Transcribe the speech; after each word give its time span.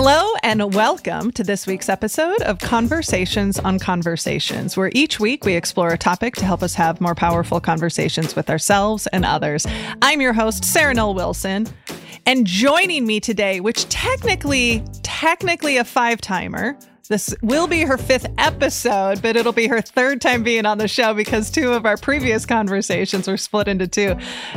Hello, 0.00 0.32
and 0.44 0.76
welcome 0.76 1.32
to 1.32 1.42
this 1.42 1.66
week's 1.66 1.88
episode 1.88 2.40
of 2.42 2.60
Conversations 2.60 3.58
on 3.58 3.80
Conversations, 3.80 4.76
where 4.76 4.92
each 4.94 5.18
week 5.18 5.44
we 5.44 5.56
explore 5.56 5.88
a 5.88 5.98
topic 5.98 6.36
to 6.36 6.44
help 6.44 6.62
us 6.62 6.74
have 6.74 7.00
more 7.00 7.16
powerful 7.16 7.60
conversations 7.60 8.36
with 8.36 8.48
ourselves 8.48 9.08
and 9.08 9.24
others. 9.24 9.66
I'm 10.00 10.20
your 10.20 10.32
host, 10.32 10.64
Sarah 10.64 10.94
Noll 10.94 11.14
Wilson. 11.14 11.66
And 12.26 12.46
joining 12.46 13.08
me 13.08 13.18
today, 13.18 13.58
which 13.58 13.88
technically, 13.88 14.84
technically 15.02 15.78
a 15.78 15.84
five 15.84 16.20
timer, 16.20 16.78
this 17.08 17.34
will 17.42 17.66
be 17.66 17.80
her 17.82 17.96
fifth 17.96 18.26
episode, 18.36 19.22
but 19.22 19.34
it'll 19.34 19.52
be 19.52 19.66
her 19.66 19.80
third 19.80 20.20
time 20.20 20.42
being 20.42 20.66
on 20.66 20.76
the 20.76 20.88
show 20.88 21.14
because 21.14 21.50
two 21.50 21.72
of 21.72 21.86
our 21.86 21.96
previous 21.96 22.44
conversations 22.44 23.26
were 23.26 23.38
split 23.38 23.66
into 23.66 23.88
two. 23.88 24.14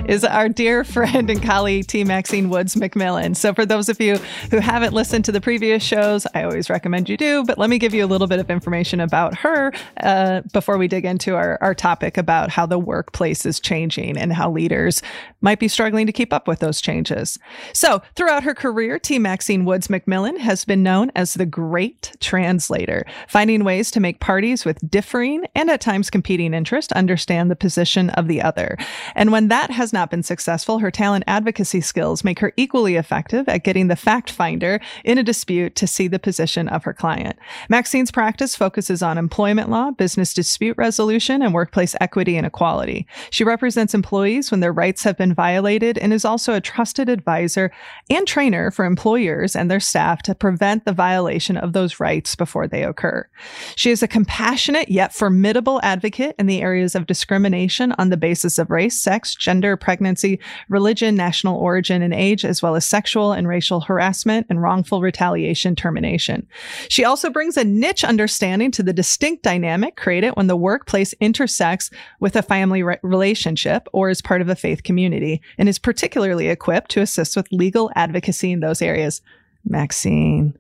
Is 0.08 0.26
our 0.26 0.50
dear 0.50 0.84
friend 0.84 1.30
and 1.30 1.42
colleague 1.42 1.88
T. 1.88 2.04
Maxine 2.04 2.50
Woods 2.50 2.76
McMillan. 2.76 3.36
So, 3.38 3.54
for 3.54 3.66
those 3.66 3.88
of 3.88 4.02
you 4.02 4.18
who 4.52 4.59
haven't 4.59 4.94
listened 4.94 5.26
to 5.26 5.32
the 5.32 5.40
previous 5.40 5.82
shows, 5.82 6.28
I 6.34 6.44
always 6.44 6.70
recommend 6.70 7.08
you 7.08 7.18
do. 7.18 7.44
But 7.45 7.58
let 7.58 7.70
me 7.70 7.78
give 7.78 7.94
you 7.94 8.04
a 8.04 8.08
little 8.08 8.28
bit 8.28 8.40
of 8.40 8.50
information 8.50 9.00
about 9.00 9.38
her 9.40 9.72
uh, 10.02 10.42
before 10.52 10.78
we 10.78 10.88
dig 10.88 11.06
into 11.06 11.36
our, 11.36 11.58
our 11.62 11.73
topic 11.73 12.18
about 12.18 12.50
how 12.50 12.66
the 12.66 12.80
workplace 12.80 13.45
is 13.45 13.59
changing 13.59 14.18
and 14.18 14.34
how 14.34 14.52
leaders 14.52 15.02
might 15.40 15.59
be 15.59 15.68
struggling 15.68 16.06
to 16.06 16.14
keep 16.14 16.34
up 16.34 16.48
with 16.48 16.59
those 16.59 16.81
changes. 16.81 17.40
So, 17.73 18.02
throughout 18.16 18.44
her 18.44 18.54
career, 18.54 19.00
T. 19.00 19.20
Maxine 19.20 19.64
Woods 19.64 19.88
McMillan 19.88 20.38
has 20.40 20.66
been 20.66 20.84
known 20.84 21.12
as 21.16 21.34
the 21.36 21.45
Great 21.45 22.12
translator, 22.41 23.05
finding 23.27 23.63
ways 23.63 23.91
to 23.91 24.00
make 24.00 24.20
parties 24.20 24.66
with 24.66 24.90
differing 24.90 25.45
and 25.54 25.70
at 25.70 25.80
times 25.80 26.09
competing 26.09 26.55
interests 26.55 26.91
understand 26.94 27.52
the 27.52 27.55
position 27.55 28.09
of 28.12 28.27
the 28.27 28.41
other. 28.41 28.76
And 29.14 29.31
when 29.31 29.48
that 29.50 29.70
has 29.70 29.94
not 29.94 30.09
been 30.09 30.23
successful, 30.23 30.80
her 30.80 30.90
talent 30.90 31.23
advocacy 31.27 31.81
skills 31.81 32.23
make 32.23 32.40
her 32.40 32.52
equally 32.58 32.95
effective 32.95 33.48
at 33.48 33.64
getting 33.64 33.90
the 33.90 33.95
fact 33.95 34.31
finder 34.31 34.81
in 35.03 35.19
a 35.19 35.23
dispute 35.23 35.75
to 35.75 35.86
see 35.86 36.08
the 36.08 36.17
position 36.17 36.67
of 36.69 36.84
her 36.84 36.94
client. 36.94 37.38
Maxine's 37.69 38.09
practice 38.09 38.56
focuses 38.56 39.03
on 39.03 39.19
employment 39.19 39.69
law, 39.69 39.92
business 39.92 40.34
dispute 40.34 40.75
resolution, 40.80 41.44
and 41.44 41.53
workplace 41.53 41.95
equity 42.02 42.38
and 42.38 42.47
equality. 42.47 43.06
She 43.30 43.44
represents 43.44 43.94
employees 43.94 44.50
when 44.50 44.62
their 44.62 44.73
rights 44.73 45.03
have 45.03 45.16
been 45.16 45.36
violated 45.36 46.00
and 46.00 46.12
is 46.12 46.25
also 46.25 46.56
a 46.56 46.62
trusted 46.62 47.08
advisor 47.08 47.72
and 48.09 48.28
trainer 48.28 48.72
for 48.72 48.86
employers 48.86 49.56
and 49.56 49.69
their 49.69 49.80
staff 49.80 50.23
to 50.23 50.34
prevent 50.34 50.86
the 50.86 50.94
violation 50.94 51.56
of 51.56 51.73
those 51.73 52.00
rights 52.00 52.31
before 52.36 52.68
they 52.68 52.84
occur. 52.84 53.28
She 53.76 53.92
is 53.92 54.04
a 54.04 54.08
compassionate 54.08 54.90
yet 54.90 55.14
formidable 55.14 55.80
advocate 55.84 56.36
in 56.38 56.48
the 56.48 56.62
areas 56.62 56.96
of 56.96 57.08
discrimination 57.08 57.94
on 57.94 58.10
the 58.10 58.18
basis 58.18 58.58
of 58.58 58.70
race, 58.70 59.02
sex, 59.02 59.36
gender, 59.36 59.78
pregnancy, 59.78 60.40
religion, 60.70 61.16
national 61.16 61.58
origin, 61.58 62.02
and 62.02 62.14
age, 62.14 62.46
as 62.46 62.62
well 62.62 62.76
as 62.76 62.86
sexual 62.86 63.32
and 63.32 63.48
racial 63.48 63.82
harassment 63.82 64.48
and 64.50 64.62
wrongful 64.62 65.02
retaliation 65.02 65.76
termination. 65.76 66.48
She 66.90 67.06
also 67.06 67.30
brings 67.30 67.58
a 67.58 67.64
niche 67.64 68.04
understanding 68.04 68.72
to 68.72 68.84
the 68.84 68.94
distinct 68.94 69.44
dynamic 69.44 69.96
created 69.96 70.32
when 70.32 70.48
the 70.48 70.56
workplace 70.56 71.14
intersects 71.20 71.90
with 72.20 72.36
a 72.36 72.42
family 72.42 72.84
re- 72.84 72.98
relationship 73.02 73.88
or 73.94 74.09
is 74.09 74.22
part 74.22 74.42
of 74.42 74.50
a 74.50 74.56
faith 74.56 74.84
community 74.84 75.42
and 75.58 75.68
is 75.70 75.80
particularly 75.80 76.50
equipped 76.50 76.92
to 76.92 77.02
assist 77.02 77.36
with 77.36 77.52
legal 77.52 77.92
advocacy 77.96 78.52
in 78.52 78.59
those 78.59 78.82
areas. 78.82 79.22
Maxine, 79.64 80.58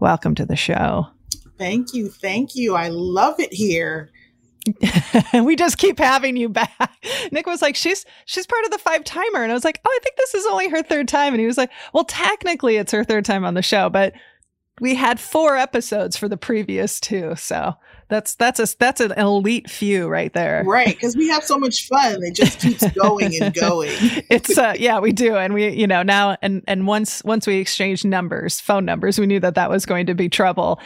welcome 0.00 0.34
to 0.36 0.46
the 0.46 0.56
show. 0.56 1.08
Thank 1.58 1.94
you. 1.94 2.08
Thank 2.08 2.54
you. 2.54 2.74
I 2.74 2.88
love 2.88 3.40
it 3.40 3.52
here. 3.52 4.10
we 5.44 5.56
just 5.56 5.78
keep 5.78 5.98
having 5.98 6.36
you 6.36 6.48
back. 6.48 6.92
Nick 7.32 7.46
was 7.46 7.62
like, 7.62 7.76
"She's 7.76 8.04
she's 8.24 8.46
part 8.46 8.64
of 8.64 8.70
the 8.70 8.78
five 8.78 9.04
timer," 9.04 9.42
and 9.42 9.50
I 9.50 9.54
was 9.54 9.64
like, 9.64 9.80
"Oh, 9.84 9.90
I 9.90 9.98
think 10.02 10.16
this 10.16 10.34
is 10.34 10.46
only 10.46 10.68
her 10.68 10.82
third 10.82 11.08
time." 11.08 11.32
And 11.32 11.40
he 11.40 11.46
was 11.46 11.56
like, 11.56 11.70
"Well, 11.92 12.04
technically, 12.04 12.76
it's 12.76 12.92
her 12.92 13.04
third 13.04 13.24
time 13.24 13.44
on 13.44 13.54
the 13.54 13.62
show, 13.62 13.88
but 13.88 14.12
we 14.80 14.94
had 14.94 15.20
four 15.20 15.56
episodes 15.56 16.16
for 16.16 16.28
the 16.28 16.36
previous 16.36 17.00
two, 17.00 17.34
so 17.36 17.74
that's 18.08 18.34
that's 18.36 18.60
a 18.60 18.76
that's 18.78 19.00
an 19.00 19.12
elite 19.12 19.68
few 19.68 20.08
right 20.08 20.32
there, 20.32 20.62
right? 20.64 20.88
Because 20.88 21.16
we 21.16 21.28
have 21.28 21.44
so 21.44 21.58
much 21.58 21.86
fun, 21.86 22.22
it 22.22 22.34
just 22.34 22.60
keeps 22.60 22.88
going 23.00 23.40
and 23.40 23.54
going. 23.54 23.92
it's 24.30 24.56
uh, 24.56 24.74
yeah, 24.78 24.98
we 24.98 25.12
do, 25.12 25.36
and 25.36 25.54
we 25.54 25.68
you 25.70 25.86
know 25.86 26.02
now 26.02 26.36
and 26.42 26.62
and 26.68 26.86
once 26.86 27.22
once 27.24 27.46
we 27.46 27.56
exchanged 27.56 28.04
numbers, 28.04 28.60
phone 28.60 28.84
numbers, 28.84 29.18
we 29.18 29.26
knew 29.26 29.40
that 29.40 29.54
that 29.54 29.70
was 29.70 29.86
going 29.86 30.06
to 30.06 30.14
be 30.14 30.28
trouble. 30.28 30.80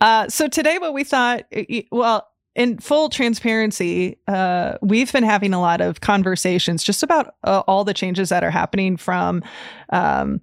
Uh, 0.00 0.28
so 0.28 0.48
today, 0.48 0.78
what 0.78 0.94
we 0.94 1.04
thought, 1.04 1.44
well 1.90 2.28
in 2.54 2.78
full 2.78 3.08
transparency, 3.08 4.18
uh, 4.28 4.76
we've 4.82 5.10
been 5.12 5.24
having 5.24 5.54
a 5.54 5.60
lot 5.60 5.80
of 5.80 6.00
conversations 6.00 6.84
just 6.84 7.02
about 7.02 7.34
uh, 7.44 7.62
all 7.66 7.84
the 7.84 7.94
changes 7.94 8.28
that 8.28 8.44
are 8.44 8.50
happening 8.50 8.96
from 8.96 9.42
um, 9.90 10.40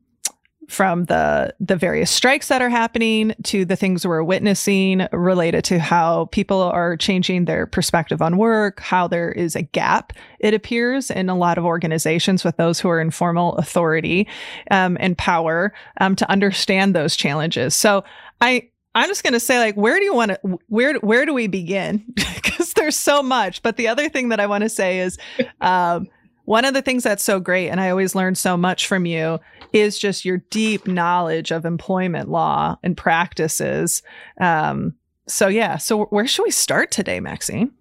from 0.69 1.05
the 1.05 1.53
the 1.59 1.75
various 1.75 2.11
strikes 2.11 2.47
that 2.47 2.61
are 2.61 2.69
happening 2.69 3.33
to 3.43 3.65
the 3.65 3.75
things 3.75 4.05
we're 4.05 4.23
witnessing 4.23 5.07
related 5.11 5.63
to 5.65 5.79
how 5.79 6.25
people 6.25 6.61
are 6.61 6.95
changing 6.95 7.45
their 7.45 7.65
perspective 7.65 8.21
on 8.21 8.37
work, 8.37 8.79
how 8.79 9.07
there 9.07 9.31
is 9.31 9.55
a 9.55 9.63
gap, 9.63 10.13
it 10.39 10.53
appears, 10.53 11.09
in 11.09 11.27
a 11.27 11.35
lot 11.35 11.57
of 11.57 11.65
organizations 11.65 12.43
with 12.43 12.55
those 12.57 12.79
who 12.79 12.87
are 12.87 13.01
in 13.01 13.09
formal 13.09 13.55
authority 13.55 14.27
um, 14.69 14.95
and 14.99 15.17
power 15.17 15.73
um, 15.99 16.15
to 16.15 16.29
understand 16.29 16.95
those 16.95 17.15
challenges. 17.15 17.75
So 17.75 18.03
I 18.39 18.69
I'm 18.95 19.07
just 19.07 19.23
going 19.23 19.33
to 19.33 19.39
say 19.39 19.59
like 19.59 19.75
where 19.75 19.97
do 19.97 20.03
you 20.03 20.13
want 20.13 20.31
to 20.31 20.59
where 20.67 20.95
where 20.95 21.25
do 21.25 21.33
we 21.33 21.47
begin 21.47 22.05
because 22.15 22.73
there's 22.73 22.95
so 22.95 23.21
much 23.21 23.61
but 23.61 23.77
the 23.77 23.87
other 23.87 24.09
thing 24.09 24.29
that 24.29 24.39
I 24.39 24.47
want 24.47 24.63
to 24.63 24.69
say 24.69 24.99
is 24.99 25.17
um, 25.61 26.07
one 26.49 26.65
of 26.65 26.73
the 26.73 26.81
things 26.81 27.03
that's 27.03 27.23
so 27.23 27.39
great 27.39 27.69
and 27.69 27.79
I 27.79 27.91
always 27.91 28.15
learn 28.15 28.33
so 28.33 28.57
much 28.57 28.87
from 28.87 29.05
you 29.05 29.39
is 29.71 29.99
just 29.99 30.25
your 30.25 30.37
deep 30.49 30.87
knowledge 30.87 31.51
of 31.51 31.63
employment 31.63 32.27
law 32.27 32.75
and 32.81 32.97
practices 32.97 34.01
um, 34.41 34.95
so 35.27 35.47
yeah 35.47 35.77
so 35.77 36.05
where 36.05 36.25
should 36.25 36.41
we 36.41 36.49
start 36.49 36.89
today 36.89 37.19
Maxine 37.19 37.71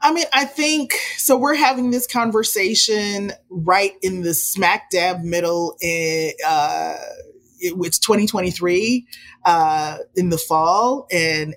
I 0.00 0.12
mean, 0.12 0.26
I 0.34 0.44
think 0.44 0.92
so. 1.16 1.34
We're 1.34 1.54
having 1.54 1.90
this 1.90 2.06
conversation 2.06 3.32
right 3.48 3.92
in 4.02 4.20
the 4.20 4.34
smack 4.34 4.90
dab 4.90 5.22
middle 5.22 5.78
in, 5.80 6.32
uh, 6.46 6.96
it, 7.64 7.74
it's 7.78 7.98
2023 7.98 9.06
uh, 9.44 9.98
in 10.16 10.28
the 10.30 10.38
fall, 10.38 11.06
and 11.10 11.54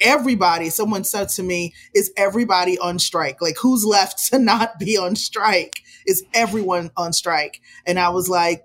everybody, 0.00 0.70
someone 0.70 1.04
said 1.04 1.28
to 1.30 1.42
me, 1.42 1.74
is 1.94 2.12
everybody 2.16 2.78
on 2.78 2.98
strike? 2.98 3.40
Like, 3.40 3.56
who's 3.60 3.84
left 3.84 4.26
to 4.30 4.38
not 4.38 4.78
be 4.78 4.96
on 4.96 5.16
strike? 5.16 5.82
Is 6.06 6.24
everyone 6.34 6.90
on 6.96 7.12
strike? 7.12 7.60
And 7.86 7.98
I 7.98 8.10
was 8.10 8.28
like, 8.28 8.64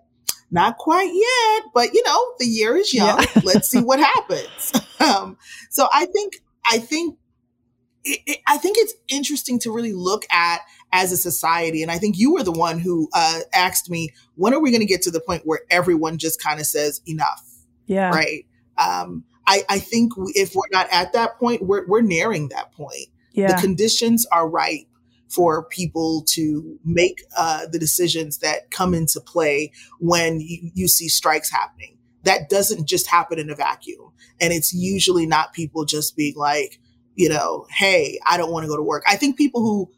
not 0.51 0.77
quite 0.77 1.11
yet, 1.13 1.71
but 1.73 1.93
you 1.93 2.03
know, 2.05 2.33
the 2.39 2.45
year 2.45 2.75
is 2.75 2.93
young. 2.93 3.19
Yeah. 3.19 3.41
Let's 3.43 3.69
see 3.69 3.81
what 3.81 3.99
happens. 4.15 4.73
Um, 4.99 5.37
so 5.69 5.87
I 5.93 6.07
think, 6.07 6.41
I 6.69 6.77
think, 6.77 7.17
it, 8.03 8.19
it, 8.27 8.39
I 8.45 8.57
think 8.57 8.75
it's 8.77 8.93
interesting 9.07 9.57
to 9.59 9.71
really 9.71 9.93
look 9.93 10.25
at 10.29 10.59
as 10.91 11.11
a 11.11 11.17
society. 11.17 11.81
And 11.83 11.91
I 11.91 11.97
think 11.97 12.17
you 12.17 12.33
were 12.33 12.43
the 12.43 12.51
one 12.51 12.79
who 12.79 13.09
uh, 13.13 13.41
asked 13.53 13.89
me, 13.89 14.09
when 14.35 14.53
are 14.53 14.59
we 14.59 14.71
going 14.71 14.81
to 14.81 14.87
get 14.87 15.01
to 15.03 15.11
the 15.11 15.19
point 15.19 15.43
where 15.45 15.61
everyone 15.69 16.17
just 16.17 16.41
kind 16.41 16.59
of 16.59 16.65
says 16.65 17.01
enough? 17.05 17.45
Yeah. 17.85 18.09
Right. 18.09 18.45
Um, 18.77 19.23
I, 19.45 19.63
I 19.69 19.79
think 19.79 20.13
if 20.35 20.55
we're 20.55 20.61
not 20.71 20.87
at 20.91 21.13
that 21.13 21.37
point, 21.39 21.63
we're, 21.63 21.87
we're 21.87 22.01
nearing 22.01 22.49
that 22.49 22.71
point. 22.71 23.07
Yeah. 23.33 23.55
The 23.55 23.61
conditions 23.61 24.25
are 24.31 24.47
right 24.47 24.87
for 25.27 25.63
people 25.65 26.23
to 26.29 26.79
make 26.83 27.21
uh, 27.37 27.67
the 27.71 27.77
decisions 27.77 28.39
that 28.39 28.71
come 28.71 28.93
into 28.93 29.19
play 29.19 29.71
when 29.99 30.39
you, 30.39 30.71
you 30.73 30.87
see 30.87 31.07
strikes 31.07 31.51
happening. 31.51 31.97
That 32.23 32.49
doesn't 32.49 32.87
just 32.87 33.07
happen 33.07 33.39
in 33.39 33.49
a 33.49 33.55
vacuum. 33.55 34.11
And 34.41 34.51
it's 34.53 34.73
usually 34.73 35.25
not 35.25 35.53
people 35.53 35.85
just 35.85 36.15
being 36.15 36.35
like, 36.35 36.79
you 37.15 37.29
know, 37.29 37.67
hey, 37.69 38.19
I 38.25 38.37
don't 38.37 38.51
want 38.51 38.63
to 38.63 38.67
go 38.67 38.75
to 38.75 38.83
work. 38.83 39.03
I 39.07 39.17
think 39.17 39.37
people 39.37 39.61
who 39.61 39.91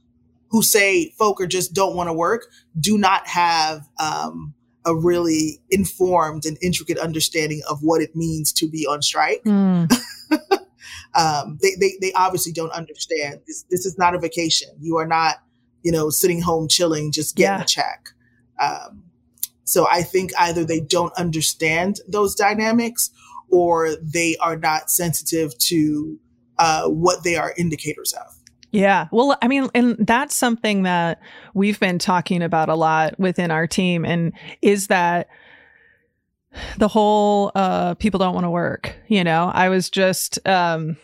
who 0.52 0.62
say 0.62 1.10
folk 1.18 1.40
or 1.42 1.48
just 1.48 1.74
don't 1.74 1.96
want 1.96 2.08
to 2.10 2.14
work 2.14 2.48
do 2.80 2.98
not 2.98 3.26
have 3.28 3.88
um, 4.00 4.54
a 4.86 4.96
really 4.96 5.60
informed 5.70 6.46
and 6.46 6.58
intricate 6.62 6.98
understanding 6.98 7.62
of 7.70 7.80
what 7.82 8.02
it 8.02 8.16
means 8.16 8.52
to 8.52 8.70
be 8.70 8.86
on 8.86 9.02
strike. 9.02 9.42
Mm. 9.46 9.92
um, 11.16 11.58
they, 11.62 11.72
they, 11.80 11.94
they 12.02 12.12
obviously 12.14 12.52
don't 12.52 12.72
understand 12.72 13.40
this. 13.48 13.66
This 13.70 13.86
is 13.86 13.98
not 13.98 14.14
a 14.14 14.20
vacation. 14.20 14.70
You 14.80 14.98
are 14.98 15.08
not, 15.08 15.38
you 15.84 15.92
know, 15.92 16.10
sitting 16.10 16.42
home 16.42 16.68
chilling, 16.68 17.12
just 17.12 17.36
getting 17.36 17.60
yeah. 17.60 17.64
a 17.64 17.66
check. 17.66 18.10
Um, 18.60 19.04
so 19.64 19.88
I 19.90 20.02
think 20.02 20.32
either 20.38 20.66
they 20.66 20.82
don't 20.82 21.14
understand 21.18 22.02
those 22.08 22.36
dynamics 22.36 23.10
or 23.50 23.96
they 24.02 24.36
are 24.38 24.58
not 24.58 24.90
sensitive 24.90 25.58
to 25.60 26.20
uh, 26.58 26.88
what 26.88 27.24
they 27.24 27.38
are 27.38 27.54
indicators 27.58 28.14
of. 28.14 28.41
Yeah. 28.72 29.08
Well, 29.12 29.38
I 29.42 29.48
mean, 29.48 29.70
and 29.76 29.98
that's 30.00 30.36
something 30.36 30.84
that 30.84 31.20
we've 31.54 31.80
been 31.80 32.00
talking 32.00 32.42
about 32.42 32.70
a 32.70 32.76
lot 32.76 33.20
within 33.20 33.52
our 33.52 33.68
team 33.68 34.06
and 34.06 34.34
is 34.62 34.88
that 34.88 35.28
the 36.78 36.88
whole 36.88 37.52
uh 37.56 37.94
people 37.96 38.18
don't 38.18 38.34
want 38.34 38.46
to 38.46 38.50
work, 38.50 38.96
you 39.08 39.24
know. 39.24 39.52
I 39.54 39.70
was 39.70 39.90
just 39.90 40.46
um 40.48 40.98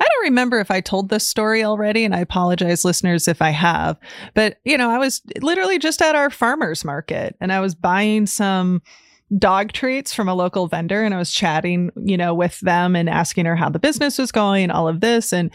I 0.00 0.04
don't 0.04 0.24
remember 0.24 0.58
if 0.58 0.70
I 0.70 0.80
told 0.80 1.08
this 1.08 1.26
story 1.26 1.62
already 1.62 2.04
and 2.04 2.14
I 2.14 2.20
apologize 2.20 2.84
listeners 2.84 3.28
if 3.28 3.40
I 3.40 3.50
have. 3.50 3.96
But, 4.34 4.58
you 4.64 4.76
know, 4.76 4.90
I 4.90 4.98
was 4.98 5.22
literally 5.40 5.78
just 5.78 6.02
at 6.02 6.16
our 6.16 6.28
farmers 6.28 6.84
market 6.84 7.36
and 7.40 7.52
I 7.52 7.60
was 7.60 7.76
buying 7.76 8.26
some 8.26 8.82
dog 9.38 9.72
treats 9.72 10.12
from 10.12 10.28
a 10.28 10.34
local 10.34 10.66
vendor 10.66 11.02
and 11.02 11.14
I 11.14 11.18
was 11.18 11.32
chatting, 11.32 11.90
you 11.96 12.16
know, 12.16 12.34
with 12.34 12.60
them 12.60 12.94
and 12.94 13.08
asking 13.08 13.46
her 13.46 13.56
how 13.56 13.68
the 13.68 13.78
business 13.78 14.18
was 14.18 14.32
going, 14.32 14.70
all 14.70 14.88
of 14.88 15.00
this 15.00 15.32
and 15.32 15.50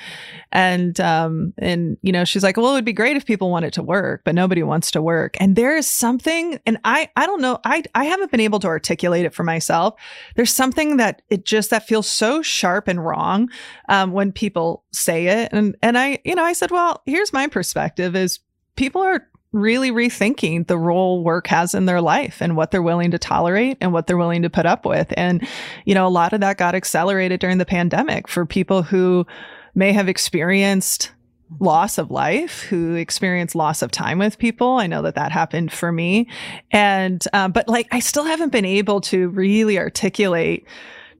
and 0.52 1.00
um 1.00 1.54
and 1.58 1.98
you 2.02 2.12
know, 2.12 2.26
she's 2.26 2.44
like, 2.44 2.58
"Well, 2.58 2.72
it 2.72 2.74
would 2.74 2.86
be 2.86 2.94
great 2.94 3.18
if 3.18 3.26
people 3.26 3.52
wanted 3.52 3.74
to 3.74 3.84
work, 3.84 4.22
but 4.26 4.36
nobody 4.36 4.64
wants 4.64 4.92
to 4.92 5.02
work." 5.02 5.38
And 5.40 5.56
there 5.56 5.78
is 5.78 5.88
something 5.88 6.60
and 6.66 6.80
I 6.86 7.10
I 7.16 7.26
don't 7.26 7.42
know, 7.42 7.60
I 7.66 7.84
I 7.94 8.06
haven't 8.06 8.32
been 8.32 8.40
able 8.40 8.60
to 8.62 8.68
articulate 8.68 9.26
it 9.26 9.34
for 9.34 9.44
myself. 9.44 9.94
There's 10.36 10.54
something 10.54 10.98
that 10.98 11.22
it 11.30 11.46
just 11.46 11.70
that 11.70 11.88
feels 11.88 12.08
so 12.08 12.42
sharp 12.42 12.88
and 12.88 13.06
wrong 13.06 13.50
um 13.90 14.12
when 14.12 14.32
people 14.32 14.84
say 14.92 15.28
it 15.28 15.50
and 15.54 15.76
and 15.82 15.98
I, 15.98 16.20
you 16.26 16.36
know, 16.36 16.44
I 16.44 16.54
said, 16.54 16.72
"Well, 16.72 17.02
here's 17.06 17.34
my 17.34 17.48
perspective 17.48 18.16
is 18.16 18.40
people 18.76 19.02
are 19.02 19.28
really 19.52 19.92
rethinking 19.92 20.68
the 20.68 20.78
role 20.78 21.24
work 21.24 21.48
has 21.48 21.74
in 21.74 21.86
their 21.86 22.02
life 22.02 22.42
and 22.42 22.56
what 22.56 22.72
they're 22.72 22.82
willing 22.82 23.12
to 23.12 23.18
tolerate 23.18 23.78
and 23.80 23.94
what 23.94 24.08
they're 24.08 24.18
willing 24.18 24.42
to 24.42 24.50
put 24.50 24.66
up 24.66 24.86
with. 24.86 25.14
And, 25.16 25.48
you 25.86 25.96
know, 25.96 26.06
a 26.06 26.10
lot 26.10 26.34
of 26.34 26.42
that 26.42 26.58
got 26.58 26.76
accelerated 26.76 27.40
during 27.40 27.58
the 27.58 27.66
pandemic 27.66 28.28
for 28.28 28.46
people 28.46 28.84
who 28.84 29.26
may 29.74 29.94
have 29.94 30.10
experienced 30.10 31.12
loss 31.60 31.98
of 31.98 32.12
life 32.12 32.64
who 32.64 32.96
experienced 32.96 33.56
loss 33.56 33.82
of 33.82 33.90
time 33.90 34.20
with 34.20 34.38
people 34.38 34.72
i 34.72 34.86
know 34.86 35.02
that 35.02 35.16
that 35.16 35.32
happened 35.32 35.72
for 35.72 35.94
me 35.94 36.28
and 36.72 37.24
um, 37.32 37.54
but 37.54 37.70
like 37.70 37.88
i 37.92 38.00
still 38.00 38.26
haven't 38.26 38.52
been 38.52 38.66
able 38.66 39.00
to 39.00 39.30
really 39.30 39.80
articulate 39.80 40.68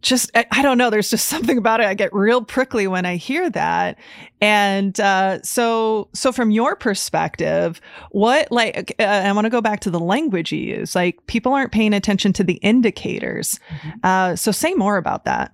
just 0.02 0.32
I, 0.36 0.46
I, 0.52 0.62
don't 0.62 0.78
know 0.78 0.90
there's 0.90 1.10
just 1.10 1.28
something 1.36 1.58
about 1.58 1.80
it 1.80 1.86
i 1.88 1.94
get 1.94 2.14
real 2.14 2.44
prickly 2.44 2.88
when 2.88 3.06
i 3.06 3.16
hear 3.16 3.50
that. 3.52 3.98
And 4.40 5.00
uh, 5.00 5.42
so 5.42 6.10
so 6.14 6.32
from 6.32 6.52
your 6.52 6.76
perspective 6.76 7.82
what 8.12 8.52
like 8.52 8.94
uh, 9.00 9.04
i 9.04 9.32
want 9.32 9.46
to 9.46 9.50
go 9.50 9.62
back 9.62 9.80
to 9.82 9.90
the 9.90 10.00
language 10.00 10.52
you 10.52 10.60
use 10.60 10.96
like 10.96 11.26
people 11.26 11.54
aren't 11.54 11.72
paying 11.72 11.94
attention 11.94 12.34
to 12.34 12.44
the 12.44 12.56
indicators. 12.56 13.60
Mm-hmm. 13.70 14.00
uh, 14.04 14.36
so 14.36 14.52
say 14.52 14.74
more 14.76 14.98
about 14.98 15.26
that 15.26 15.52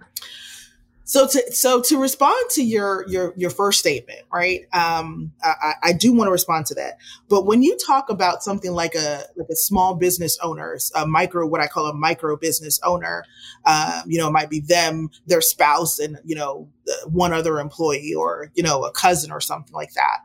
so 1.06 1.28
to 1.28 1.52
so 1.52 1.82
to 1.82 2.00
respond 2.00 2.50
to 2.52 2.64
your 2.64 3.06
your 3.08 3.34
your 3.36 3.50
first 3.50 3.80
statement, 3.80 4.22
right? 4.32 4.62
Um, 4.74 5.32
I, 5.44 5.74
I 5.84 5.94
do 5.94 6.14
want 6.14 6.28
to 6.28 6.32
respond 6.32 6.66
to 6.68 6.76
that. 6.76 6.98
But 7.28 7.46
when 7.46 7.62
you 7.62 7.78
talk 7.86 8.10
about 8.10 8.42
something 8.42 8.72
like 8.72 8.96
a 8.96 9.24
like 9.36 9.50
a 9.52 9.56
small 9.56 9.96
business 9.96 10.38
owner, 10.42 10.78
a 10.96 11.06
micro 11.06 11.46
what 11.46 11.60
I 11.60 11.68
call 11.68 11.88
a 11.88 11.94
micro 11.94 12.38
business 12.38 12.80
owner, 12.84 13.26
um, 13.66 14.04
you 14.08 14.18
know, 14.18 14.30
it 14.30 14.32
might 14.32 14.50
be 14.50 14.62
them, 14.62 15.10
their 15.28 15.42
spouse, 15.42 16.00
and 16.00 16.20
you 16.24 16.36
know 16.36 16.70
one 17.06 17.34
other 17.34 17.60
employee, 17.60 18.14
or 18.14 18.52
you 18.56 18.64
know 18.64 18.84
a 18.86 18.92
cousin 18.92 19.32
or 19.32 19.42
something 19.42 19.74
like 19.74 19.94
that. 19.94 20.20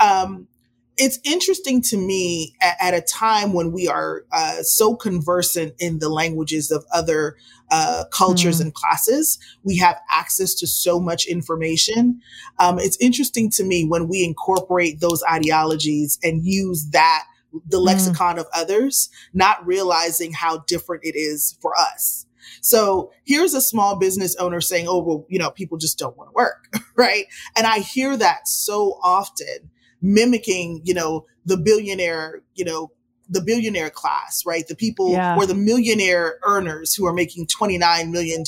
Um, 0.00 0.48
it's 0.96 1.18
interesting 1.24 1.80
to 1.82 1.96
me 1.96 2.54
at, 2.60 2.76
at, 2.80 2.94
a 2.94 3.00
time 3.00 3.52
when 3.52 3.72
we 3.72 3.88
are 3.88 4.24
uh, 4.32 4.62
so 4.62 4.94
conversant 4.94 5.74
in 5.78 5.98
the 5.98 6.08
languages 6.08 6.70
of 6.70 6.84
other 6.92 7.36
uh, 7.70 8.04
cultures 8.10 8.58
mm. 8.58 8.64
and 8.64 8.74
classes. 8.74 9.38
We 9.62 9.78
have 9.78 9.98
access 10.10 10.54
to 10.56 10.66
so 10.66 11.00
much 11.00 11.26
information. 11.26 12.20
Um, 12.58 12.78
it's 12.78 12.98
interesting 13.00 13.50
to 13.52 13.64
me 13.64 13.86
when 13.86 14.08
we 14.08 14.24
incorporate 14.24 15.00
those 15.00 15.22
ideologies 15.30 16.18
and 16.22 16.44
use 16.44 16.86
that, 16.90 17.24
the 17.66 17.78
mm. 17.78 17.86
lexicon 17.86 18.38
of 18.38 18.46
others, 18.54 19.08
not 19.32 19.66
realizing 19.66 20.32
how 20.32 20.58
different 20.66 21.04
it 21.04 21.16
is 21.16 21.56
for 21.62 21.72
us. 21.78 22.26
So 22.60 23.12
here's 23.24 23.54
a 23.54 23.60
small 23.60 23.96
business 23.96 24.36
owner 24.36 24.60
saying, 24.60 24.86
oh, 24.88 25.02
well, 25.02 25.26
you 25.28 25.38
know, 25.38 25.50
people 25.50 25.78
just 25.78 25.98
don't 25.98 26.16
want 26.16 26.30
to 26.30 26.34
work, 26.34 26.68
right? 26.96 27.24
And 27.56 27.66
I 27.66 27.78
hear 27.78 28.16
that 28.16 28.46
so 28.46 28.98
often 29.02 29.70
mimicking, 30.02 30.82
you 30.84 30.92
know, 30.92 31.26
the 31.46 31.56
billionaire, 31.56 32.42
you 32.54 32.64
know, 32.64 32.90
the 33.28 33.40
billionaire 33.40 33.88
class, 33.88 34.42
right? 34.44 34.66
The 34.68 34.74
people 34.74 35.12
yeah. 35.12 35.36
or 35.36 35.46
the 35.46 35.54
millionaire 35.54 36.38
earners 36.44 36.94
who 36.94 37.06
are 37.06 37.14
making 37.14 37.46
$29 37.46 38.10
million 38.10 38.44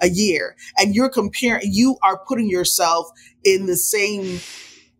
a 0.00 0.08
year. 0.08 0.56
And 0.78 0.94
you're 0.94 1.10
comparing, 1.10 1.70
you 1.70 1.96
are 2.02 2.18
putting 2.26 2.48
yourself 2.48 3.10
in 3.44 3.66
the 3.66 3.76
same, 3.76 4.40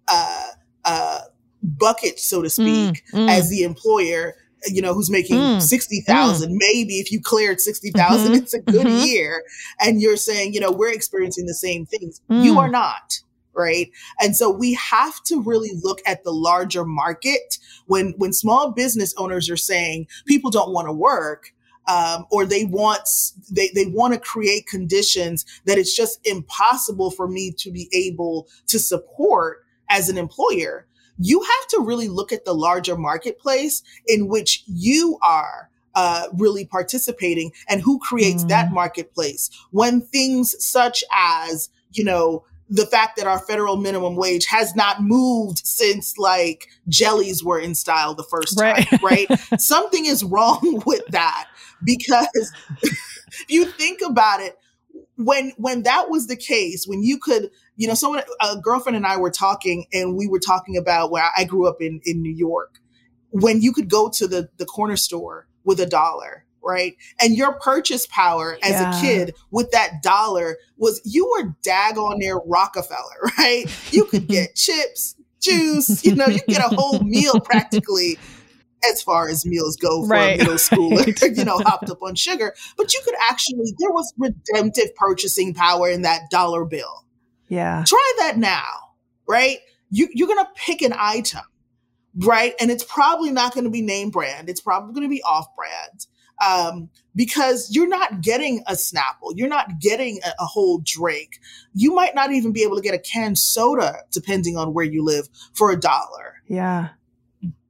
uh, 0.09 0.49
uh, 0.85 1.20
bucket, 1.62 2.19
so 2.19 2.43
to 2.43 2.50
speak, 2.50 3.05
mm, 3.15 3.26
mm. 3.26 3.31
as 3.31 3.49
the 3.49 3.62
employer 3.62 4.35
you 4.67 4.81
know, 4.81 4.94
who's 4.94 5.11
making 5.11 5.37
mm, 5.37 5.61
60,000. 5.61 6.50
Mm. 6.50 6.56
Maybe 6.56 6.94
if 7.00 7.11
you 7.11 7.20
cleared 7.20 7.61
60,000, 7.61 8.26
mm-hmm, 8.26 8.35
it's 8.35 8.55
a 8.55 8.61
good 8.61 8.87
mm-hmm. 8.87 9.06
year. 9.06 9.43
And 9.81 10.00
you're 10.00 10.17
saying, 10.17 10.55
you 10.55 10.61
know, 10.61 10.70
we're 10.70 10.93
experiencing 10.93 11.47
the 11.47 11.55
same 11.55 11.87
things. 11.87 12.20
Mm. 12.31 12.44
You 12.44 12.58
are 12.58 12.69
not 12.69 13.20
right? 13.54 13.90
And 14.20 14.37
so 14.37 14.50
we 14.50 14.75
have 14.75 15.22
to 15.25 15.40
really 15.40 15.72
look 15.82 16.00
at 16.06 16.25
the 16.25 16.32
larger 16.32 16.84
market 16.84 17.58
when 17.87 18.14
when 18.19 18.32
small 18.32 18.70
business 18.72 19.14
owners 19.16 19.50
are 19.50 19.56
saying 19.56 20.06
people 20.26 20.50
don't 20.50 20.72
want 20.72 20.88
to 20.88 20.93
work. 20.93 21.52
Um, 21.88 22.26
or 22.31 22.46
they 22.46 22.64
want 22.64 23.08
they, 23.50 23.69
they 23.75 23.87
want 23.87 24.14
to 24.14 24.20
create 24.20 24.69
conditions 24.69 25.44
that 25.64 25.78
it's 25.78 25.96
just 25.96 26.25
impossible 26.25 27.10
for 27.10 27.26
me 27.26 27.50
to 27.58 27.72
be 27.72 27.88
able 27.93 28.46
to 28.69 28.78
support 28.78 29.64
as 29.90 30.08
an 30.08 30.16
employer 30.16 30.87
you 31.19 31.40
have 31.40 31.69
to 31.69 31.81
really 31.81 32.08
look 32.08 32.32
at 32.32 32.44
the 32.44 32.55
larger 32.55 32.96
marketplace 32.96 33.82
in 34.06 34.28
which 34.28 34.62
you 34.66 35.19
are 35.22 35.70
uh, 35.94 36.28
really 36.34 36.64
participating 36.64 37.52
and 37.69 37.82
who 37.82 37.98
creates 37.98 38.44
mm. 38.44 38.48
that 38.48 38.72
marketplace 38.72 39.50
when 39.70 40.00
things 40.00 40.55
such 40.64 41.05
as 41.12 41.69
you 41.93 42.02
know 42.02 42.44
the 42.72 42.86
fact 42.86 43.19
that 43.19 43.26
our 43.26 43.38
federal 43.38 43.76
minimum 43.76 44.16
wage 44.16 44.46
has 44.46 44.74
not 44.74 45.02
moved 45.02 45.60
since 45.62 46.16
like 46.16 46.69
jellies 46.88 47.44
were 47.44 47.60
in 47.60 47.74
style 47.74 48.14
the 48.14 48.24
first 48.24 48.58
time, 48.58 48.86
right? 49.02 49.28
right? 49.28 49.40
Something 49.60 50.06
is 50.06 50.24
wrong 50.24 50.82
with 50.86 51.06
that 51.08 51.48
because 51.84 52.50
if 52.82 52.98
you 53.48 53.66
think 53.66 54.00
about 54.00 54.40
it, 54.40 54.56
when 55.16 55.52
when 55.58 55.82
that 55.82 56.08
was 56.08 56.28
the 56.28 56.36
case, 56.36 56.86
when 56.86 57.02
you 57.02 57.19
could, 57.19 57.50
you 57.76 57.86
know, 57.86 57.94
someone 57.94 58.22
a 58.40 58.58
girlfriend 58.58 58.96
and 58.96 59.06
I 59.06 59.19
were 59.19 59.30
talking 59.30 59.84
and 59.92 60.16
we 60.16 60.26
were 60.26 60.40
talking 60.40 60.78
about 60.78 61.10
where 61.10 61.30
I 61.36 61.44
grew 61.44 61.69
up 61.69 61.76
in 61.82 62.00
in 62.04 62.22
New 62.22 62.34
York, 62.34 62.80
when 63.28 63.60
you 63.60 63.74
could 63.74 63.90
go 63.90 64.08
to 64.08 64.26
the 64.26 64.48
the 64.56 64.64
corner 64.64 64.96
store 64.96 65.46
with 65.62 65.78
a 65.78 65.86
dollar 65.86 66.46
right? 66.62 66.97
And 67.20 67.37
your 67.37 67.55
purchase 67.55 68.06
power 68.06 68.59
as 68.62 68.73
yeah. 68.73 68.99
a 68.99 69.00
kid 69.00 69.35
with 69.50 69.70
that 69.73 70.03
dollar 70.03 70.59
was 70.76 71.00
you 71.05 71.26
were 71.26 71.55
daggone 71.62 72.19
near 72.19 72.38
Rockefeller, 72.38 72.99
right? 73.38 73.64
You 73.91 74.05
could 74.05 74.26
get 74.26 74.55
chips, 74.55 75.17
juice, 75.41 76.05
you 76.05 76.14
know, 76.14 76.26
you 76.26 76.41
get 76.49 76.64
a 76.64 76.75
whole 76.75 77.00
meal 77.00 77.41
practically 77.41 78.19
as 78.91 79.03
far 79.03 79.29
as 79.29 79.47
meals 79.47 79.76
go 79.76 80.03
for 80.03 80.09
right. 80.09 80.34
a 80.34 80.39
middle 80.39 80.55
schooler, 80.55 81.06
right. 81.22 81.36
you 81.36 81.44
know, 81.44 81.58
hopped 81.58 81.89
up 81.91 82.03
on 82.03 82.15
sugar. 82.15 82.55
But 82.77 82.93
you 82.93 83.01
could 83.05 83.15
actually, 83.20 83.75
there 83.79 83.91
was 83.91 84.13
redemptive 84.19 84.94
purchasing 84.96 85.55
power 85.55 85.89
in 85.89 86.03
that 86.03 86.31
dollar 86.31 86.65
bill. 86.65 87.05
Yeah. 87.48 87.84
Try 87.86 88.13
that 88.20 88.39
now, 88.39 88.72
right? 89.29 89.58
You, 89.91 90.08
you're 90.13 90.29
going 90.29 90.44
to 90.44 90.51
pick 90.56 90.82
an 90.82 90.94
item, 90.96 91.43
right? 92.17 92.55
And 92.60 92.70
it's 92.70 92.84
probably 92.84 93.31
not 93.31 93.55
going 93.55 93.65
to 93.65 93.70
be 93.70 93.82
name 93.82 94.10
brand. 94.10 94.48
It's 94.48 94.60
probably 94.60 94.94
going 94.94 95.06
to 95.06 95.15
be 95.15 95.22
off 95.22 95.55
brand 95.55 96.06
um, 96.44 96.91
because 97.15 97.70
you're 97.72 97.89
not 97.89 98.20
getting 98.20 98.63
a 98.67 98.72
Snapple, 98.72 99.32
you're 99.34 99.49
not 99.49 99.81
getting 99.81 100.20
a, 100.25 100.31
a, 100.41 100.46
whole 100.46 100.81
drink. 100.84 101.41
You 101.75 101.94
might 101.94 102.15
not 102.15 102.32
even 102.32 102.53
be 102.53 102.63
able 102.63 102.77
to 102.77 102.82
get 102.82 102.94
a 102.94 102.99
canned 102.99 103.39
soda, 103.39 103.99
depending 104.11 104.56
on 104.56 104.75
where 104.75 104.84
you 104.84 105.05
live, 105.05 105.29
for 105.55 105.70
a 105.70 105.79
dollar. 105.79 106.43
Yeah. 106.49 106.91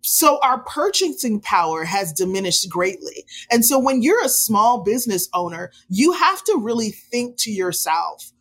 So 0.01 0.41
our 0.43 0.61
purchasing 0.65 1.41
power 1.41 1.85
has 1.85 2.13
diminished 2.13 2.69
greatly. 2.69 3.25
And 3.51 3.65
so 3.65 3.79
when 3.79 4.03
you're 4.03 4.25
a 4.25 4.29
small 4.29 4.83
business 4.83 5.29
owner, 5.33 5.71
you 5.89 6.13
have 6.13 6.43
to 6.45 6.59
really 6.59 6.91
think 6.91 7.37
to 7.39 7.51
yourself, 7.51 8.33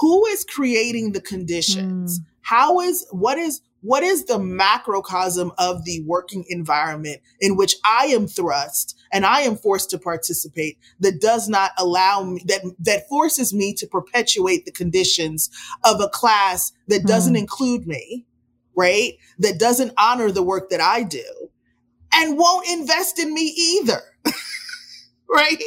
who 0.00 0.24
is 0.26 0.44
creating 0.44 1.12
the 1.12 1.20
conditions? 1.20 2.20
Mm. 2.20 2.24
How 2.42 2.80
is, 2.80 3.06
what 3.10 3.38
is, 3.38 3.60
what 3.82 4.02
is 4.02 4.24
the 4.24 4.38
macrocosm 4.38 5.52
of 5.58 5.84
the 5.84 6.02
working 6.06 6.44
environment 6.48 7.20
in 7.40 7.56
which 7.56 7.76
I 7.84 8.06
am 8.06 8.26
thrust 8.26 8.98
and 9.12 9.24
I 9.24 9.40
am 9.40 9.56
forced 9.56 9.90
to 9.90 9.98
participate 9.98 10.78
that 11.00 11.20
does 11.20 11.48
not 11.48 11.72
allow 11.78 12.22
me, 12.22 12.42
that, 12.46 12.62
that 12.80 13.08
forces 13.08 13.54
me 13.54 13.72
to 13.74 13.86
perpetuate 13.86 14.66
the 14.66 14.72
conditions 14.72 15.50
of 15.84 16.00
a 16.00 16.08
class 16.08 16.72
that 16.88 17.04
doesn't 17.04 17.34
mm. 17.34 17.40
include 17.40 17.86
me, 17.86 18.26
right? 18.76 19.14
That 19.38 19.58
doesn't 19.58 19.92
honor 19.98 20.30
the 20.30 20.42
work 20.42 20.70
that 20.70 20.80
I 20.80 21.02
do 21.02 21.50
and 22.14 22.38
won't 22.38 22.68
invest 22.68 23.18
in 23.18 23.32
me 23.32 23.54
either, 23.56 24.00
right? 25.28 25.58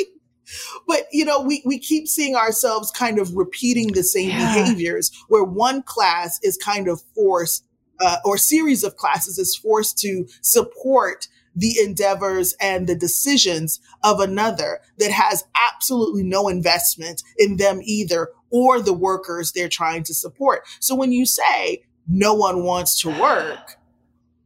But 0.88 1.08
you 1.12 1.26
know, 1.26 1.42
we, 1.42 1.64
we 1.66 1.80
keep 1.80 2.08
seeing 2.08 2.36
ourselves 2.36 2.92
kind 2.92 3.18
of 3.18 3.36
repeating 3.36 3.94
the 3.94 4.04
same 4.04 4.30
yeah. 4.30 4.54
behaviors 4.54 5.12
where 5.28 5.44
one 5.44 5.82
class 5.82 6.40
is 6.44 6.58
kind 6.58 6.88
of 6.88 7.02
forced 7.16 7.66
uh, 8.04 8.18
or 8.26 8.38
series 8.38 8.84
of 8.84 8.98
classes 8.98 9.38
is 9.40 9.56
forced 9.56 9.98
to 10.00 10.28
support 10.42 11.28
the 11.56 11.76
endeavors 11.80 12.56
and 12.60 12.88
the 12.88 12.96
decisions 12.96 13.80
of 14.04 14.20
another 14.20 14.80
that 14.98 15.12
has 15.12 15.44
absolutely 15.56 16.24
no 16.24 16.48
investment 16.48 17.24
in 17.38 17.58
them 17.58 17.80
either 17.84 18.30
or 18.50 18.82
the 18.82 18.94
workers 18.94 19.52
they're 19.52 19.70
trying 19.70 20.04
to 20.04 20.14
support. 20.14 20.64
So 20.80 20.96
when 20.96 21.12
you 21.12 21.26
say 21.26 21.84
no 22.08 22.34
one 22.34 22.64
wants 22.64 23.00
to 23.02 23.10
work, 23.10 23.78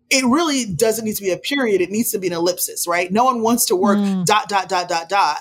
it 0.10 0.24
really 0.26 0.66
doesn't 0.66 1.06
need 1.06 1.16
to 1.16 1.24
be 1.24 1.32
a 1.32 1.38
period. 1.38 1.82
It 1.82 1.92
needs 1.92 2.12
to 2.12 2.20
be 2.20 2.28
an 2.28 2.34
ellipsis, 2.34 2.88
right? 2.88 3.12
No 3.12 3.26
one 3.26 3.42
wants 3.42 3.66
to 3.66 3.76
work 3.76 3.98
mm. 3.98 4.26
dot, 4.26 4.48
dot, 4.48 4.70
dot, 4.70 4.88
dot, 4.88 5.10
dot 5.10 5.40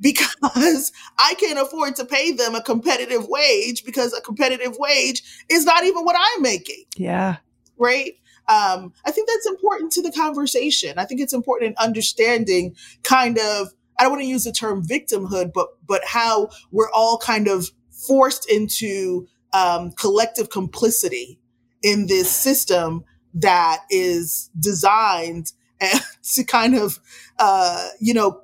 because 0.00 0.92
I 1.18 1.34
can't 1.34 1.58
afford 1.58 1.96
to 1.96 2.04
pay 2.04 2.32
them 2.32 2.54
a 2.54 2.62
competitive 2.62 3.26
wage 3.28 3.84
because 3.84 4.12
a 4.12 4.20
competitive 4.20 4.76
wage 4.78 5.22
is 5.48 5.64
not 5.64 5.84
even 5.84 6.04
what 6.04 6.16
I'm 6.18 6.42
making. 6.42 6.84
Yeah. 6.96 7.36
Right. 7.76 8.14
Um, 8.48 8.92
I 9.04 9.10
think 9.10 9.28
that's 9.28 9.46
important 9.46 9.92
to 9.92 10.02
the 10.02 10.10
conversation. 10.10 10.98
I 10.98 11.04
think 11.04 11.20
it's 11.20 11.32
important 11.32 11.70
in 11.70 11.84
understanding 11.84 12.74
kind 13.02 13.38
of, 13.38 13.68
I 13.98 14.02
don't 14.02 14.12
want 14.12 14.22
to 14.22 14.28
use 14.28 14.44
the 14.44 14.52
term 14.52 14.84
victimhood, 14.84 15.52
but, 15.52 15.68
but 15.86 16.02
how 16.04 16.48
we're 16.72 16.90
all 16.90 17.18
kind 17.18 17.46
of 17.46 17.70
forced 17.90 18.50
into 18.50 19.28
um, 19.52 19.92
collective 19.92 20.50
complicity 20.50 21.38
in 21.82 22.06
this 22.06 22.30
system 22.30 23.04
that 23.34 23.84
is 23.90 24.50
designed 24.58 25.52
to 26.34 26.44
kind 26.44 26.74
of, 26.74 26.98
uh, 27.38 27.88
you 28.00 28.14
know, 28.14 28.42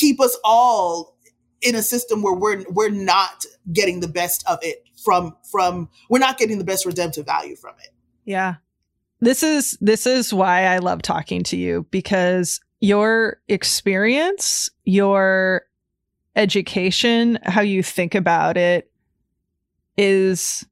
keep 0.00 0.20
us 0.20 0.36
all 0.42 1.16
in 1.62 1.74
a 1.74 1.82
system 1.82 2.22
where 2.22 2.34
we're 2.34 2.64
we're 2.70 2.90
not 2.90 3.44
getting 3.72 4.00
the 4.00 4.08
best 4.08 4.42
of 4.48 4.58
it 4.62 4.84
from 5.04 5.36
from 5.50 5.88
we're 6.08 6.18
not 6.18 6.38
getting 6.38 6.58
the 6.58 6.64
best 6.64 6.86
redemptive 6.86 7.26
value 7.26 7.54
from 7.54 7.74
it. 7.82 7.90
Yeah. 8.24 8.56
This 9.20 9.42
is 9.42 9.76
this 9.80 10.06
is 10.06 10.32
why 10.32 10.64
I 10.64 10.78
love 10.78 11.02
talking 11.02 11.42
to 11.44 11.56
you 11.56 11.86
because 11.90 12.60
your 12.80 13.40
experience, 13.48 14.70
your 14.84 15.62
education, 16.34 17.38
how 17.44 17.60
you 17.60 17.82
think 17.82 18.14
about 18.14 18.56
it 18.56 18.90
is 19.98 20.64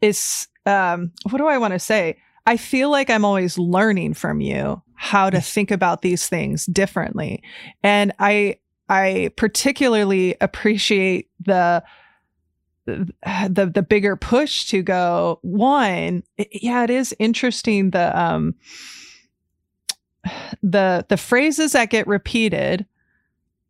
is 0.00 0.48
um 0.66 1.12
what 1.30 1.38
do 1.38 1.46
I 1.46 1.58
want 1.58 1.72
to 1.72 1.78
say? 1.78 2.18
I 2.46 2.56
feel 2.56 2.90
like 2.90 3.10
I'm 3.10 3.24
always 3.24 3.58
learning 3.58 4.14
from 4.14 4.40
you 4.40 4.82
how 4.94 5.30
to 5.30 5.40
think 5.40 5.70
about 5.70 6.02
these 6.02 6.28
things 6.28 6.66
differently. 6.66 7.42
And 7.82 8.12
I 8.18 8.58
I 8.88 9.30
particularly 9.36 10.36
appreciate 10.40 11.30
the 11.40 11.82
the 12.86 13.70
the 13.74 13.82
bigger 13.82 14.14
push 14.14 14.66
to 14.66 14.82
go 14.82 15.38
one 15.40 16.22
yeah 16.52 16.84
it 16.84 16.90
is 16.90 17.16
interesting 17.18 17.90
the 17.90 18.20
um 18.20 18.54
the 20.62 21.06
the 21.08 21.16
phrases 21.16 21.72
that 21.72 21.88
get 21.88 22.06
repeated 22.06 22.86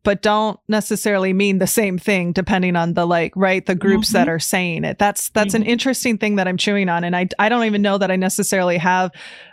but 0.05 0.23
don't 0.23 0.61
necessarily 0.69 1.33
mean 1.33 1.59
the 1.59 1.67
same 1.67 1.99
thing 1.99 2.33
depending 2.33 2.77
on 2.77 2.95
the 2.95 3.07
like 3.07 3.33
right 3.35 3.67
the 3.67 3.75
groups 3.75 4.09
mm-hmm. 4.09 4.19
that 4.19 4.29
are 4.29 4.39
saying 4.39 4.85
it 4.85 4.99
that's 4.99 5.31
that's 5.31 5.55
mm-hmm. 5.55 5.63
an 5.63 5.69
interesting 5.69 6.19
thing 6.19 6.37
that 6.37 6.47
i'm 6.47 6.57
chewing 6.57 6.89
on 6.89 7.03
and 7.03 7.17
i 7.17 7.29
i 7.39 7.49
don't 7.49 7.65
even 7.65 7.83
know 7.83 7.99
that 7.99 8.11
i 8.11 8.17
necessarily 8.17 8.79
have 8.79 9.11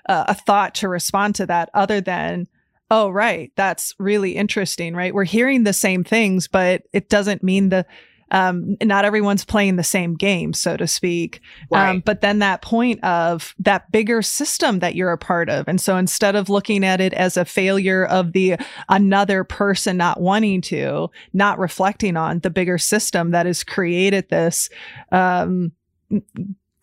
uh, 0.08 0.26
a 0.28 0.36
thought 0.36 0.76
to 0.76 0.88
respond 0.88 1.34
to 1.34 1.46
that 1.46 1.70
other 1.74 2.00
than 2.00 2.48
oh 2.92 3.10
right 3.10 3.52
that's 3.56 3.96
really 3.98 4.36
interesting 4.36 4.94
right 4.94 5.16
we're 5.16 5.24
hearing 5.24 5.64
the 5.64 5.74
same 5.74 6.04
things 6.04 6.48
but 6.48 6.84
it 6.94 7.10
doesn't 7.10 7.42
mean 7.42 7.70
the 7.70 7.86
um, 8.32 8.78
not 8.82 9.06
everyone's 9.06 9.46
playing 9.46 9.76
the 9.76 9.84
same 9.84 10.16
game, 10.16 10.54
so 10.54 10.78
to 10.78 10.88
speak. 10.88 11.42
Um, 11.64 11.68
right. 11.72 11.90
Um, 11.90 12.00
but 12.00 12.22
then 12.22 12.40
that 12.40 12.62
point 12.62 13.04
of 13.04 13.54
that 13.60 13.92
bigger 13.92 14.22
system 14.22 14.80
that 14.80 14.96
you're 14.96 15.12
a 15.12 15.18
part 15.18 15.50
of. 15.50 15.68
And 15.68 15.80
so 15.80 15.98
instead 15.98 16.36
of 16.36 16.50
looking 16.50 16.84
at 16.86 17.02
it 17.02 17.14
as 17.14 17.38
a 17.38 17.46
failure 17.46 18.06
of 18.06 18.32
the 18.32 18.56
another 18.90 19.44
person 19.44 19.98
not 19.98 20.22
wanting 20.22 20.62
to, 20.62 21.10
not 21.34 21.60
reflecting 21.60 22.16
on 22.18 22.40
the 22.40 22.50
bigger 22.50 22.78
system 22.78 23.32
that 23.32 23.46
has 23.46 23.64
created 23.64 24.30
this, 24.30 24.70
um, 25.12 25.74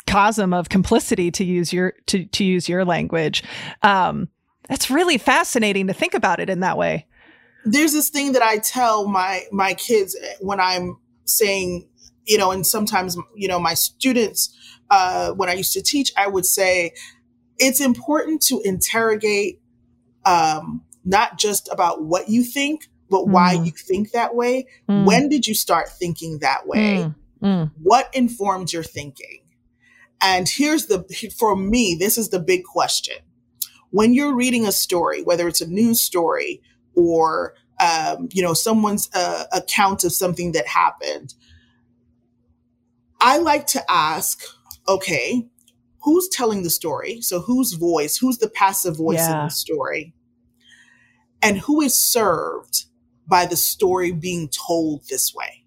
chasm 0.06 0.54
of 0.54 0.68
complicity 0.68 1.30
to 1.30 1.44
use 1.44 1.70
your 1.72 1.92
to 2.06 2.24
to 2.26 2.42
use 2.42 2.66
your 2.66 2.82
language 2.82 3.44
um 3.82 4.26
that's 4.66 4.90
really 4.90 5.18
fascinating 5.18 5.86
to 5.86 5.92
think 5.92 6.14
about 6.14 6.40
it 6.40 6.48
in 6.48 6.60
that 6.60 6.78
way 6.78 7.06
there's 7.66 7.92
this 7.92 8.08
thing 8.08 8.32
that 8.32 8.40
i 8.40 8.56
tell 8.56 9.06
my 9.06 9.42
my 9.52 9.74
kids 9.74 10.16
when 10.40 10.58
i'm 10.60 10.96
saying, 11.28 11.88
you 12.26 12.38
know, 12.38 12.50
and 12.50 12.66
sometimes, 12.66 13.16
you 13.36 13.48
know, 13.48 13.58
my 13.58 13.74
students, 13.74 14.54
uh, 14.90 15.32
when 15.32 15.48
I 15.48 15.54
used 15.54 15.72
to 15.74 15.82
teach, 15.82 16.12
I 16.16 16.26
would 16.26 16.46
say 16.46 16.92
it's 17.58 17.80
important 17.80 18.42
to 18.42 18.60
interrogate 18.64 19.60
um, 20.24 20.82
not 21.04 21.38
just 21.38 21.68
about 21.72 22.04
what 22.04 22.28
you 22.28 22.42
think, 22.42 22.88
but 23.10 23.22
mm. 23.22 23.28
why 23.28 23.52
you 23.52 23.70
think 23.70 24.12
that 24.12 24.34
way. 24.34 24.66
Mm. 24.88 25.06
When 25.06 25.28
did 25.28 25.46
you 25.46 25.54
start 25.54 25.88
thinking 25.88 26.38
that 26.40 26.66
way? 26.66 27.06
Mm. 27.06 27.14
mm. 27.42 27.70
What 27.82 28.10
informed 28.14 28.72
your 28.72 28.82
thinking? 28.82 29.40
And 30.20 30.48
here's 30.48 30.86
the, 30.86 31.04
for 31.38 31.56
me, 31.56 31.96
this 31.98 32.18
is 32.18 32.30
the 32.30 32.40
big 32.40 32.64
question. 32.64 33.16
When 33.90 34.12
you're 34.12 34.34
reading 34.34 34.66
a 34.66 34.72
story, 34.72 35.22
whether 35.22 35.48
it's 35.48 35.60
a 35.60 35.66
news 35.66 36.02
story 36.02 36.60
or 36.94 37.54
um, 37.80 38.28
you 38.32 38.42
know, 38.42 38.54
someone's 38.54 39.08
uh, 39.14 39.44
account 39.52 40.04
of 40.04 40.12
something 40.12 40.52
that 40.52 40.66
happened. 40.66 41.34
I 43.20 43.38
like 43.38 43.66
to 43.68 43.82
ask, 43.90 44.42
okay, 44.86 45.46
who's 46.02 46.28
telling 46.28 46.62
the 46.62 46.70
story? 46.70 47.20
So 47.20 47.40
whose 47.40 47.72
voice, 47.72 48.16
who's 48.16 48.38
the 48.38 48.48
passive 48.48 48.96
voice 48.96 49.18
yeah. 49.18 49.40
in 49.40 49.46
the 49.46 49.50
story? 49.50 50.14
And 51.42 51.58
who 51.58 51.80
is 51.80 51.98
served 51.98 52.86
by 53.26 53.46
the 53.46 53.56
story 53.56 54.12
being 54.12 54.48
told 54.48 55.06
this 55.08 55.34
way? 55.34 55.64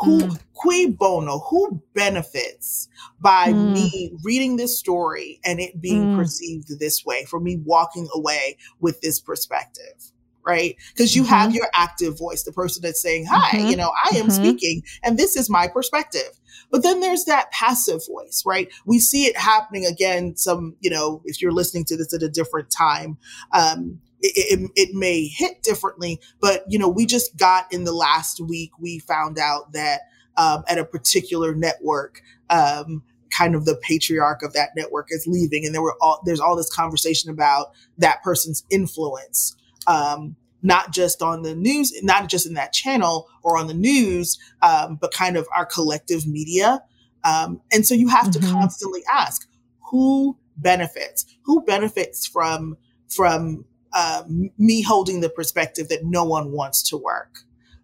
Who, 0.00 0.20
mm. 0.20 0.40
cui 0.54 0.86
bono, 0.86 1.40
who 1.40 1.82
benefits 1.94 2.88
by 3.20 3.48
mm. 3.48 3.72
me 3.74 4.16
reading 4.24 4.56
this 4.56 4.78
story 4.78 5.40
and 5.44 5.60
it 5.60 5.80
being 5.80 6.14
mm. 6.14 6.16
perceived 6.16 6.78
this 6.78 7.04
way, 7.04 7.24
for 7.24 7.40
me 7.40 7.60
walking 7.64 8.08
away 8.14 8.56
with 8.80 9.00
this 9.00 9.20
perspective? 9.20 10.12
Right? 10.48 10.76
Because 10.88 11.14
you 11.14 11.22
mm-hmm. 11.22 11.30
have 11.30 11.54
your 11.54 11.68
active 11.74 12.18
voice, 12.18 12.42
the 12.42 12.52
person 12.52 12.80
that's 12.82 13.02
saying, 13.02 13.26
hi, 13.26 13.58
mm-hmm. 13.58 13.68
you 13.68 13.76
know, 13.76 13.92
I 14.02 14.16
am 14.16 14.28
mm-hmm. 14.28 14.30
speaking 14.30 14.82
and 15.02 15.18
this 15.18 15.36
is 15.36 15.50
my 15.50 15.68
perspective. 15.68 16.40
But 16.70 16.82
then 16.82 17.00
there's 17.00 17.24
that 17.26 17.50
passive 17.52 18.00
voice, 18.06 18.42
right? 18.46 18.68
We 18.86 18.98
see 18.98 19.26
it 19.26 19.36
happening 19.36 19.84
again. 19.84 20.36
Some, 20.36 20.74
you 20.80 20.90
know, 20.90 21.22
if 21.26 21.40
you're 21.40 21.52
listening 21.52 21.84
to 21.86 21.96
this 21.96 22.14
at 22.14 22.22
a 22.22 22.30
different 22.30 22.70
time, 22.70 23.18
um, 23.52 24.00
it, 24.20 24.60
it, 24.60 24.70
it, 24.74 24.94
may 24.94 25.26
hit 25.26 25.62
differently, 25.62 26.20
but 26.40 26.64
you 26.66 26.78
know, 26.78 26.88
we 26.88 27.06
just 27.06 27.36
got 27.36 27.72
in 27.72 27.84
the 27.84 27.92
last 27.92 28.40
week, 28.40 28.72
we 28.80 28.98
found 28.98 29.38
out 29.38 29.72
that 29.72 30.00
um, 30.36 30.64
at 30.66 30.76
a 30.76 30.84
particular 30.84 31.54
network, 31.54 32.20
um, 32.50 33.04
kind 33.30 33.54
of 33.54 33.64
the 33.64 33.76
patriarch 33.76 34.42
of 34.42 34.54
that 34.54 34.70
network 34.74 35.06
is 35.10 35.26
leaving, 35.28 35.64
and 35.64 35.72
there 35.72 35.82
were 35.82 35.96
all 36.00 36.20
there's 36.24 36.40
all 36.40 36.56
this 36.56 36.72
conversation 36.74 37.30
about 37.30 37.68
that 37.98 38.20
person's 38.24 38.64
influence 38.70 39.54
um, 39.88 40.36
not 40.62 40.92
just 40.92 41.22
on 41.22 41.42
the 41.42 41.54
news, 41.54 41.92
not 42.02 42.28
just 42.28 42.46
in 42.46 42.54
that 42.54 42.72
channel 42.72 43.28
or 43.42 43.58
on 43.58 43.66
the 43.66 43.74
news, 43.74 44.38
um, 44.62 44.98
but 45.00 45.12
kind 45.12 45.36
of 45.36 45.48
our 45.56 45.66
collective 45.66 46.26
media. 46.26 46.80
Um, 47.24 47.60
and 47.72 47.86
so 47.86 47.94
you 47.94 48.08
have 48.08 48.26
mm-hmm. 48.26 48.46
to 48.46 48.52
constantly 48.52 49.02
ask 49.12 49.48
who 49.90 50.36
benefits, 50.56 51.24
who 51.42 51.64
benefits 51.64 52.26
from 52.26 52.76
from 53.08 53.64
uh, 53.94 54.22
me 54.58 54.82
holding 54.82 55.20
the 55.20 55.30
perspective 55.30 55.88
that 55.88 56.04
no 56.04 56.22
one 56.24 56.52
wants 56.52 56.82
to 56.90 56.96
work, 56.96 57.40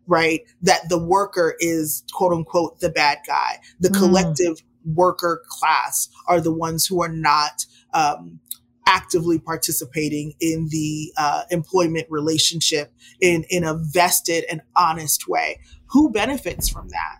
right? 0.06 0.42
That 0.60 0.88
the 0.90 0.98
worker 0.98 1.56
is 1.60 2.04
quote 2.12 2.32
unquote 2.32 2.80
the 2.80 2.90
bad 2.90 3.18
guy. 3.26 3.58
The 3.80 3.88
mm. 3.88 3.98
collective 3.98 4.62
worker 4.84 5.42
class 5.48 6.08
are 6.28 6.40
the 6.40 6.52
ones 6.52 6.86
who 6.86 7.02
are 7.02 7.08
not 7.08 7.64
um, 7.94 8.40
actively 8.86 9.38
participating 9.38 10.34
in 10.40 10.68
the 10.70 11.12
uh, 11.16 11.42
employment 11.50 12.06
relationship 12.10 12.92
in, 13.20 13.44
in 13.50 13.64
a 13.64 13.74
vested 13.74 14.44
and 14.50 14.60
honest 14.76 15.28
way. 15.28 15.60
Who 15.86 16.10
benefits 16.10 16.68
from 16.68 16.88
that? 16.88 17.18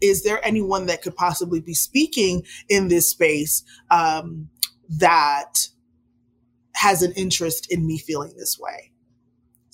Is 0.00 0.22
there 0.22 0.44
anyone 0.44 0.86
that 0.86 1.02
could 1.02 1.16
possibly 1.16 1.60
be 1.60 1.74
speaking 1.74 2.42
in 2.68 2.88
this 2.88 3.08
space 3.08 3.62
um, 3.90 4.48
that 4.88 5.68
has 6.74 7.02
an 7.02 7.12
interest 7.12 7.70
in 7.70 7.86
me 7.86 7.98
feeling 7.98 8.32
this 8.36 8.58
way? 8.58 8.90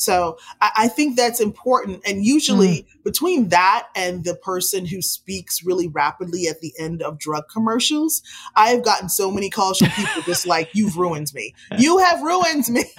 So 0.01 0.39
I, 0.61 0.71
I 0.77 0.89
think 0.89 1.17
that's 1.17 1.41
important. 1.41 2.03
And 2.07 2.25
usually 2.25 2.69
mm. 2.69 2.87
between 3.05 3.49
that 3.51 3.89
and 3.95 4.25
the 4.25 4.35
person 4.35 4.87
who 4.87 5.03
speaks 5.03 5.63
really 5.65 5.89
rapidly 5.89 6.49
at 6.49 6.61
the 6.61 6.73
end 6.79 7.03
of 7.03 7.19
drug 7.19 7.45
commercials, 7.53 8.23
I 8.57 8.71
have 8.71 8.85
gotten 8.85 9.09
so 9.09 9.31
many 9.31 9.51
calls 9.51 9.79
from 9.79 9.91
people 9.91 10.23
just 10.23 10.47
like, 10.47 10.71
you've 10.75 10.97
ruined 10.97 11.33
me. 11.35 11.55
You 11.79 11.99
have 11.99 12.23
ruined 12.23 12.69
me. 12.69 12.85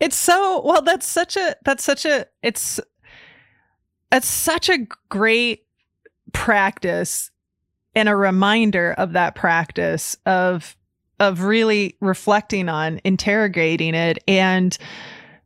it's 0.00 0.16
so, 0.16 0.62
well, 0.64 0.82
that's 0.82 1.08
such 1.08 1.36
a, 1.36 1.56
that's 1.64 1.82
such 1.82 2.04
a, 2.04 2.26
it's, 2.42 2.78
it's 4.10 4.28
such 4.28 4.68
a 4.68 4.86
great 5.08 5.64
practice 6.32 7.30
and 7.94 8.08
a 8.08 8.16
reminder 8.16 8.92
of 8.92 9.12
that 9.12 9.34
practice 9.34 10.16
of 10.26 10.76
of 11.20 11.42
really 11.42 11.96
reflecting 12.00 12.68
on 12.68 13.00
interrogating 13.04 13.94
it 13.94 14.22
and 14.26 14.78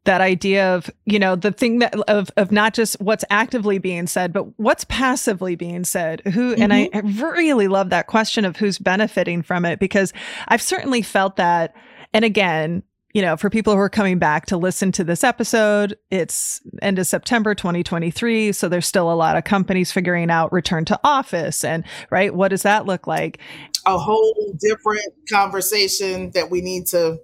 that 0.04 0.20
idea 0.20 0.74
of 0.74 0.88
you 1.04 1.18
know 1.18 1.34
the 1.36 1.50
thing 1.50 1.80
that 1.80 1.94
of 2.08 2.30
of 2.36 2.52
not 2.52 2.72
just 2.72 2.98
what's 3.00 3.24
actively 3.28 3.78
being 3.78 4.06
said 4.06 4.32
but 4.32 4.58
what's 4.58 4.84
passively 4.84 5.56
being 5.56 5.84
said 5.84 6.22
who 6.32 6.52
mm-hmm. 6.52 6.62
and 6.62 6.72
I, 6.72 6.88
I 6.94 7.00
really 7.00 7.68
love 7.68 7.90
that 7.90 8.06
question 8.06 8.44
of 8.44 8.56
who's 8.56 8.78
benefiting 8.78 9.42
from 9.42 9.64
it 9.64 9.78
because 9.78 10.12
i've 10.48 10.62
certainly 10.62 11.02
felt 11.02 11.36
that 11.36 11.74
and 12.14 12.24
again 12.24 12.82
you 13.16 13.22
know, 13.22 13.34
for 13.34 13.48
people 13.48 13.72
who 13.72 13.78
are 13.78 13.88
coming 13.88 14.18
back 14.18 14.44
to 14.44 14.58
listen 14.58 14.92
to 14.92 15.02
this 15.02 15.24
episode, 15.24 15.96
it's 16.10 16.60
end 16.82 16.98
of 16.98 17.06
September 17.06 17.54
2023. 17.54 18.52
So 18.52 18.68
there's 18.68 18.86
still 18.86 19.10
a 19.10 19.16
lot 19.16 19.38
of 19.38 19.44
companies 19.44 19.90
figuring 19.90 20.28
out 20.30 20.52
return 20.52 20.84
to 20.84 21.00
office 21.02 21.64
and, 21.64 21.82
right, 22.10 22.34
what 22.34 22.48
does 22.48 22.60
that 22.64 22.84
look 22.84 23.06
like? 23.06 23.38
A 23.86 23.98
whole 23.98 24.54
different 24.60 25.12
conversation 25.30 26.30
that 26.32 26.50
we 26.50 26.60
need 26.60 26.86
to 26.88 27.18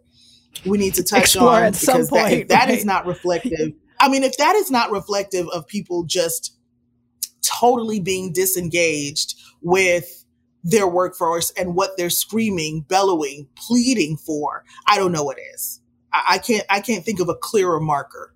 we 0.64 0.78
need 0.78 0.94
to 0.94 1.02
touch 1.02 1.22
Explore 1.22 1.56
on 1.56 1.62
at 1.64 1.74
some 1.74 2.06
point, 2.06 2.10
that, 2.10 2.32
if 2.32 2.48
that 2.48 2.68
right? 2.68 2.78
is 2.78 2.84
not 2.84 3.06
reflective. 3.06 3.72
I 4.00 4.08
mean, 4.08 4.22
if 4.22 4.36
that 4.36 4.54
is 4.56 4.70
not 4.70 4.90
reflective 4.90 5.46
of 5.48 5.66
people 5.66 6.04
just 6.04 6.56
totally 7.42 8.00
being 8.00 8.32
disengaged 8.32 9.34
with 9.60 10.24
their 10.64 10.86
workforce 10.86 11.50
and 11.52 11.74
what 11.74 11.96
they're 11.96 12.10
screaming, 12.10 12.82
bellowing, 12.88 13.48
pleading 13.56 14.16
for, 14.16 14.64
I 14.86 14.98
don't 14.98 15.12
know 15.12 15.24
what 15.24 15.38
is. 15.54 15.80
I, 16.12 16.38
can't 16.38 16.64
I 16.68 16.80
can't 16.80 17.04
think 17.04 17.20
of 17.20 17.28
a 17.28 17.34
clearer 17.34 17.80
marker. 17.80 18.34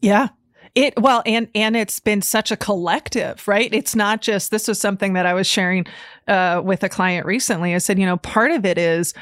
Yeah. 0.00 0.28
It 0.76 0.94
well 1.00 1.22
and 1.24 1.48
and 1.54 1.74
it's 1.74 1.98
been 2.00 2.20
such 2.20 2.50
a 2.50 2.56
collective, 2.56 3.48
right? 3.48 3.72
It's 3.72 3.96
not 3.96 4.20
just 4.20 4.50
this 4.50 4.68
was 4.68 4.78
something 4.78 5.14
that 5.14 5.24
I 5.24 5.32
was 5.32 5.46
sharing 5.46 5.86
uh, 6.28 6.60
with 6.62 6.84
a 6.84 6.88
client 6.90 7.26
recently. 7.26 7.74
I 7.74 7.78
said, 7.78 7.98
you 7.98 8.04
know, 8.04 8.18
part 8.18 8.50
of 8.50 8.66
it 8.66 8.76
is 8.76 9.14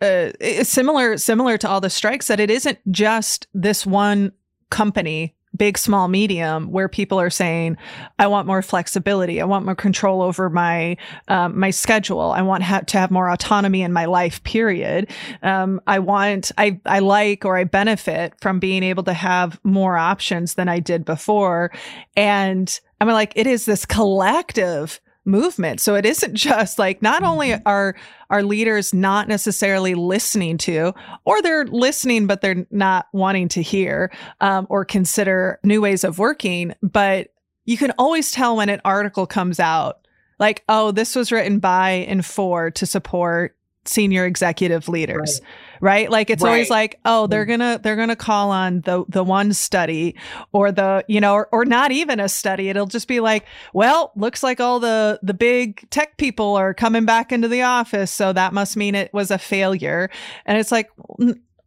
uh, 0.00 0.30
similar 0.62 1.18
similar 1.18 1.58
to 1.58 1.68
all 1.68 1.80
the 1.80 1.90
strikes 1.90 2.28
that 2.28 2.38
it 2.38 2.48
isn't 2.48 2.78
just 2.92 3.48
this 3.52 3.84
one 3.84 4.32
company 4.70 5.34
big, 5.58 5.76
small, 5.76 6.08
medium, 6.08 6.70
where 6.70 6.88
people 6.88 7.20
are 7.20 7.30
saying, 7.30 7.76
"I 8.18 8.26
want 8.28 8.46
more 8.46 8.62
flexibility. 8.62 9.40
I 9.40 9.44
want 9.44 9.64
more 9.64 9.74
control 9.74 10.22
over 10.22 10.48
my 10.48 10.96
um, 11.28 11.58
my 11.58 11.70
schedule. 11.70 12.30
I 12.30 12.42
want 12.42 12.62
ha- 12.62 12.80
to 12.80 12.98
have 12.98 13.10
more 13.10 13.28
autonomy 13.28 13.82
in 13.82 13.92
my 13.92 14.06
life. 14.06 14.42
Period. 14.44 15.10
Um, 15.42 15.80
I 15.86 15.98
want 15.98 16.52
I 16.56 16.80
I 16.86 17.00
like 17.00 17.44
or 17.44 17.56
I 17.56 17.64
benefit 17.64 18.34
from 18.40 18.58
being 18.58 18.82
able 18.82 19.02
to 19.04 19.12
have 19.12 19.60
more 19.64 19.96
options 19.96 20.54
than 20.54 20.68
I 20.68 20.80
did 20.80 21.04
before." 21.04 21.72
And 22.16 22.80
I'm 23.00 23.08
like, 23.08 23.32
it 23.36 23.46
is 23.46 23.64
this 23.64 23.84
collective 23.84 25.00
movement. 25.28 25.80
So 25.80 25.94
it 25.94 26.04
isn't 26.04 26.34
just 26.48 26.78
like 26.78 27.02
not 27.02 27.22
only 27.22 27.50
mm-hmm. 27.50 27.68
are 27.68 27.94
our 28.30 28.42
leaders 28.42 28.92
not 28.92 29.28
necessarily 29.28 29.94
listening 29.94 30.58
to, 30.58 30.92
or 31.24 31.40
they're 31.42 31.66
listening 31.66 32.26
but 32.26 32.40
they're 32.40 32.66
not 32.70 33.06
wanting 33.12 33.48
to 33.48 33.62
hear 33.62 34.10
um, 34.40 34.66
or 34.68 34.84
consider 34.84 35.60
new 35.62 35.80
ways 35.80 36.02
of 36.02 36.18
working, 36.18 36.74
but 36.82 37.28
you 37.64 37.76
can 37.76 37.92
always 37.98 38.32
tell 38.32 38.56
when 38.56 38.70
an 38.70 38.80
article 38.84 39.26
comes 39.26 39.60
out 39.60 40.00
like, 40.38 40.64
oh, 40.68 40.90
this 40.90 41.14
was 41.14 41.32
written 41.32 41.58
by 41.58 41.90
and 41.90 42.24
for 42.24 42.70
to 42.70 42.86
support 42.86 43.56
senior 43.88 44.26
executive 44.26 44.88
leaders. 44.88 45.40
Right 45.42 45.50
right? 45.80 46.10
Like 46.10 46.30
it's 46.30 46.42
right. 46.42 46.50
always 46.50 46.70
like, 46.70 46.98
oh, 47.04 47.26
they're 47.26 47.44
mm. 47.44 47.50
gonna 47.50 47.80
they're 47.82 47.96
gonna 47.96 48.16
call 48.16 48.50
on 48.50 48.80
the 48.82 49.04
the 49.08 49.24
one 49.24 49.52
study 49.52 50.16
or 50.52 50.72
the 50.72 51.04
you 51.08 51.20
know 51.20 51.34
or, 51.34 51.48
or 51.52 51.64
not 51.64 51.92
even 51.92 52.20
a 52.20 52.28
study. 52.28 52.68
It'll 52.68 52.86
just 52.86 53.08
be 53.08 53.20
like, 53.20 53.46
well, 53.72 54.12
looks 54.16 54.42
like 54.42 54.60
all 54.60 54.80
the 54.80 55.18
the 55.22 55.34
big 55.34 55.88
tech 55.90 56.16
people 56.16 56.56
are 56.56 56.74
coming 56.74 57.04
back 57.04 57.32
into 57.32 57.48
the 57.48 57.62
office, 57.62 58.10
so 58.10 58.32
that 58.32 58.52
must 58.52 58.76
mean 58.76 58.94
it 58.94 59.12
was 59.12 59.30
a 59.30 59.38
failure. 59.38 60.10
And 60.46 60.58
it's 60.58 60.72
like. 60.72 60.90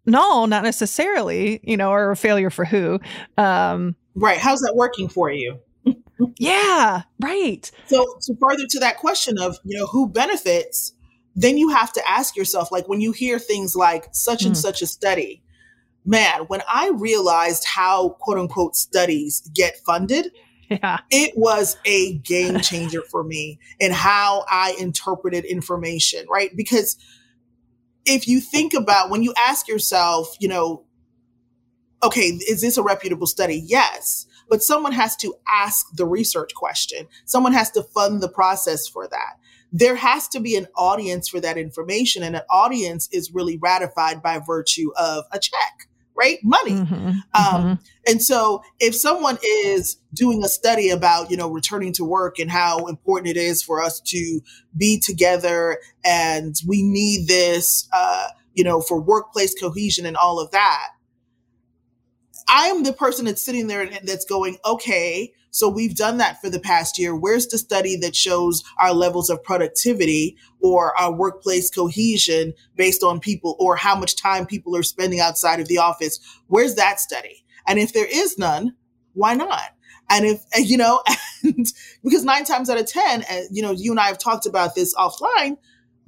No, 0.03 0.47
not 0.47 0.63
necessarily, 0.63 1.59
you 1.61 1.77
know, 1.77 1.91
or 1.91 2.09
a 2.09 2.17
failure 2.17 2.49
for 2.49 2.65
who. 2.65 2.99
Um, 3.37 3.95
right. 4.15 4.39
How's 4.39 4.61
that 4.61 4.75
working 4.75 5.07
for 5.07 5.29
you? 5.29 5.59
yeah, 6.39 7.03
right. 7.19 7.71
So, 7.85 8.15
so 8.19 8.35
further 8.41 8.65
to 8.67 8.79
that 8.79 8.97
question 8.97 9.37
of, 9.37 9.57
you 9.63 9.77
know, 9.77 9.85
who 9.85 10.09
benefits, 10.09 10.93
then 11.35 11.57
you 11.57 11.69
have 11.69 11.93
to 11.93 12.09
ask 12.09 12.35
yourself, 12.35 12.71
like 12.71 12.87
when 12.87 13.01
you 13.01 13.11
hear 13.11 13.39
things 13.39 13.75
like 13.75 14.07
such 14.11 14.43
and 14.43 14.53
mm. 14.53 14.57
such 14.57 14.81
a 14.81 14.87
study, 14.87 15.41
man, 16.05 16.41
when 16.47 16.61
I 16.71 16.89
realized 16.89 17.65
how 17.65 18.09
quote 18.19 18.37
unquote 18.37 18.75
studies 18.75 19.41
get 19.53 19.77
funded, 19.85 20.31
yeah. 20.69 20.99
it 21.09 21.37
was 21.37 21.77
a 21.85 22.17
game 22.19 22.59
changer 22.61 23.01
for 23.09 23.23
me 23.23 23.59
in 23.79 23.91
how 23.91 24.45
I 24.49 24.75
interpreted 24.79 25.45
information, 25.45 26.25
right? 26.29 26.55
Because 26.55 26.97
if 28.05 28.27
you 28.27 28.41
think 28.41 28.73
about 28.73 29.09
when 29.09 29.23
you 29.23 29.33
ask 29.37 29.67
yourself, 29.67 30.35
you 30.39 30.47
know, 30.47 30.83
okay, 32.03 32.25
is 32.49 32.61
this 32.61 32.77
a 32.77 32.83
reputable 32.83 33.27
study? 33.27 33.63
Yes. 33.65 34.25
But 34.49 34.63
someone 34.63 34.91
has 34.91 35.15
to 35.17 35.33
ask 35.47 35.85
the 35.95 36.05
research 36.05 36.53
question. 36.55 37.07
Someone 37.25 37.53
has 37.53 37.71
to 37.71 37.83
fund 37.83 38.21
the 38.21 38.27
process 38.27 38.85
for 38.87 39.07
that 39.07 39.35
there 39.71 39.95
has 39.95 40.27
to 40.29 40.39
be 40.39 40.55
an 40.55 40.67
audience 40.75 41.29
for 41.29 41.39
that 41.39 41.57
information. 41.57 42.23
And 42.23 42.35
an 42.35 42.41
audience 42.49 43.07
is 43.11 43.31
really 43.33 43.57
ratified 43.57 44.21
by 44.21 44.39
virtue 44.39 44.91
of 44.97 45.23
a 45.31 45.39
check, 45.39 45.87
right? 46.15 46.39
Money. 46.43 46.71
Mm-hmm, 46.71 46.95
um, 47.05 47.21
mm-hmm. 47.33 47.73
And 48.05 48.21
so 48.21 48.63
if 48.79 48.95
someone 48.95 49.37
is 49.43 49.97
doing 50.13 50.43
a 50.43 50.49
study 50.49 50.89
about, 50.89 51.31
you 51.31 51.37
know, 51.37 51.49
returning 51.49 51.93
to 51.93 52.03
work 52.03 52.37
and 52.37 52.51
how 52.51 52.87
important 52.87 53.29
it 53.29 53.37
is 53.37 53.63
for 53.63 53.81
us 53.81 54.01
to 54.07 54.41
be 54.75 54.99
together 54.99 55.77
and 56.03 56.55
we 56.67 56.83
need 56.83 57.27
this, 57.27 57.87
uh, 57.93 58.27
you 58.53 58.65
know, 58.65 58.81
for 58.81 58.99
workplace 58.99 59.55
cohesion 59.57 60.05
and 60.05 60.17
all 60.17 60.39
of 60.39 60.51
that. 60.51 60.89
I 62.49 62.65
am 62.65 62.83
the 62.83 62.91
person 62.91 63.25
that's 63.25 63.43
sitting 63.43 63.67
there 63.67 63.81
and 63.81 64.05
that's 64.05 64.25
going, 64.25 64.57
okay, 64.65 65.31
so 65.51 65.67
we've 65.67 65.95
done 65.95 66.17
that 66.17 66.39
for 66.41 66.49
the 66.49 66.59
past 66.59 66.97
year. 66.97 67.13
Where's 67.13 67.45
the 67.47 67.57
study 67.57 67.97
that 67.97 68.15
shows 68.15 68.63
our 68.79 68.93
levels 68.93 69.29
of 69.29 69.43
productivity 69.43 70.37
or 70.61 70.97
our 70.97 71.13
workplace 71.13 71.69
cohesion 71.69 72.53
based 72.77 73.03
on 73.03 73.19
people 73.19 73.57
or 73.59 73.75
how 73.75 73.95
much 73.95 74.15
time 74.15 74.45
people 74.45 74.75
are 74.77 74.83
spending 74.83 75.19
outside 75.19 75.59
of 75.59 75.67
the 75.67 75.77
office? 75.77 76.19
Where's 76.47 76.75
that 76.75 77.01
study? 77.01 77.43
And 77.67 77.77
if 77.77 77.91
there 77.93 78.07
is 78.09 78.37
none, 78.37 78.75
why 79.13 79.33
not? 79.33 79.75
And 80.09 80.25
if, 80.25 80.43
you 80.57 80.77
know, 80.77 81.03
and 81.43 81.65
because 82.01 82.23
nine 82.23 82.45
times 82.45 82.69
out 82.69 82.79
of 82.79 82.87
10, 82.87 83.23
and, 83.29 83.47
you 83.51 83.61
know, 83.61 83.71
you 83.71 83.91
and 83.91 83.99
I 83.99 84.07
have 84.07 84.17
talked 84.17 84.45
about 84.45 84.73
this 84.73 84.95
offline, 84.95 85.57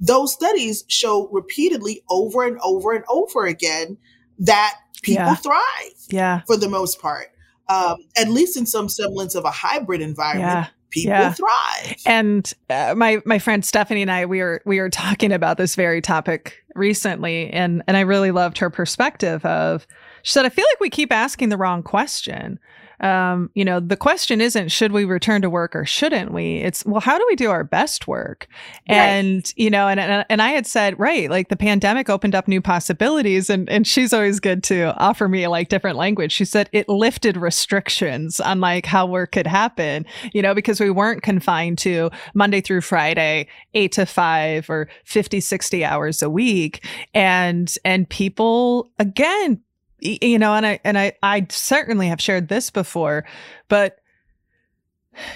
those 0.00 0.32
studies 0.32 0.84
show 0.88 1.28
repeatedly 1.28 2.02
over 2.08 2.46
and 2.46 2.58
over 2.62 2.92
and 2.92 3.04
over 3.08 3.44
again 3.44 3.98
that 4.38 4.78
people 5.02 5.24
yeah. 5.24 5.34
thrive 5.36 5.94
yeah. 6.08 6.40
for 6.46 6.56
the 6.56 6.68
most 6.68 7.00
part 7.00 7.33
um, 7.68 7.96
at 8.16 8.28
least 8.28 8.56
in 8.56 8.66
some 8.66 8.88
semblance 8.88 9.34
of 9.34 9.44
a 9.44 9.50
hybrid 9.50 10.00
environment. 10.00 10.48
Yeah. 10.48 10.66
People 10.90 11.10
yeah. 11.10 11.32
thrive, 11.32 11.96
and 12.06 12.52
uh, 12.70 12.94
my 12.96 13.20
my 13.24 13.40
friend 13.40 13.64
Stephanie 13.64 14.02
and 14.02 14.12
I 14.12 14.26
we 14.26 14.40
were 14.40 14.62
we 14.64 14.78
were 14.78 14.90
talking 14.90 15.32
about 15.32 15.56
this 15.56 15.74
very 15.74 16.00
topic 16.00 16.62
recently, 16.76 17.50
and 17.50 17.82
and 17.88 17.96
I 17.96 18.02
really 18.02 18.30
loved 18.30 18.58
her 18.58 18.70
perspective 18.70 19.44
of 19.44 19.88
she 20.22 20.30
said 20.30 20.46
I 20.46 20.50
feel 20.50 20.66
like 20.70 20.78
we 20.78 20.90
keep 20.90 21.10
asking 21.10 21.48
the 21.48 21.56
wrong 21.56 21.82
question 21.82 22.60
um, 23.00 23.50
you 23.54 23.64
know, 23.64 23.80
the 23.80 23.96
question 23.96 24.40
isn't 24.40 24.68
should 24.70 24.92
we 24.92 25.04
return 25.04 25.42
to 25.42 25.50
work 25.50 25.74
or 25.74 25.84
shouldn't 25.84 26.32
we? 26.32 26.58
It's 26.58 26.84
well, 26.84 27.00
how 27.00 27.18
do 27.18 27.26
we 27.28 27.36
do 27.36 27.50
our 27.50 27.64
best 27.64 28.06
work? 28.06 28.46
Right. 28.88 28.96
And 28.96 29.52
you 29.56 29.70
know, 29.70 29.88
and, 29.88 29.98
and 29.98 30.24
and 30.28 30.42
I 30.42 30.50
had 30.50 30.66
said 30.66 30.98
right, 30.98 31.28
like 31.28 31.48
the 31.48 31.56
pandemic 31.56 32.08
opened 32.08 32.34
up 32.34 32.46
new 32.46 32.60
possibilities, 32.60 33.50
and 33.50 33.68
and 33.68 33.86
she's 33.86 34.12
always 34.12 34.40
good 34.40 34.62
to 34.64 34.96
offer 34.98 35.28
me 35.28 35.46
like 35.48 35.68
different 35.68 35.96
language. 35.96 36.32
She 36.32 36.44
said 36.44 36.68
it 36.72 36.88
lifted 36.88 37.36
restrictions 37.36 38.40
on 38.40 38.60
like 38.60 38.86
how 38.86 39.06
work 39.06 39.32
could 39.32 39.46
happen, 39.46 40.06
you 40.32 40.42
know, 40.42 40.54
because 40.54 40.80
we 40.80 40.90
weren't 40.90 41.22
confined 41.22 41.78
to 41.78 42.10
Monday 42.34 42.60
through 42.60 42.82
Friday, 42.82 43.48
eight 43.74 43.92
to 43.92 44.06
five 44.06 44.70
or 44.70 44.88
50, 45.04 45.40
60 45.40 45.84
hours 45.84 46.22
a 46.22 46.30
week, 46.30 46.86
and 47.12 47.74
and 47.84 48.08
people 48.08 48.90
again 48.98 49.60
you 50.04 50.38
know, 50.38 50.54
and 50.54 50.66
I 50.66 50.80
and 50.84 50.98
I 50.98 51.14
I 51.22 51.46
certainly 51.50 52.08
have 52.08 52.20
shared 52.20 52.48
this 52.48 52.70
before, 52.70 53.24
but 53.68 53.98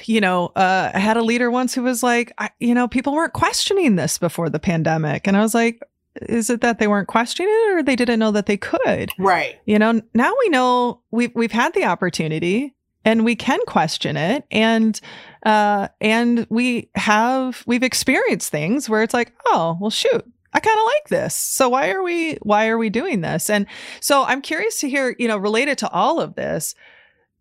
you 0.04 0.20
know, 0.20 0.46
uh, 0.56 0.90
I 0.92 0.98
had 0.98 1.16
a 1.16 1.22
leader 1.22 1.50
once 1.50 1.74
who 1.74 1.82
was 1.82 2.02
like, 2.02 2.32
I, 2.38 2.50
you 2.58 2.74
know, 2.74 2.88
people 2.88 3.14
weren't 3.14 3.32
questioning 3.32 3.96
this 3.96 4.18
before 4.18 4.50
the 4.50 4.58
pandemic, 4.58 5.26
and 5.26 5.36
I 5.36 5.40
was 5.40 5.54
like, 5.54 5.80
is 6.22 6.50
it 6.50 6.60
that 6.60 6.78
they 6.78 6.88
weren't 6.88 7.08
questioning 7.08 7.52
it, 7.52 7.76
or 7.76 7.82
they 7.82 7.96
didn't 7.96 8.18
know 8.18 8.32
that 8.32 8.46
they 8.46 8.56
could? 8.56 9.10
Right. 9.18 9.58
You 9.66 9.78
know, 9.78 10.02
now 10.14 10.32
we 10.40 10.48
know 10.50 11.00
we've 11.10 11.34
we've 11.34 11.52
had 11.52 11.74
the 11.74 11.84
opportunity 11.84 12.74
and 13.04 13.24
we 13.24 13.36
can 13.36 13.60
question 13.66 14.16
it 14.16 14.44
and 14.50 15.00
uh 15.44 15.88
and 16.00 16.46
we 16.50 16.90
have 16.94 17.62
we've 17.66 17.82
experienced 17.82 18.50
things 18.50 18.88
where 18.88 19.02
it's 19.02 19.14
like 19.14 19.32
oh 19.46 19.78
well 19.80 19.90
shoot 19.90 20.26
I 20.52 20.60
kind 20.60 20.78
of 20.78 20.84
like 20.84 21.08
this. 21.08 21.34
So 21.34 21.68
why 21.68 21.90
are 21.90 22.02
we 22.02 22.34
why 22.42 22.68
are 22.68 22.78
we 22.78 22.90
doing 22.90 23.20
this? 23.20 23.50
And 23.50 23.66
so 24.00 24.24
I'm 24.24 24.40
curious 24.40 24.80
to 24.80 24.88
hear, 24.88 25.14
you 25.18 25.28
know, 25.28 25.36
related 25.36 25.78
to 25.78 25.90
all 25.90 26.20
of 26.20 26.34
this, 26.34 26.74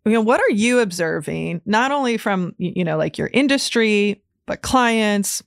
you 0.04 0.12
know, 0.12 0.20
what 0.20 0.40
are 0.40 0.50
you 0.50 0.80
observing 0.80 1.62
not 1.64 1.90
only 1.90 2.16
from 2.16 2.54
you 2.58 2.84
know 2.84 2.96
like 2.96 3.18
your 3.18 3.30
industry, 3.32 4.22
but 4.46 4.62
clients 4.62 5.42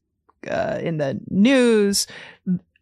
uh, 0.50 0.80
in 0.82 0.98
the 0.98 1.20
news? 1.30 2.08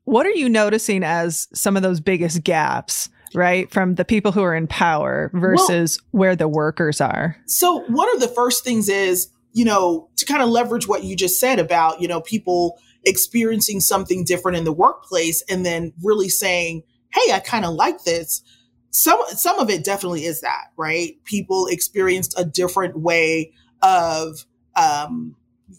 What 0.06 0.26
are 0.26 0.32
you 0.32 0.50
noticing 0.50 1.04
as 1.04 1.48
some 1.54 1.76
of 1.76 1.84
those 1.84 2.00
biggest 2.00 2.44
gaps 2.44 3.10
right? 3.34 3.72
From 3.72 3.96
the 3.96 4.06
people 4.06 4.32
who 4.32 4.42
are 4.42 4.56
in 4.56 4.68
power 4.68 5.30
versus 5.34 6.00
well, 6.12 6.20
where 6.20 6.36
the 6.36 6.48
workers 6.48 7.02
are. 7.02 7.38
So, 7.46 7.84
one 7.88 8.14
of 8.14 8.22
the 8.22 8.28
first 8.28 8.64
things 8.64 8.90
is, 8.90 9.30
you 9.54 9.66
know, 9.66 10.10
to 10.18 10.26
kind 10.26 10.42
of 10.42 10.50
leverage 10.50 10.88
what 10.88 11.04
you 11.04 11.16
just 11.16 11.40
said 11.40 11.60
about, 11.60 12.02
you 12.02 12.08
know, 12.08 12.22
people 12.22 12.80
experiencing 13.06 13.80
something 13.80 14.24
different 14.24 14.58
in 14.58 14.64
the 14.64 14.74
workplace 14.74 15.44
and 15.50 15.66
then 15.66 15.94
really 16.04 16.30
saying, 16.30 16.84
hey, 17.14 17.34
I 17.34 17.40
kind 17.40 17.66
of 17.66 17.74
like 17.74 18.04
this. 18.04 18.44
Some 18.92 19.20
some 19.30 19.60
of 19.60 19.70
it 19.70 19.84
definitely 19.84 20.26
is 20.26 20.42
that, 20.42 20.66
right? 20.76 21.14
People 21.24 21.68
experienced 21.68 22.34
a 22.38 22.44
different 22.44 22.98
way 22.98 23.54
of 23.82 24.46
um, 24.76 25.36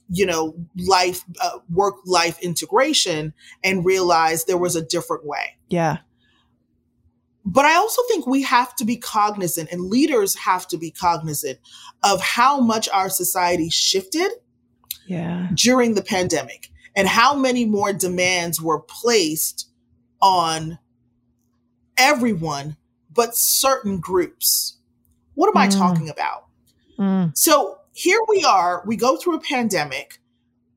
you 0.08 0.26
know, 0.26 0.54
life, 0.76 1.24
uh, 1.42 1.58
work 1.72 1.96
life 2.04 2.38
integration 2.40 3.32
and 3.64 3.84
realized 3.84 4.46
there 4.46 4.58
was 4.58 4.76
a 4.76 4.82
different 4.82 5.24
way. 5.24 5.56
Yeah. 5.68 5.98
But 7.44 7.64
I 7.64 7.74
also 7.76 8.02
think 8.08 8.26
we 8.26 8.42
have 8.42 8.74
to 8.76 8.84
be 8.84 8.96
cognizant 8.96 9.72
and 9.72 9.82
leaders 9.82 10.34
have 10.36 10.68
to 10.68 10.76
be 10.76 10.90
cognizant 10.90 11.58
of 12.02 12.20
how 12.20 12.60
much 12.60 12.88
our 12.90 13.08
society 13.08 13.70
shifted 13.70 14.30
yeah. 15.06 15.48
during 15.54 15.94
the 15.94 16.02
pandemic 16.02 16.70
and 16.94 17.08
how 17.08 17.34
many 17.34 17.64
more 17.64 17.92
demands 17.92 18.60
were 18.60 18.80
placed 18.80 19.68
on 20.20 20.78
everyone 21.96 22.76
but 23.12 23.36
certain 23.36 23.98
groups. 23.98 24.78
What 25.34 25.48
am 25.48 25.54
mm. 25.54 25.66
I 25.66 25.68
talking 25.68 26.08
about? 26.08 26.46
Mm. 26.98 27.36
So 27.36 27.78
here 27.92 28.20
we 28.28 28.44
are, 28.44 28.82
we 28.86 28.96
go 28.96 29.16
through 29.16 29.36
a 29.36 29.40
pandemic. 29.40 30.18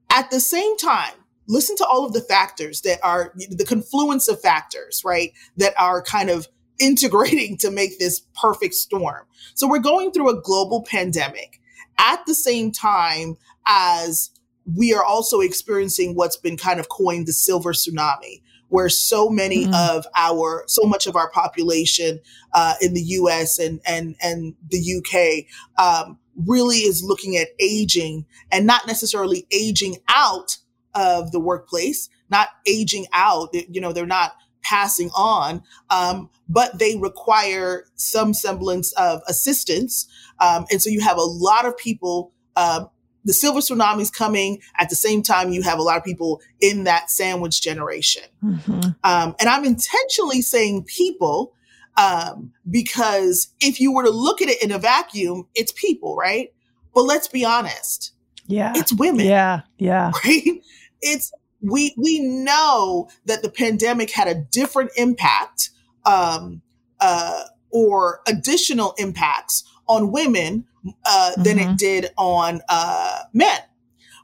At 0.10 0.30
the 0.32 0.40
same 0.40 0.78
time, 0.78 1.14
listen 1.48 1.76
to 1.78 1.86
all 1.86 2.06
of 2.06 2.14
the 2.14 2.22
factors 2.22 2.82
that 2.82 3.00
are 3.04 3.34
the 3.36 3.66
confluence 3.66 4.28
of 4.28 4.42
factors, 4.42 5.02
right? 5.04 5.32
That 5.58 5.74
are 5.80 6.02
kind 6.02 6.30
of 6.30 6.48
integrating 6.80 7.56
to 7.58 7.70
make 7.70 8.00
this 8.00 8.22
perfect 8.42 8.74
storm. 8.74 9.26
So 9.54 9.68
we're 9.68 9.80
going 9.80 10.12
through 10.12 10.30
a 10.30 10.42
global 10.42 10.84
pandemic 10.84 11.62
at 12.00 12.26
the 12.26 12.34
same 12.34 12.72
time 12.72 13.38
as 13.66 14.32
we 14.66 14.94
are 14.94 15.04
also 15.04 15.42
experiencing 15.42 16.16
what's 16.16 16.38
been 16.38 16.58
kind 16.58 16.80
of 16.80 16.90
coined 16.90 17.28
the 17.28 17.34
silver 17.34 17.74
tsunami, 17.74 18.42
where 18.70 18.90
so 18.90 19.30
many 19.30 19.66
mm-hmm. 19.66 19.74
of 19.74 20.06
our, 20.16 20.64
so 20.68 20.84
much 20.84 21.06
of 21.06 21.16
our 21.16 21.30
population 21.30 22.20
uh, 22.54 22.76
in 22.82 22.94
the 22.94 23.02
U.S. 23.02 23.60
and 23.60 23.82
and 23.86 24.16
and 24.22 24.56
the 24.70 24.80
U.K. 24.80 25.48
Um, 25.78 26.18
really 26.36 26.78
is 26.78 27.04
looking 27.04 27.38
at 27.38 27.50
aging 27.60 28.26
and 28.52 28.66
not 28.66 28.88
necessarily 28.88 29.46
aging 29.52 29.98
out 30.10 30.58
of 30.96 31.32
the 31.32 31.40
workplace, 31.40 32.10
not 32.30 32.50
aging 32.68 33.06
out. 33.14 33.50
You 33.54 33.82
know, 33.82 33.94
they're 33.94 34.06
not 34.06 34.34
passing 34.64 35.10
on, 35.16 35.62
um, 35.90 36.30
but 36.48 36.80
they 36.80 36.96
require 36.98 37.86
some 37.96 38.34
semblance 38.34 38.94
of 38.94 39.22
assistance. 39.28 40.08
Um, 40.40 40.66
and 40.72 40.82
so 40.82 40.90
you 40.90 41.02
have 41.02 41.18
a 41.18 41.22
lot 41.22 41.66
of 41.66 41.78
people. 41.78 42.32
Uh, 42.56 42.86
the 43.26 43.34
silver 43.34 43.60
tsunami 43.60 44.02
is 44.02 44.12
coming 44.12 44.62
at 44.78 44.90
the 44.90 44.96
same 44.96 45.24
time 45.24 45.52
you 45.52 45.62
have 45.62 45.80
a 45.80 45.82
lot 45.82 45.98
of 45.98 46.04
people 46.04 46.42
in 46.60 46.84
that 46.84 47.10
sandwich 47.10 47.62
generation. 47.62 48.24
Mm-hmm. 48.44 48.90
Um, 49.04 49.36
and 49.40 49.50
I'm 49.50 49.66
intentionally 49.66 50.42
saying 50.42 50.84
people 50.84 51.54
um, 51.96 52.54
because 52.70 53.54
if 53.60 53.80
you 53.80 53.94
were 53.94 54.04
to 54.04 54.10
look 54.10 54.42
at 54.42 54.50
it 54.50 54.62
in 54.64 54.72
a 54.72 54.80
vacuum, 54.80 55.48
it's 55.56 55.72
people, 55.72 56.16
right? 56.16 56.52
But 56.94 57.04
let's 57.04 57.28
be 57.28 57.46
honest. 57.46 58.14
Yeah. 58.48 58.74
It's 58.76 58.94
women. 58.94 59.26
Yeah. 59.26 59.62
Yeah. 59.78 60.12
Right? 60.26 60.62
It's 61.02 61.32
we 61.62 61.94
we 61.98 62.20
know 62.20 63.10
that 63.26 63.42
the 63.42 63.50
pandemic 63.50 64.12
had 64.12 64.28
a 64.28 64.36
different 64.36 64.92
impact 64.96 65.70
um, 66.06 66.62
uh, 67.00 67.44
or 67.72 68.22
additional 68.28 68.94
impacts 68.98 69.64
on 69.88 70.12
women 70.12 70.66
uh, 71.06 71.32
mm-hmm. 71.32 71.44
than 71.44 71.60
it 71.60 71.66
mm-hmm. 71.66 71.76
did 71.76 72.12
on 72.18 72.62
uh, 72.70 73.20
men. 73.34 73.60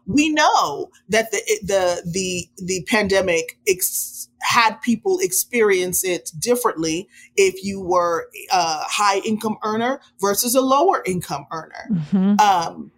We 0.06 0.30
know 0.30 0.89
that 1.10 1.32
the 1.32 1.41
the 1.62 2.02
the 2.12 2.50
the 2.65 2.84
pandemic 2.89 3.60
ex- 3.67 4.30
had 4.41 4.82
people 4.82 5.19
experience 5.19 6.04
it 6.04 6.32
differently 6.39 7.08
if 7.36 7.63
you 7.63 7.80
were 7.82 8.28
a 8.52 8.78
high 8.80 9.19
income 9.19 9.58
earner 9.63 10.02
versus 10.19 10.56
a 10.56 10.62
lower 10.62 11.04
income 11.06 11.45
earner. 11.52 11.89
Mm-hmm. 11.91 12.39
Um, 12.39 12.91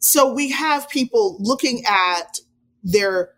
so 0.00 0.32
we 0.32 0.50
have 0.50 0.88
people 0.88 1.36
looking 1.40 1.84
at 1.86 2.40
their 2.82 3.30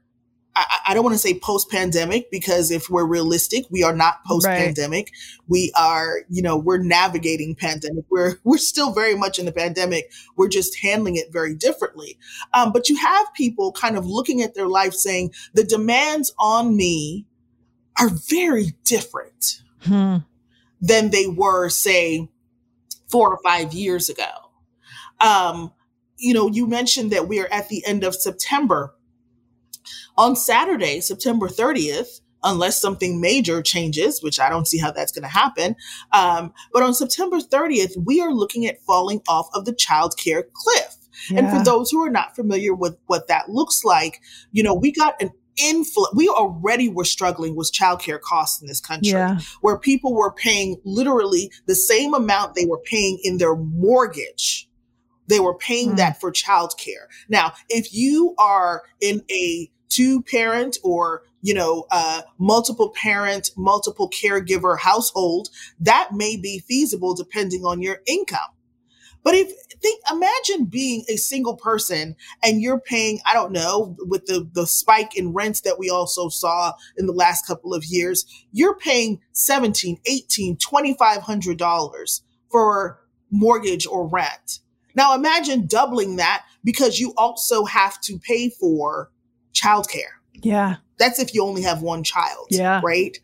I, 0.55 0.79
I 0.89 0.95
don't 0.95 1.03
want 1.03 1.15
to 1.15 1.19
say 1.19 1.39
post 1.39 1.71
pandemic 1.71 2.31
because 2.31 2.71
if 2.71 2.91
we're 2.91 3.07
realistic, 3.07 3.65
we 3.71 3.83
are 3.83 3.95
not 3.95 4.25
post 4.25 4.47
pandemic. 4.47 5.07
Right. 5.07 5.41
We 5.49 5.73
are, 5.77 6.21
you 6.29 6.43
know, 6.43 6.57
we're 6.57 6.79
navigating 6.79 7.55
pandemic. 7.55 8.05
We're 8.11 8.37
we're 8.45 8.59
still 8.59 8.93
very 8.93 9.15
much 9.15 9.39
in 9.39 9.47
the 9.47 9.53
pandemic. 9.53 10.11
We're 10.37 10.49
just 10.49 10.79
handling 10.81 11.17
it 11.17 11.33
very 11.33 11.55
differently. 11.55 12.19
Um, 12.53 12.73
but 12.73 12.89
you 12.89 12.97
have 12.97 13.33
people 13.35 13.73
kind 13.73 13.97
of 13.97 14.07
looking 14.07 14.43
at 14.43 14.55
their 14.55 14.69
life 14.69 14.95
saying 14.95 15.33
the 15.55 15.65
demands 15.65 16.33
on 16.39 16.77
me 16.77 17.27
are 17.99 18.11
very 18.29 18.75
different 18.85 19.63
hmm. 19.83 20.19
than 20.81 21.11
they 21.11 21.27
were, 21.27 21.69
say, 21.69 22.29
four 23.11 23.31
or 23.31 23.39
five 23.45 23.73
years 23.73 24.09
ago. 24.09 24.31
Um, 25.21 25.73
you 26.17 26.35
know, 26.35 26.49
you 26.49 26.67
mentioned 26.67 27.13
that 27.13 27.29
we 27.29 27.41
are 27.41 27.49
at 27.53 27.69
the 27.69 27.85
end 27.87 28.05
of 28.05 28.15
September. 28.15 28.95
On 30.17 30.37
Saturday, 30.37 31.01
September 31.01 31.49
30th, 31.49 32.21
unless 32.45 32.81
something 32.81 33.21
major 33.21 33.63
changes, 33.63 34.23
which 34.23 34.41
I 34.41 34.49
don't 34.49 34.67
see 34.67 34.79
how 34.79 34.91
that's 34.91 35.13
going 35.13 35.23
to 35.23 35.29
happen. 35.29 35.77
Um, 36.13 36.53
but 36.73 36.83
on 36.83 36.95
September 36.95 37.39
30th, 37.39 37.93
we 38.05 38.21
are 38.21 38.33
looking 38.33 38.67
at 38.67 38.83
falling 38.83 39.23
off 39.29 39.49
of 39.55 39.65
the 39.65 39.73
child 39.73 40.17
care 40.17 40.45
cliff. 40.53 40.97
Yeah. 41.31 41.39
And 41.39 41.51
for 41.51 41.65
those 41.65 41.91
who 41.91 42.05
are 42.05 42.11
not 42.11 42.35
familiar 42.35 42.75
with 42.75 42.97
what 43.07 43.29
that 43.29 43.51
looks 43.51 43.85
like, 43.85 44.21
you 44.51 44.63
know, 44.63 44.75
we 44.75 44.93
got 44.93 45.21
an 45.21 45.31
infl- 45.59 46.15
we 46.15 46.29
already 46.29 46.89
were 46.89 47.05
struggling 47.05 47.55
with 47.55 47.73
childcare 47.73 48.21
costs 48.21 48.61
in 48.61 48.69
this 48.69 48.81
country 48.81 49.11
yeah. 49.11 49.39
where 49.61 49.79
people 49.79 50.15
were 50.15 50.33
paying 50.33 50.81
literally 50.85 51.51
the 51.67 51.75
same 51.75 52.15
amount 52.15 52.55
they 52.55 52.65
were 52.65 52.81
paying 52.85 53.19
in 53.23 53.39
their 53.39 53.55
mortgage 53.55 54.69
they 55.29 55.41
were 55.41 55.57
paying 55.57 55.93
mm. 55.93 55.97
that 55.97 56.19
for 56.19 56.33
childcare 56.33 57.07
now 57.29 57.53
if 57.69 57.93
you 57.93 58.35
are 58.39 58.83
in 59.01 59.23
a 59.31 59.71
two 59.93 60.23
parent 60.23 60.79
or 60.83 61.23
you 61.43 61.55
know 61.55 61.87
uh, 61.91 62.23
multiple 62.39 62.91
parent 62.91 63.51
multiple 63.57 64.11
caregiver 64.11 64.79
household 64.79 65.49
that 65.81 66.11
may 66.13 66.37
be 66.37 66.61
feasible 66.61 67.15
depending 67.15 67.65
on 67.65 67.83
your 67.83 67.99
income 68.07 68.41
but 69.25 69.35
if 69.35 69.53
think, 69.83 70.01
imagine 70.11 70.67
being 70.67 71.05
a 71.09 71.17
single 71.17 71.57
person 71.57 72.17
and 72.43 72.63
you're 72.63 72.81
paying, 72.81 73.21
I 73.27 73.35
don't 73.35 73.53
know, 73.53 73.97
with 73.99 74.27
the, 74.27 74.49
the 74.53 74.67
spike 74.67 75.17
in 75.17 75.33
rents 75.33 75.61
that 75.63 75.79
we 75.79 75.91
also 75.91 76.29
saw 76.29 76.73
in 76.97 77.07
the 77.07 77.13
last 77.13 77.47
couple 77.47 77.75
of 77.75 77.85
years, 77.85 78.25
you're 78.53 78.77
paying 78.77 79.21
17, 79.33 79.99
18, 80.07 80.57
$2,500 80.57 82.21
for 82.51 83.01
mortgage 83.31 83.87
or 83.87 84.07
rent. 84.07 84.61
Now 84.95 85.15
imagine 85.15 85.67
doubling 85.67 86.17
that 86.17 86.45
because 86.65 87.01
you 87.01 87.13
also 87.17 87.65
have 87.65 88.01
to 88.03 88.19
pay 88.19 88.51
for 88.51 89.11
childcare. 89.53 90.13
Yeah. 90.35 90.77
That's 90.99 91.19
if 91.19 91.35
you 91.35 91.45
only 91.45 91.63
have 91.63 91.83
one 91.83 92.05
child. 92.05 92.49
Yeah. 92.51 92.81
Right. 92.85 93.19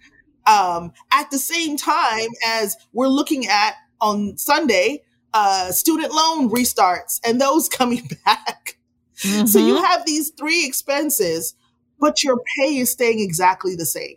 Um, 0.47 0.93
at 1.13 1.31
the 1.31 1.39
same 1.39 1.77
time 1.77 2.29
as 2.47 2.77
we're 2.93 3.09
looking 3.09 3.47
at 3.47 3.75
on 4.01 4.37
Sunday, 4.39 5.03
uh, 5.35 5.71
student 5.73 6.13
loan 6.13 6.51
restarts 6.51 7.21
and 7.25 7.41
those 7.41 7.69
coming 7.79 8.09
back. 8.25 8.79
Mm-hmm. 9.23 9.47
So 9.47 9.59
you 9.59 9.75
mm-hmm. 9.75 9.85
have 9.85 10.07
these 10.07 10.31
three 10.31 10.65
expenses, 10.67 11.55
but 11.99 12.23
your 12.23 12.41
pay 12.57 12.77
is 12.77 12.91
staying 12.91 13.21
exactly 13.21 13.75
the 13.75 13.87
same. 13.87 14.17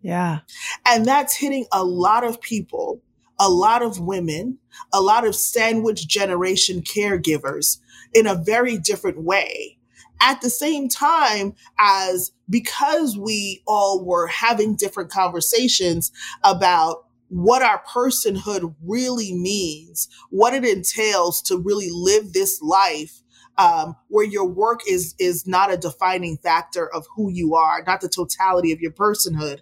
Yeah. 0.00 0.40
And 0.86 1.06
that's 1.06 1.36
hitting 1.36 1.66
a 1.72 1.84
lot 1.84 2.24
of 2.24 2.40
people, 2.40 3.00
a 3.38 3.48
lot 3.48 3.82
of 3.82 4.00
women, 4.00 4.58
a 4.92 5.00
lot 5.00 5.26
of 5.26 5.36
sandwich 5.36 6.08
generation 6.08 6.82
caregivers 6.82 7.78
in 8.12 8.26
a 8.26 8.34
very 8.34 8.78
different 8.78 9.22
way. 9.22 9.78
At 10.22 10.40
the 10.40 10.50
same 10.50 10.88
time 10.88 11.54
as 11.78 12.30
because 12.48 13.18
we 13.18 13.62
all 13.66 14.04
were 14.04 14.28
having 14.28 14.76
different 14.76 15.10
conversations 15.10 16.12
about 16.44 17.06
what 17.28 17.62
our 17.62 17.82
personhood 17.84 18.74
really 18.86 19.34
means, 19.34 20.08
what 20.30 20.54
it 20.54 20.64
entails 20.64 21.42
to 21.42 21.58
really 21.58 21.88
live 21.90 22.32
this 22.32 22.62
life 22.62 23.22
um, 23.58 23.96
where 24.08 24.24
your 24.24 24.46
work 24.46 24.80
is 24.88 25.14
is 25.18 25.46
not 25.46 25.72
a 25.72 25.76
defining 25.76 26.36
factor 26.38 26.92
of 26.94 27.06
who 27.14 27.30
you 27.30 27.54
are, 27.54 27.82
not 27.86 28.00
the 28.00 28.08
totality 28.08 28.72
of 28.72 28.80
your 28.80 28.92
personhood. 28.92 29.60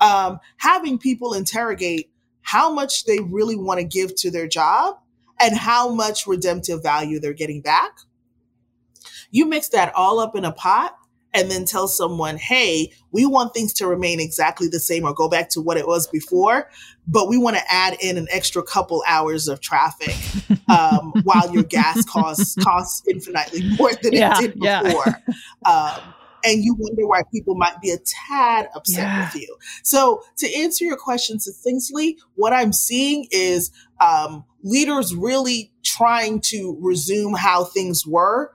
Um, 0.00 0.40
having 0.58 0.98
people 0.98 1.34
interrogate 1.34 2.10
how 2.42 2.72
much 2.72 3.04
they 3.04 3.18
really 3.20 3.56
want 3.56 3.80
to 3.80 3.86
give 3.86 4.14
to 4.16 4.30
their 4.30 4.46
job 4.46 4.96
and 5.40 5.56
how 5.56 5.88
much 5.88 6.26
redemptive 6.26 6.82
value 6.82 7.18
they're 7.18 7.32
getting 7.32 7.60
back. 7.60 7.92
You 9.36 9.44
mix 9.44 9.68
that 9.68 9.94
all 9.94 10.18
up 10.18 10.34
in 10.34 10.46
a 10.46 10.52
pot, 10.52 10.96
and 11.34 11.50
then 11.50 11.66
tell 11.66 11.88
someone, 11.88 12.38
hey, 12.38 12.90
we 13.12 13.26
want 13.26 13.52
things 13.52 13.74
to 13.74 13.86
remain 13.86 14.18
exactly 14.18 14.66
the 14.66 14.80
same 14.80 15.04
or 15.04 15.12
go 15.12 15.28
back 15.28 15.50
to 15.50 15.60
what 15.60 15.76
it 15.76 15.86
was 15.86 16.06
before, 16.06 16.70
but 17.06 17.28
we 17.28 17.36
want 17.36 17.54
to 17.54 17.62
add 17.68 17.98
in 18.00 18.16
an 18.16 18.26
extra 18.30 18.62
couple 18.62 19.04
hours 19.06 19.46
of 19.46 19.60
traffic 19.60 20.16
um, 20.70 21.12
while 21.24 21.52
your 21.52 21.64
gas 21.64 22.02
costs 22.06 22.54
costs 22.62 23.06
infinitely 23.06 23.68
more 23.78 23.90
than 24.02 24.14
yeah, 24.14 24.38
it 24.38 24.40
did 24.40 24.54
before. 24.54 25.04
Yeah. 25.66 25.70
um, 25.70 26.14
and 26.42 26.64
you 26.64 26.74
wonder 26.78 27.06
why 27.06 27.22
people 27.30 27.56
might 27.56 27.78
be 27.82 27.90
a 27.90 27.98
tad 27.98 28.70
upset 28.74 29.02
yeah. 29.02 29.24
with 29.24 29.42
you. 29.42 29.56
So, 29.82 30.22
to 30.38 30.54
answer 30.54 30.86
your 30.86 30.96
question 30.96 31.40
succinctly, 31.40 32.18
what 32.36 32.54
I'm 32.54 32.72
seeing 32.72 33.26
is 33.30 33.72
um, 34.00 34.44
leaders 34.62 35.14
really 35.14 35.72
trying 35.82 36.40
to 36.42 36.78
resume 36.80 37.34
how 37.34 37.64
things 37.64 38.06
were 38.06 38.52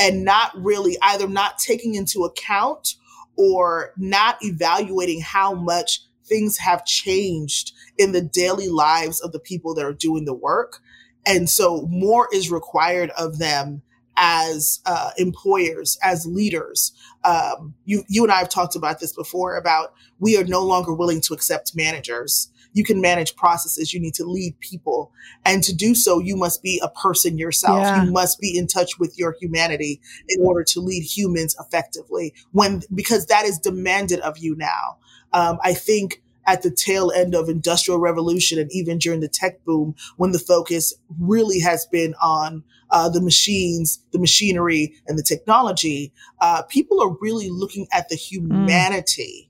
and 0.00 0.24
not 0.24 0.50
really 0.56 0.96
either 1.02 1.28
not 1.28 1.58
taking 1.58 1.94
into 1.94 2.24
account 2.24 2.94
or 3.36 3.92
not 3.96 4.38
evaluating 4.42 5.20
how 5.20 5.54
much 5.54 6.00
things 6.24 6.56
have 6.58 6.84
changed 6.84 7.72
in 7.98 8.12
the 8.12 8.22
daily 8.22 8.68
lives 8.68 9.20
of 9.20 9.32
the 9.32 9.38
people 9.38 9.74
that 9.74 9.84
are 9.84 9.92
doing 9.92 10.24
the 10.24 10.34
work. 10.34 10.78
And 11.26 11.50
so 11.50 11.86
more 11.90 12.28
is 12.32 12.50
required 12.50 13.10
of 13.10 13.38
them 13.38 13.82
as 14.16 14.80
uh, 14.86 15.10
employers, 15.18 15.98
as 16.02 16.26
leaders. 16.26 16.92
Um, 17.24 17.74
you, 17.84 18.04
you 18.08 18.22
and 18.22 18.32
I 18.32 18.38
have 18.38 18.48
talked 18.48 18.76
about 18.76 19.00
this 19.00 19.14
before 19.14 19.56
about 19.56 19.92
we 20.18 20.36
are 20.36 20.44
no 20.44 20.64
longer 20.64 20.92
willing 20.92 21.20
to 21.22 21.34
accept 21.34 21.76
managers 21.76 22.49
you 22.72 22.84
can 22.84 23.00
manage 23.00 23.36
processes. 23.36 23.92
You 23.92 24.00
need 24.00 24.14
to 24.14 24.24
lead 24.24 24.58
people. 24.60 25.12
And 25.44 25.62
to 25.64 25.74
do 25.74 25.94
so, 25.94 26.18
you 26.18 26.36
must 26.36 26.62
be 26.62 26.80
a 26.82 26.88
person 26.88 27.38
yourself. 27.38 27.80
Yeah. 27.80 28.04
You 28.04 28.12
must 28.12 28.40
be 28.40 28.56
in 28.56 28.66
touch 28.66 28.98
with 28.98 29.18
your 29.18 29.36
humanity 29.40 30.00
in 30.28 30.40
order 30.40 30.64
to 30.64 30.80
lead 30.80 31.02
humans 31.02 31.56
effectively 31.58 32.34
when, 32.52 32.82
because 32.94 33.26
that 33.26 33.44
is 33.44 33.58
demanded 33.58 34.20
of 34.20 34.38
you 34.38 34.56
now. 34.56 34.98
Um, 35.32 35.58
I 35.62 35.74
think 35.74 36.22
at 36.46 36.62
the 36.62 36.70
tail 36.70 37.12
end 37.14 37.34
of 37.34 37.48
industrial 37.48 38.00
revolution 38.00 38.58
and 38.58 38.70
even 38.72 38.98
during 38.98 39.20
the 39.20 39.28
tech 39.28 39.64
boom 39.64 39.94
when 40.16 40.32
the 40.32 40.38
focus 40.38 40.94
really 41.20 41.60
has 41.60 41.86
been 41.86 42.14
on 42.20 42.64
uh, 42.90 43.08
the 43.08 43.20
machines 43.20 44.02
the 44.12 44.18
machinery 44.18 44.94
and 45.06 45.18
the 45.18 45.22
technology 45.22 46.12
uh, 46.40 46.62
people 46.62 47.00
are 47.00 47.16
really 47.20 47.50
looking 47.50 47.86
at 47.92 48.08
the 48.08 48.16
mm. 48.16 49.48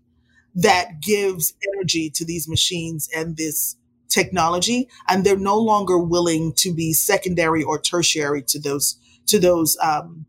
That 0.54 1.00
gives 1.00 1.54
energy 1.74 2.10
to 2.10 2.24
these 2.24 2.48
machines 2.48 3.08
and 3.14 3.36
this 3.36 3.76
technology 4.08 4.88
and 5.08 5.24
they're 5.24 5.36
no 5.36 5.56
longer 5.56 5.98
willing 5.98 6.52
to 6.54 6.74
be 6.74 6.92
secondary 6.92 7.62
or 7.62 7.80
tertiary 7.80 8.42
to 8.42 8.58
those 8.60 8.98
to 9.26 9.38
those 9.38 9.78
um, 9.80 10.26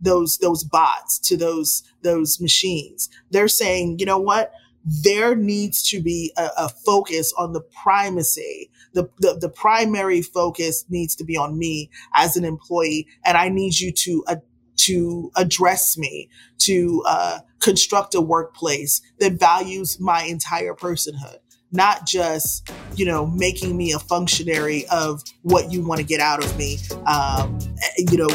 those 0.00 0.38
those 0.38 0.64
bots 0.64 1.18
to 1.18 1.36
those 1.36 1.82
those 2.02 2.40
machines. 2.40 3.08
They're 3.30 3.48
saying 3.48 3.98
you 3.98 4.06
know 4.06 4.18
what? 4.18 4.52
There 4.84 5.34
needs 5.34 5.88
to 5.90 6.02
be 6.02 6.32
a, 6.36 6.48
a 6.58 6.68
focus 6.68 7.32
on 7.38 7.52
the 7.52 7.60
primacy. 7.60 8.68
The, 8.94 9.08
the, 9.20 9.38
the 9.40 9.48
primary 9.48 10.20
focus 10.20 10.84
needs 10.90 11.14
to 11.16 11.24
be 11.24 11.36
on 11.36 11.56
me 11.56 11.88
as 12.14 12.36
an 12.36 12.44
employee 12.44 13.06
and 13.24 13.38
i 13.38 13.48
need 13.48 13.78
you 13.80 13.90
to 13.90 14.22
uh, 14.26 14.36
to 14.84 15.30
address 15.36 15.96
me 15.96 16.28
to 16.58 17.02
uh, 17.06 17.38
construct 17.60 18.14
a 18.14 18.20
workplace 18.20 19.00
that 19.18 19.32
values 19.32 19.98
my 20.00 20.22
entire 20.24 20.74
personhood 20.74 21.38
not 21.72 22.06
just 22.06 22.70
you 22.96 23.04
know 23.04 23.26
making 23.26 23.76
me 23.76 23.92
a 23.92 23.98
functionary 23.98 24.84
of 24.88 25.22
what 25.42 25.72
you 25.72 25.84
want 25.84 25.98
to 25.98 26.06
get 26.06 26.20
out 26.20 26.44
of 26.44 26.56
me 26.58 26.76
um, 27.06 27.58
you 27.96 28.18
know 28.18 28.28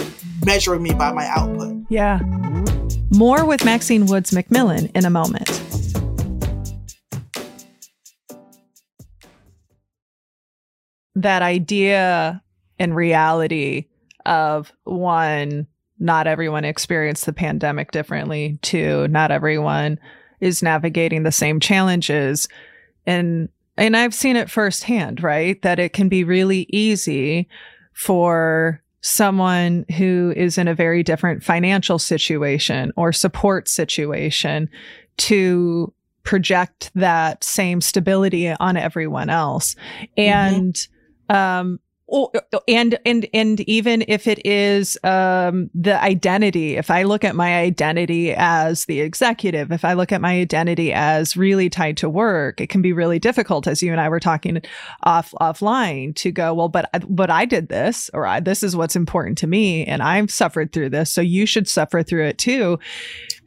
measuring 0.46 0.82
me 0.82 0.94
by 0.94 1.12
my 1.12 1.28
output. 1.28 1.76
Yeah. 1.90 2.20
More 3.14 3.46
with 3.46 3.64
maxine 3.64 4.06
woods 4.06 4.32
mcmillan 4.32 4.92
in 4.96 5.06
a 5.06 5.10
moment. 5.10 5.50
That 11.16 11.42
idea 11.42 12.44
and 12.80 12.96
reality 12.96 13.86
of 14.26 14.72
one 14.84 15.68
not 16.00 16.28
everyone 16.28 16.66
experienced 16.66 17.26
the 17.26 17.34
pandemic 17.34 17.92
differently. 17.92 18.60
Two, 18.62 19.08
not 19.08 19.32
everyone 19.32 20.00
is 20.40 20.62
navigating 20.62 21.24
the 21.24 21.32
same 21.32 21.60
challenges. 21.60 22.48
And 23.06 23.50
and 23.78 23.96
I've 23.96 24.14
seen 24.14 24.36
it 24.36 24.50
firsthand, 24.50 25.22
right? 25.22 25.62
That 25.62 25.80
it 25.80 25.94
can 25.94 26.10
be 26.10 26.24
really 26.24 26.68
easy 26.70 27.48
for 27.94 28.82
someone 29.02 29.86
who 29.98 30.34
is 30.36 30.58
in 30.58 30.68
a 30.68 30.76
very 30.76 31.04
different 31.04 31.44
financial 31.44 32.00
situation 32.00 32.92
or 32.96 33.14
support 33.14 33.68
situation 33.68 34.70
to 35.18 35.94
project 36.24 36.92
that 36.96 37.44
same 37.44 37.80
stability 37.80 38.50
on 38.60 38.76
everyone 38.76 39.30
else. 39.30 39.76
Mm-hmm. 39.76 40.22
And 40.22 40.74
mm-hmm. 40.74 41.36
um, 41.36 41.80
And 42.70 42.98
and 43.06 43.28
and 43.34 43.60
even 43.62 44.06
if 44.08 44.28
it 44.28 44.46
is 44.46 44.98
um, 45.04 45.70
the 45.74 46.02
identity, 46.02 46.78
if 46.78 46.90
I 46.90 47.04
look 47.04 47.26
at 47.26 47.36
my 47.36 47.58
identity 47.58 48.34
as 48.34 48.86
the 48.86 49.02
executive, 49.02 49.74
if 49.74 49.84
I 49.84 49.92
look 49.92 50.14
at 50.14 50.22
my 50.22 50.40
identity 50.40 50.94
as 50.94 51.36
really 51.36 51.70
tied 51.70 51.98
to 51.98 52.10
work, 52.10 52.62
it 52.62 52.68
can 52.68 52.82
be 52.82 52.94
really 52.94 53.20
difficult, 53.20 53.68
as 53.68 53.84
you 53.84 53.92
and 53.92 54.00
I 54.00 54.08
were 54.08 54.22
talking 54.22 54.62
off 55.04 55.34
offline, 55.42 56.16
to 56.16 56.32
go 56.32 56.54
well. 56.54 56.70
But 56.70 56.90
but 57.10 57.30
I 57.30 57.44
did 57.44 57.68
this, 57.68 58.10
or 58.14 58.26
I, 58.26 58.40
this 58.40 58.64
is 58.64 58.74
what's 58.74 58.96
important 58.96 59.38
to 59.40 59.48
me, 59.48 59.86
and 59.86 60.02
I've 60.02 60.32
suffered 60.32 60.72
through 60.72 60.92
this, 60.92 61.12
so 61.12 61.20
you 61.20 61.46
should 61.46 61.68
suffer 61.68 62.04
through 62.04 62.28
it 62.28 62.38
too. 62.38 62.80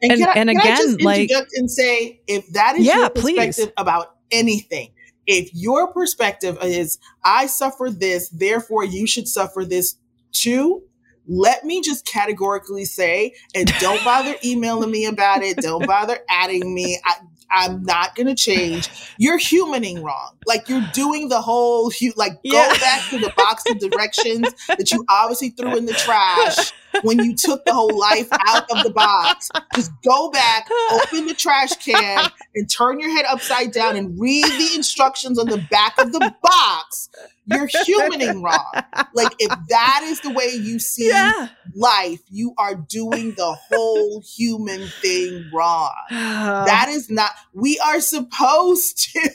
And, 0.03 0.11
and, 0.11 0.23
I, 0.23 0.33
and 0.33 0.49
again, 0.51 0.97
like 0.97 1.31
and 1.55 1.69
say 1.69 2.21
if 2.27 2.47
that 2.53 2.75
is 2.75 2.85
yeah, 2.85 2.97
your 2.97 3.09
perspective 3.09 3.65
please. 3.65 3.73
about 3.77 4.15
anything 4.29 4.91
if 5.27 5.49
your 5.53 5.91
perspective 5.91 6.57
is, 6.61 6.99
I 7.23 7.47
suffer 7.47 7.89
this, 7.89 8.29
therefore 8.29 8.83
you 8.83 9.07
should 9.07 9.27
suffer 9.27 9.65
this 9.65 9.95
too, 10.31 10.83
let 11.27 11.63
me 11.63 11.81
just 11.81 12.05
categorically 12.05 12.85
say, 12.85 13.33
and 13.55 13.67
don't 13.79 14.03
bother 14.03 14.35
emailing 14.43 14.91
me 14.91 15.05
about 15.05 15.43
it. 15.43 15.57
Don't 15.57 15.85
bother 15.85 16.19
adding 16.29 16.73
me. 16.73 16.99
I, 17.05 17.15
I'm 17.51 17.83
not 17.83 18.15
going 18.15 18.27
to 18.27 18.35
change. 18.35 18.89
You're 19.17 19.39
humaning 19.39 20.01
wrong. 20.03 20.37
Like 20.45 20.69
you're 20.69 20.87
doing 20.93 21.29
the 21.29 21.41
whole, 21.41 21.91
hu- 21.91 22.13
like 22.15 22.39
yeah. 22.43 22.67
go 22.67 22.79
back 22.79 23.09
to 23.09 23.19
the 23.19 23.33
box 23.35 23.63
of 23.69 23.79
directions 23.79 24.47
that 24.67 24.91
you 24.91 25.05
obviously 25.09 25.49
threw 25.49 25.75
in 25.75 25.85
the 25.85 25.93
trash 25.93 26.71
when 27.03 27.19
you 27.19 27.35
took 27.35 27.63
the 27.65 27.73
whole 27.73 27.97
life 27.97 28.27
out 28.31 28.69
of 28.71 28.83
the 28.83 28.89
box. 28.89 29.49
Just 29.75 29.91
go 30.03 30.29
back, 30.31 30.67
open 30.91 31.27
the 31.27 31.33
trash 31.33 31.75
can, 31.77 32.29
and 32.55 32.69
turn 32.69 32.99
your 32.99 33.09
head 33.11 33.25
upside 33.29 33.71
down 33.71 33.95
and 33.95 34.19
read 34.19 34.45
the 34.45 34.71
instructions 34.75 35.37
on 35.37 35.47
the 35.47 35.65
back 35.69 35.97
of 35.97 36.11
the 36.11 36.33
box. 36.41 37.09
You're 37.51 37.67
humaning 37.67 38.43
wrong. 38.43 38.83
Like, 39.13 39.33
if 39.39 39.51
that 39.69 40.01
is 40.03 40.21
the 40.21 40.31
way 40.31 40.49
you 40.49 40.79
see 40.79 41.09
yeah. 41.09 41.49
life, 41.75 42.21
you 42.29 42.53
are 42.57 42.75
doing 42.75 43.33
the 43.35 43.55
whole 43.69 44.21
human 44.21 44.87
thing 45.01 45.49
wrong. 45.53 45.93
that 46.09 46.87
is 46.89 47.09
not, 47.09 47.31
we 47.53 47.79
are 47.79 47.99
supposed 47.99 49.11
to 49.13 49.29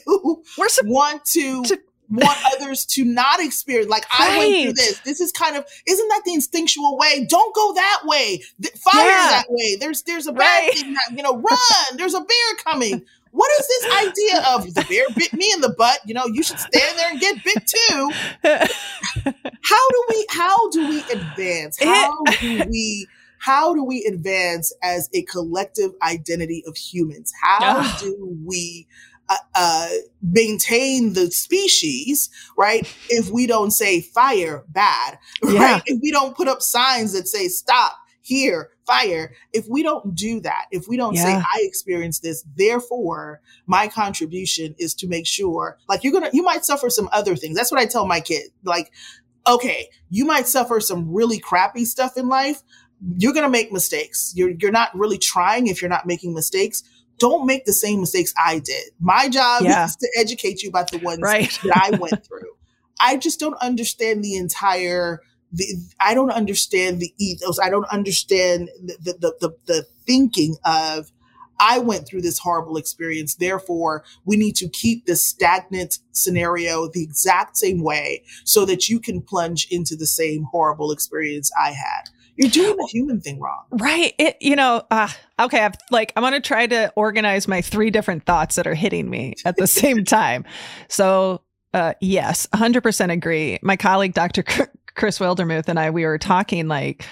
We're 0.59 0.69
su- 0.69 0.83
want 0.87 1.25
to, 1.27 1.63
to 1.65 1.79
want 2.09 2.39
others 2.55 2.85
to 2.87 3.05
not 3.05 3.41
experience. 3.41 3.91
Like 3.91 4.09
right. 4.11 4.31
I 4.31 4.39
went 4.39 4.65
through 4.65 4.73
this. 4.75 5.01
This 5.01 5.21
is 5.21 5.33
kind 5.33 5.57
of 5.57 5.65
isn't 5.87 6.09
that 6.09 6.23
the 6.25 6.35
instinctual 6.35 6.97
way? 6.97 7.27
Don't 7.29 7.55
go 7.55 7.75
that 7.75 8.03
way. 8.05 8.43
Fire 8.77 9.07
yeah. 9.07 9.29
that 9.31 9.47
way. 9.49 9.77
There's 9.79 10.03
there's 10.03 10.27
a 10.27 10.33
bad 10.33 10.67
right. 10.67 10.75
thing. 10.75 10.95
That, 10.95 11.17
you 11.17 11.23
know, 11.23 11.37
run. 11.37 11.97
There's 11.97 12.15
a 12.15 12.21
bear 12.21 12.57
coming. 12.65 13.05
What 13.37 13.51
is 13.61 13.68
this 13.68 13.85
idea 14.09 14.44
of 14.55 14.75
the 14.75 14.87
bear 14.88 15.05
bit 15.14 15.35
me 15.35 15.53
in 15.53 15.61
the 15.61 15.75
butt? 15.77 16.01
You 16.07 16.14
know, 16.14 16.25
you 16.25 16.42
should 16.42 16.59
stand 16.59 16.99
there 16.99 17.11
and 17.11 17.20
get 17.20 17.44
bit 17.44 17.66
too. 17.66 18.11
how 19.62 19.90
do 19.90 20.05
we? 20.09 20.27
How 20.31 20.70
do 20.70 20.88
we 20.88 21.01
advance? 21.12 21.77
How 21.83 22.16
do 22.40 22.64
we? 22.66 23.07
How 23.38 23.75
do 23.75 23.85
we 23.85 24.07
advance 24.07 24.75
as 24.83 25.11
a 25.12 25.20
collective 25.25 25.90
identity 26.01 26.64
of 26.66 26.79
humans? 26.79 27.31
How 27.42 27.99
do 27.99 28.38
we 28.46 28.87
uh, 29.29 29.37
uh, 29.55 29.88
maintain 30.22 31.12
the 31.12 31.31
species, 31.31 32.31
right? 32.57 32.90
If 33.11 33.29
we 33.29 33.46
don't 33.46 33.70
say 33.70 34.01
fire, 34.01 34.64
bad, 34.68 35.18
right? 35.42 35.53
Yeah. 35.53 35.81
If 35.85 36.01
we 36.03 36.11
don't 36.11 36.35
put 36.35 36.49
up 36.49 36.62
signs 36.62 37.12
that 37.12 37.29
say 37.29 37.49
stop, 37.49 37.99
here, 38.22 38.70
fire. 38.87 39.35
If 39.53 39.66
we 39.68 39.83
don't 39.83 40.14
do 40.14 40.40
that, 40.40 40.66
if 40.70 40.88
we 40.88 40.96
don't 40.96 41.14
yeah. 41.14 41.22
say, 41.22 41.33
I 41.35 41.61
experienced 41.61 42.22
this, 42.22 42.44
therefore 42.57 43.40
my 43.66 43.88
contribution 43.88 44.75
is 44.79 44.94
to 44.94 45.09
make 45.09 45.27
sure, 45.27 45.79
like 45.88 46.05
you're 46.05 46.12
gonna, 46.12 46.31
you 46.33 46.42
might 46.42 46.64
suffer 46.64 46.90
some 46.90 47.09
other 47.12 47.37
things. 47.37 47.57
That's 47.57 47.70
what 47.70 47.81
I 47.81 47.87
tell 47.87 48.07
my 48.07 48.20
kid. 48.20 48.51
Like, 48.64 48.92
okay, 49.46 49.88
you 50.11 50.25
might 50.25 50.46
suffer 50.46 50.81
some 50.81 51.12
really 51.12 51.38
crappy 51.38 51.85
stuff 51.85 52.16
in 52.16 52.29
life. 52.29 52.62
You're 53.18 53.35
gonna 53.35 53.51
make 53.51 53.72
mistakes. 53.72 54.33
You're 54.35 54.53
you're 54.59 54.72
not 54.72 54.94
really 54.94 55.18
trying 55.18 55.66
if 55.66 55.83
you're 55.83 55.90
not 55.90 56.07
making 56.07 56.35
mistakes 56.35 56.83
don't 57.18 57.46
make 57.46 57.64
the 57.64 57.72
same 57.72 58.01
mistakes 58.01 58.33
I 58.37 58.59
did. 58.59 58.90
My 59.01 59.29
job 59.29 59.62
yeah. 59.62 59.87
is 59.87 59.96
to 59.96 60.09
educate 60.18 60.62
you 60.62 60.68
about 60.68 60.90
the 60.90 60.99
ones 60.99 61.20
right. 61.22 61.51
that 61.64 61.90
I 61.92 61.96
went 61.96 62.27
through. 62.27 62.57
I 63.01 63.16
just 63.16 63.40
don't 63.40 63.57
understand 63.61 64.25
the 64.25 64.37
entire 64.37 65.20
the 65.53 65.67
I 66.01 66.15
don't 66.15 66.31
understand 66.31 67.01
the 67.01 67.13
ethos. 67.19 67.59
I 67.61 67.71
don't 67.71 67.89
understand 67.89 68.69
the 68.79 69.15
the 69.19 69.35
the, 69.41 69.57
the 69.67 69.87
thinking 70.07 70.57
of 70.65 71.11
I 71.59 71.79
went 71.79 72.07
through 72.07 72.23
this 72.23 72.39
horrible 72.39 72.77
experience. 72.77 73.37
Therefore, 73.37 74.05
we 74.25 74.37
need 74.37 74.57
to 74.57 74.69
keep 74.69 75.07
this 75.07 75.25
stagnant 75.25 75.99
scenario 76.13 76.89
the 76.89 77.03
exact 77.03 77.57
same 77.57 77.83
way 77.83 78.25
so 78.45 78.65
that 78.67 78.89
you 78.89 79.01
can 79.01 79.23
plunge 79.23 79.67
into 79.71 79.97
the 79.97 80.07
same 80.07 80.45
horrible 80.45 80.93
experience 80.93 81.51
I 81.59 81.71
had. 81.71 82.11
You're 82.37 82.51
doing 82.51 82.77
the 82.77 82.89
human 82.91 83.21
thing 83.21 83.41
wrong. 83.41 83.65
Right. 83.71 84.13
It, 84.19 84.37
you 84.41 84.57
know, 84.57 84.83
uh, 84.91 85.09
okay. 85.41 85.61
I've 85.61 85.75
like, 85.91 86.13
I'm 86.17 86.23
going 86.23 86.35
to 86.35 86.41
try 86.41 86.67
to 86.67 86.93
organize 86.95 87.49
my 87.49 87.63
three 87.63 87.91
different 87.91 88.27
thoughts 88.27 88.57
that 88.57 88.67
are 88.67 88.75
hitting 88.75 89.09
me 89.09 89.35
at 89.47 89.57
the 89.57 89.67
same 89.67 90.05
time. 90.05 90.45
So, 90.89 91.43
uh, 91.73 91.95
yes, 92.01 92.47
100% 92.55 93.11
agree. 93.11 93.59
My 93.63 93.77
colleague, 93.77 94.13
Dr. 94.13 94.45
Chris 94.97 95.19
Wildermuth 95.19 95.69
and 95.69 95.79
I, 95.79 95.91
we 95.91 96.05
were 96.05 96.19
talking 96.19 96.69
like, 96.69 97.07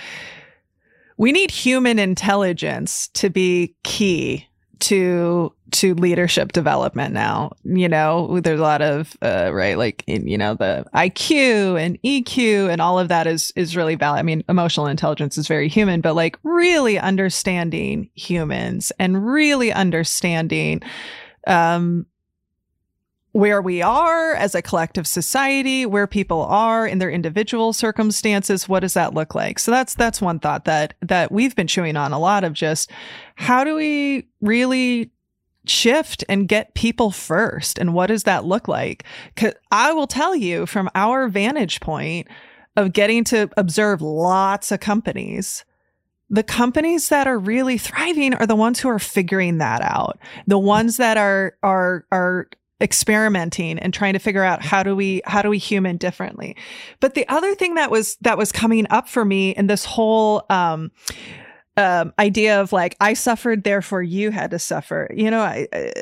we 1.16 1.31
need 1.31 1.51
human 1.51 1.99
intelligence 1.99 3.09
to 3.14 3.31
be 3.31 3.75
key 3.85 4.49
to 4.81 5.53
to 5.70 5.94
leadership 5.94 6.53
development 6.53 7.14
now. 7.14 7.53
You 7.64 7.88
know 7.88 8.40
there's 8.40 8.61
a 8.61 8.62
lot 8.62 8.83
of 8.83 9.16
uh, 9.23 9.51
right 9.53 9.79
like 9.79 10.03
in, 10.07 10.27
you 10.27 10.37
know 10.37 10.55
the 10.55 10.85
iq 10.94 11.81
and 11.81 11.99
eq 12.03 12.68
and 12.68 12.81
all 12.81 12.99
of 12.99 13.09
that 13.09 13.27
is 13.27 13.53
is 13.57 13.77
really 13.77 13.94
valid 13.94 14.18
i 14.18 14.23
mean 14.23 14.44
emotional 14.49 14.87
intelligence 14.87 15.38
is 15.38 15.49
very 15.49 15.68
human 15.68 16.01
but 16.01 16.14
like 16.14 16.38
really 16.42 16.99
understanding 16.99 18.11
humans 18.14 18.92
and 18.99 19.27
really 19.27 19.73
understanding 19.73 20.81
um 21.47 22.07
where 23.35 23.61
we 23.61 23.83
are 23.83 24.35
as 24.35 24.55
a 24.55 24.62
collective 24.62 25.09
society, 25.09 25.85
where 25.85 26.07
people 26.07 26.42
are 26.42 26.87
in 26.87 26.99
their 26.99 27.11
individual 27.11 27.73
circumstances, 27.73 28.68
what 28.68 28.79
does 28.79 28.94
that 28.94 29.12
look 29.12 29.35
like? 29.35 29.59
So 29.59 29.73
that's 29.73 29.97
that's 29.97 30.23
one 30.23 30.38
thought 30.38 30.66
that 30.66 30.94
that 31.03 31.33
we've 31.33 31.57
been 31.57 31.66
chewing 31.66 31.97
on 31.97 32.12
a 32.12 32.18
lot 32.20 32.44
of 32.44 32.53
just 32.53 32.92
how 33.35 33.64
do 33.64 33.75
we 33.75 34.29
really 34.40 35.11
shift 35.66 36.23
and 36.29 36.47
get 36.47 36.75
people 36.75 37.11
first 37.11 37.77
and 37.77 37.92
what 37.92 38.07
does 38.07 38.23
that 38.23 38.44
look 38.44 38.68
like? 38.68 39.03
Cuz 39.35 39.53
I 39.73 39.92
will 39.92 40.07
tell 40.07 40.37
you 40.37 40.64
from 40.64 40.88
our 40.94 41.27
vantage 41.27 41.81
point 41.81 42.29
of 42.77 42.92
getting 42.92 43.25
to 43.25 43.51
observe 43.57 44.01
lots 44.01 44.70
of 44.70 44.79
companies 44.79 45.64
the 46.31 46.44
companies 46.44 47.09
that 47.09 47.27
are 47.27 47.38
really 47.38 47.79
thriving 47.79 48.33
are 48.35 48.47
the 48.47 48.57
ones 48.57 48.81
who 48.81 48.88
are 48.88 48.99
figuring 48.99 49.59
that 49.59 49.83
out. 49.83 50.18
The 50.47 50.59
ones 50.59 50.97
that 50.97 51.16
are 51.16 51.57
are 51.62 52.07
are 52.11 52.49
experimenting 52.85 53.79
and 53.79 53.94
trying 53.94 54.12
to 54.12 54.18
figure 54.18 54.44
out 54.44 54.62
how 54.62 54.83
do 54.83 54.94
we 54.94 55.23
how 55.25 55.40
do 55.40 55.49
we 55.49 55.57
human 55.57 55.97
differently 55.97 56.55
but 57.01 57.14
the 57.14 57.27
other 57.29 57.55
thing 57.55 57.75
that 57.75 57.90
was 57.90 58.16
that 58.20 58.37
was 58.37 58.53
coming 58.53 58.87
up 58.90 59.09
for 59.09 59.25
me 59.25 59.51
in 59.53 59.66
this 59.66 59.87
whole 59.87 60.44
um, 60.51 60.92
um, 61.79 62.12
idea 62.18 62.61
of 62.61 62.73
like 62.73 62.94
i 63.01 63.14
suffered 63.14 63.64
therefore 63.64 64.03
you 64.03 64.31
had 64.31 64.51
to 64.51 64.59
suffer 64.59 65.11
you 65.16 65.31
know 65.31 65.40
i 65.40 65.66
i, 65.73 65.92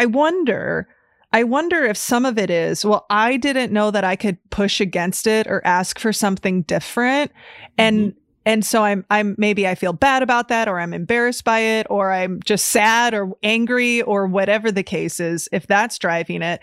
I 0.00 0.06
wonder 0.06 0.88
I 1.30 1.44
wonder 1.44 1.84
if 1.84 1.98
some 1.98 2.24
of 2.24 2.38
it 2.38 2.48
is, 2.48 2.86
well, 2.86 3.04
I 3.10 3.36
didn't 3.36 3.70
know 3.70 3.90
that 3.90 4.02
I 4.02 4.16
could 4.16 4.38
push 4.48 4.80
against 4.80 5.26
it 5.26 5.46
or 5.46 5.60
ask 5.62 5.98
for 5.98 6.10
something 6.10 6.62
different. 6.62 7.32
And 7.76 8.12
mm-hmm 8.12 8.18
and 8.48 8.64
so 8.64 8.82
i'm 8.82 9.04
i'm 9.10 9.34
maybe 9.38 9.68
i 9.68 9.74
feel 9.74 9.92
bad 9.92 10.22
about 10.22 10.48
that 10.48 10.66
or 10.66 10.80
i'm 10.80 10.94
embarrassed 10.94 11.44
by 11.44 11.60
it 11.60 11.86
or 11.90 12.10
i'm 12.10 12.40
just 12.42 12.66
sad 12.66 13.14
or 13.14 13.36
angry 13.42 14.02
or 14.02 14.26
whatever 14.26 14.72
the 14.72 14.82
case 14.82 15.20
is 15.20 15.48
if 15.52 15.66
that's 15.66 15.98
driving 15.98 16.42
it. 16.42 16.60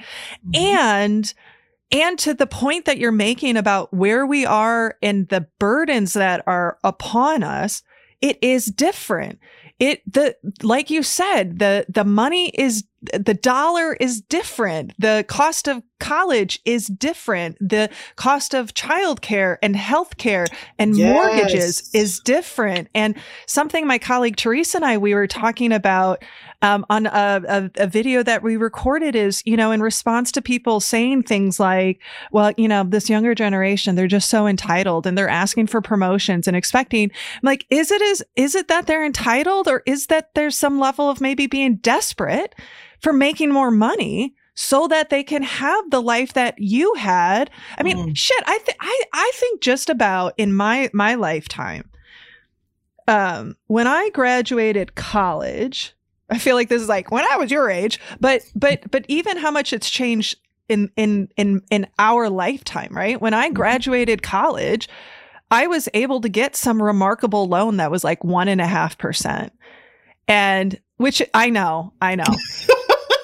Mm-hmm. 0.48 0.56
and 0.56 1.34
and 1.91 2.17
to 2.19 2.34
the 2.34 2.48
point 2.48 2.86
that 2.86 2.98
you're 2.98 3.12
making 3.12 3.56
about 3.56 3.93
where 3.93 4.26
we 4.26 4.45
are 4.45 4.98
and 5.04 5.30
the 5.30 5.48
burdens 5.60 6.13
that 6.13 6.43
are 6.48 6.80
upon 6.84 7.43
us 7.43 7.84
it 8.21 8.39
is 8.41 8.65
different. 8.65 9.39
It 9.78 10.02
the 10.12 10.36
like 10.63 10.89
you 10.89 11.04
said 11.04 11.60
the 11.60 11.86
the 11.89 12.06
money 12.06 12.50
is 12.50 12.86
the 13.02 13.34
dollar 13.34 13.93
is 13.93 14.21
different. 14.21 14.93
The 14.98 15.26
cost 15.28 15.67
of 15.67 15.84
college 15.99 16.60
is 16.65 16.88
different 16.88 17.58
the 17.60 17.89
cost 18.15 18.53
of 18.53 18.73
childcare 18.73 19.58
and 19.62 19.75
healthcare 19.75 20.45
and 20.77 20.97
yes. 20.97 21.13
mortgages 21.13 21.89
is 21.93 22.19
different 22.19 22.89
and 22.93 23.15
something 23.47 23.88
my 23.88 23.97
colleague 23.97 24.36
teresa 24.36 24.77
and 24.77 24.86
i 24.86 24.97
we 24.97 25.13
were 25.13 25.27
talking 25.27 25.71
about 25.71 26.23
um, 26.62 26.86
on 26.89 27.05
a, 27.05 27.41
a, 27.47 27.71
a, 27.84 27.88
video 27.88 28.23
that 28.23 28.41
we 28.41 28.58
recorded 28.58 29.15
is, 29.15 29.43
you 29.45 29.55
know, 29.55 29.71
in 29.71 29.81
response 29.81 30.31
to 30.31 30.41
people 30.41 30.79
saying 30.79 31.23
things 31.23 31.60
like, 31.60 32.01
well, 32.31 32.53
you 32.58 32.67
know, 32.67 32.84
this 32.84 33.10
younger 33.10 33.36
generation, 33.36 33.95
they're 33.95 34.08
just 34.08 34.29
so 34.29 34.47
entitled 34.47 35.05
and 35.05 35.15
they're 35.15 35.29
asking 35.29 35.67
for 35.67 35.81
promotions 35.81 36.47
and 36.47 36.58
expecting 36.58 37.12
like, 37.43 37.65
is 37.69 37.91
it 37.91 38.01
is, 38.01 38.23
is 38.36 38.55
it 38.55 38.67
that 38.67 38.88
they're 38.88 39.05
entitled 39.05 39.67
or 39.67 39.84
is 39.86 40.08
that 40.08 40.34
there's 40.34 40.58
some 40.58 40.79
level 40.79 41.10
of 41.10 41.21
maybe 41.21 41.45
being 41.45 41.75
desperate 41.75 42.55
for 42.99 43.13
making 43.13 43.51
more 43.51 43.69
money? 43.69 44.34
So 44.56 44.88
that 44.88 45.10
they 45.10 45.24
can 45.24 45.44
have 45.44 45.91
the 45.91 46.02
life 46.02 46.34
that 46.34 46.56
you 46.58 46.94
had. 46.96 47.50
I 47.78 47.84
mean, 47.84 47.98
mm. 47.98 48.18
shit, 48.18 48.41
I 48.48 48.58
think 48.60 48.78
I 48.80 49.04
I 49.13 49.32
think 49.36 49.62
just 49.62 49.89
about 49.89 50.34
in 50.38 50.54
my 50.54 50.89
my 50.94 51.15
lifetime 51.15 51.89
um 53.08 53.56
when 53.68 53.86
I 53.86 54.10
graduated 54.10 54.96
college, 54.96 55.94
I 56.30 56.39
feel 56.39 56.56
like 56.56 56.70
this 56.70 56.82
is 56.82 56.89
like 56.89 57.12
when 57.12 57.26
I 57.30 57.38
was 57.38 57.52
your 57.52 57.70
age, 57.70 58.00
but 58.20 58.41
but 58.56 58.89
but 58.89 59.06
even 59.08 59.38
how 59.38 59.52
much 59.52 59.74
it's 59.74 59.89
changed 59.89 60.38
in 60.70 60.89
in 60.96 61.30
in 61.38 61.62
in 61.70 61.88
our 62.00 62.30
lifetime, 62.30 62.96
right? 62.96 63.22
When 63.22 63.34
I 63.34 63.48
mm-hmm. 63.48 63.56
graduated 63.56 64.24
college, 64.24 64.89
I 65.52 65.68
was 65.68 65.88
able 65.94 66.22
to 66.22 66.30
get 66.30 66.56
some 66.56 66.82
remarkable 66.82 67.48
loan 67.48 67.78
that 67.78 67.91
was 67.91 68.04
like 68.04 68.24
one 68.24 68.48
and 68.48 68.62
a 68.62 68.68
half 68.68 68.98
percent. 68.98 69.54
And 70.28 70.80
which 70.98 71.22
I 71.34 71.50
know, 71.50 71.94
I 72.02 72.15
know. 72.15 72.24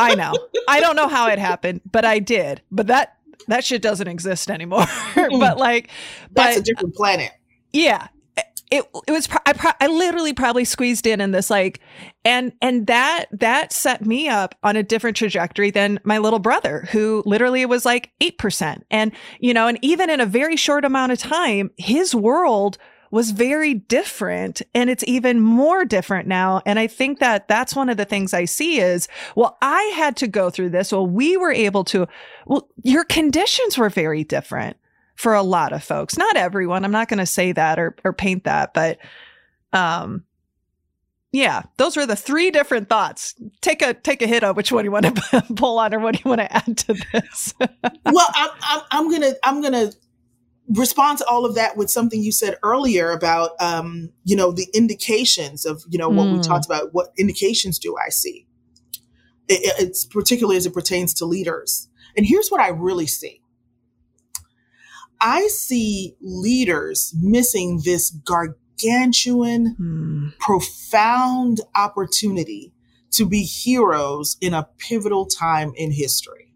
I 0.12 0.16
know. 0.16 0.34
I 0.68 0.80
don't 0.80 0.96
know 0.96 1.08
how 1.08 1.28
it 1.28 1.40
happened, 1.40 1.82
but 1.90 2.06
I 2.06 2.20
did. 2.20 2.62
But 2.72 2.88
that 2.88 3.18
that 3.48 3.64
shit 3.64 3.82
doesn't 3.82 4.08
exist 4.08 4.50
anymore. 4.50 4.86
but 5.16 5.58
like 5.58 5.90
that's 6.32 6.58
but, 6.58 6.62
a 6.62 6.62
different 6.62 6.96
planet. 6.96 7.32
Yeah 7.74 8.08
it 8.72 8.86
it 9.08 9.12
was 9.12 9.28
I, 9.46 9.54
pro- 9.54 9.72
I 9.80 9.88
literally 9.88 10.34
probably 10.34 10.66
squeezed 10.66 11.06
in 11.06 11.22
in 11.22 11.32
this 11.32 11.50
like 11.50 11.82
and 12.24 12.54
and 12.62 12.88
that 12.88 13.26
that 13.32 13.74
set 13.74 14.06
me 14.06 14.30
up 14.30 14.56
on 14.64 14.78
a 14.78 14.84
different 14.84 15.18
trajectory 15.18 15.70
than 15.70 16.00
my 16.04 16.18
little 16.18 16.40
brother 16.40 16.88
who 16.92 17.22
literally 17.26 17.66
was 17.66 17.86
like 17.86 18.12
8% 18.22 18.82
and 18.90 19.12
you 19.40 19.54
know 19.54 19.68
and 19.68 19.78
even 19.82 20.10
in 20.10 20.22
a 20.22 20.26
very 20.26 20.56
short 20.56 20.86
amount 20.86 21.12
of 21.12 21.20
time 21.20 21.70
his 21.78 22.16
world 22.16 22.78
was 23.12 23.32
very 23.32 23.74
different 23.74 24.62
and 24.74 24.90
it's 24.90 25.04
even 25.06 25.40
more 25.40 25.86
different 25.86 26.28
now 26.28 26.62
and 26.66 26.80
i 26.80 26.88
think 26.88 27.20
that 27.20 27.48
that's 27.48 27.76
one 27.76 27.90
of 27.90 27.98
the 27.98 28.06
things 28.06 28.34
i 28.34 28.46
see 28.46 28.80
is 28.80 29.08
well 29.36 29.58
i 29.62 29.82
had 29.96 30.16
to 30.16 30.28
go 30.28 30.50
through 30.50 30.70
this 30.70 30.92
well 30.92 31.06
we 31.06 31.38
were 31.38 31.52
able 31.52 31.84
to 31.84 32.08
well 32.46 32.68
your 32.84 33.04
conditions 33.04 33.78
were 33.78 33.90
very 33.90 34.24
different 34.24 34.78
for 35.22 35.36
a 35.36 35.44
lot 35.44 35.72
of 35.72 35.84
folks. 35.84 36.18
Not 36.18 36.36
everyone. 36.36 36.84
I'm 36.84 36.92
not 36.92 37.08
going 37.08 37.20
to 37.20 37.28
say 37.28 37.52
that 37.52 37.78
or 37.78 37.96
or 38.04 38.12
paint 38.12 38.46
that, 38.46 38.74
but 38.74 38.98
um 39.72 40.24
yeah, 41.32 41.62
those 41.78 41.96
were 41.96 42.06
the 42.06 42.16
three 42.16 42.52
different 42.52 42.90
thoughts. 42.90 43.36
Take 43.62 43.82
a 43.84 43.94
take 43.94 44.22
a 44.24 44.28
hit 44.28 44.44
on 44.44 44.56
which 44.56 44.72
one 44.72 44.84
you 44.84 44.92
want 44.92 45.06
to 45.06 45.46
pull 45.56 45.78
on 45.78 45.94
or 45.94 46.00
what 46.00 46.16
do 46.16 46.22
you 46.26 46.30
want 46.30 46.42
to 46.42 46.52
add 46.52 46.76
to 46.76 46.94
this. 47.14 47.54
well, 48.06 48.28
I'm, 48.34 48.50
I'm, 48.62 48.82
I'm 48.92 49.12
gonna 49.12 49.34
I'm 49.44 49.62
gonna 49.62 49.92
respond 50.70 51.18
to 51.18 51.26
all 51.26 51.46
of 51.46 51.56
that 51.56 51.76
with 51.78 51.90
something 51.90 52.22
you 52.22 52.32
said 52.32 52.58
earlier 52.64 53.12
about 53.12 53.52
um, 53.60 54.12
you 54.24 54.36
know 54.36 54.52
the 54.52 54.68
indications 54.74 55.66
of 55.66 55.84
you 55.90 55.98
know 55.98 56.10
what 56.10 56.28
mm. 56.28 56.38
we 56.38 56.42
talked 56.42 56.66
about. 56.66 56.94
What 56.94 57.12
indications 57.18 57.80
do 57.80 57.96
I 57.98 58.10
see? 58.10 58.48
It, 59.48 59.74
it's 59.80 60.06
particularly 60.06 60.58
as 60.58 60.66
it 60.66 60.74
pertains 60.74 61.14
to 61.16 61.26
leaders. 61.26 61.90
And 62.16 62.26
here's 62.26 62.50
what 62.50 62.62
I 62.62 62.70
really 62.70 63.08
see. 63.08 63.42
I 65.20 65.48
see 65.48 66.16
leaders 66.20 67.14
missing 67.22 67.82
this 67.86 68.10
gargantuan, 68.10 69.76
mm. 69.80 70.38
profound 70.40 71.62
opportunity 71.76 72.74
to 73.12 73.26
be 73.26 73.44
heroes 73.44 74.38
in 74.42 74.54
a 74.54 74.68
pivotal 74.78 75.26
time 75.28 75.74
in 75.76 75.92
history. 75.92 76.54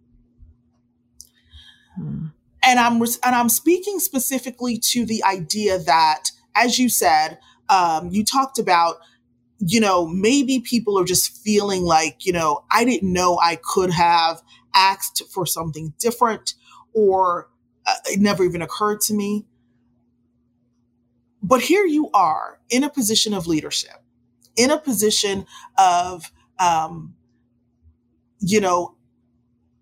Mm. 2.00 2.32
And 2.66 2.80
I'm 2.80 3.02
and 3.02 3.36
I'm 3.36 3.50
speaking 3.50 4.00
specifically 4.00 4.78
to 4.92 5.06
the 5.06 5.24
idea 5.24 5.78
that, 5.80 6.32
as 6.56 6.80
you 6.80 6.90
said, 6.90 7.38
um, 7.70 8.10
you 8.10 8.26
talked 8.26 8.58
about, 8.58 8.98
you 9.60 9.80
know, 9.80 10.08
maybe 10.08 10.60
people 10.60 10.98
are 11.00 11.06
just 11.06 11.44
feeling 11.44 11.84
like, 11.84 12.26
you 12.26 12.34
know, 12.34 12.64
I 12.72 12.84
didn't 12.84 13.12
know 13.14 13.40
I 13.40 13.60
could 13.62 13.92
have 13.92 14.42
asked 14.74 15.22
for 15.32 15.46
something 15.46 15.94
different, 16.00 16.56
or 16.94 17.50
uh, 17.86 17.96
it 18.08 18.20
never 18.20 18.44
even 18.44 18.62
occurred 18.64 19.02
to 19.02 19.14
me. 19.14 19.46
But 21.44 21.62
here 21.62 21.86
you 21.86 22.10
are 22.14 22.60
in 22.70 22.84
a 22.84 22.90
position 22.90 23.36
of 23.36 23.46
leadership, 23.46 24.04
in 24.56 24.72
a 24.72 24.80
position 24.80 25.46
of, 25.78 26.32
um, 26.58 27.14
you 28.40 28.60
know, 28.60 28.96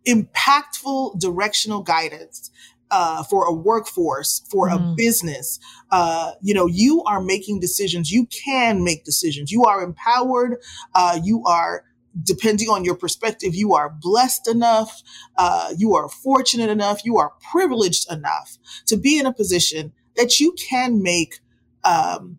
impactful 0.05 1.17
directional 1.19 1.81
guidance, 1.81 2.51
uh, 2.93 3.23
for 3.23 3.47
a 3.47 3.51
workforce, 3.51 4.45
for 4.51 4.69
mm. 4.69 4.75
a 4.75 4.95
business. 4.95 5.59
Uh, 5.89 6.33
you 6.41 6.53
know, 6.53 6.67
you 6.67 7.03
are 7.05 7.19
making 7.19 7.59
decisions. 7.59 8.11
You 8.11 8.27
can 8.27 8.83
make 8.83 9.03
decisions. 9.03 9.51
You 9.51 9.63
are 9.63 9.81
empowered. 9.83 10.57
Uh, 10.93 11.19
you 11.23 11.43
are, 11.43 11.85
depending 12.21 12.69
on 12.69 12.85
your 12.85 12.93
perspective, 12.93 13.55
you 13.55 13.73
are 13.73 13.89
blessed 13.89 14.47
enough. 14.47 15.01
Uh, 15.35 15.73
you 15.75 15.95
are 15.95 16.07
fortunate 16.07 16.69
enough. 16.69 17.03
You 17.03 17.17
are 17.17 17.33
privileged 17.51 18.11
enough 18.11 18.59
to 18.85 18.95
be 18.95 19.17
in 19.17 19.25
a 19.25 19.33
position 19.33 19.91
that 20.15 20.39
you 20.39 20.53
can 20.69 21.01
make 21.01 21.39
um, 21.83 22.37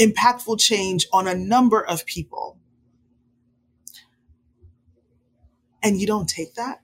impactful 0.00 0.58
change 0.58 1.06
on 1.12 1.28
a 1.28 1.36
number 1.36 1.80
of 1.80 2.04
people. 2.04 2.58
And 5.84 6.00
you 6.00 6.08
don't 6.08 6.28
take 6.28 6.54
that 6.54 6.83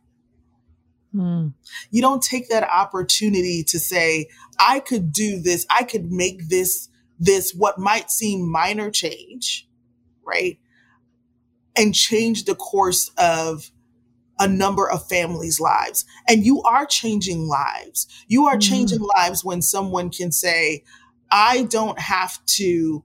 Mm. 1.15 1.55
You 1.91 2.03
don't 2.03 2.23
take 2.23 2.49
that 2.49 2.69
opportunity 2.69 3.65
to 3.65 3.79
say, 3.79 4.29
I 4.59 4.81
could 4.81 5.13
do 5.13 5.41
this, 5.41 5.67
I 5.71 5.85
could 5.85 6.11
make 6.11 6.49
this, 6.49 6.89
this 7.19 7.53
what 7.55 7.79
might 7.79 8.11
seem 8.11 8.51
minor 8.51 8.91
change, 8.91 9.69
right? 10.25 10.59
And 11.77 11.95
change 11.95 12.45
the 12.45 12.55
course 12.55 13.11
of 13.19 13.71
a 14.39 14.49
number 14.49 14.89
of 14.91 15.07
families' 15.07 15.61
lives. 15.61 16.05
And 16.29 16.45
you 16.47 16.63
are 16.63 16.87
changing 16.87 17.47
lives. 17.47 18.07
You 18.27 18.47
are 18.47 18.57
mm. 18.57 18.63
changing 18.63 19.01
lives 19.01 19.45
when 19.45 19.63
someone 19.63 20.11
can 20.11 20.33
say, 20.33 20.85
I 21.31 21.65
don't 21.65 21.99
have 21.99 22.45
to 22.57 23.05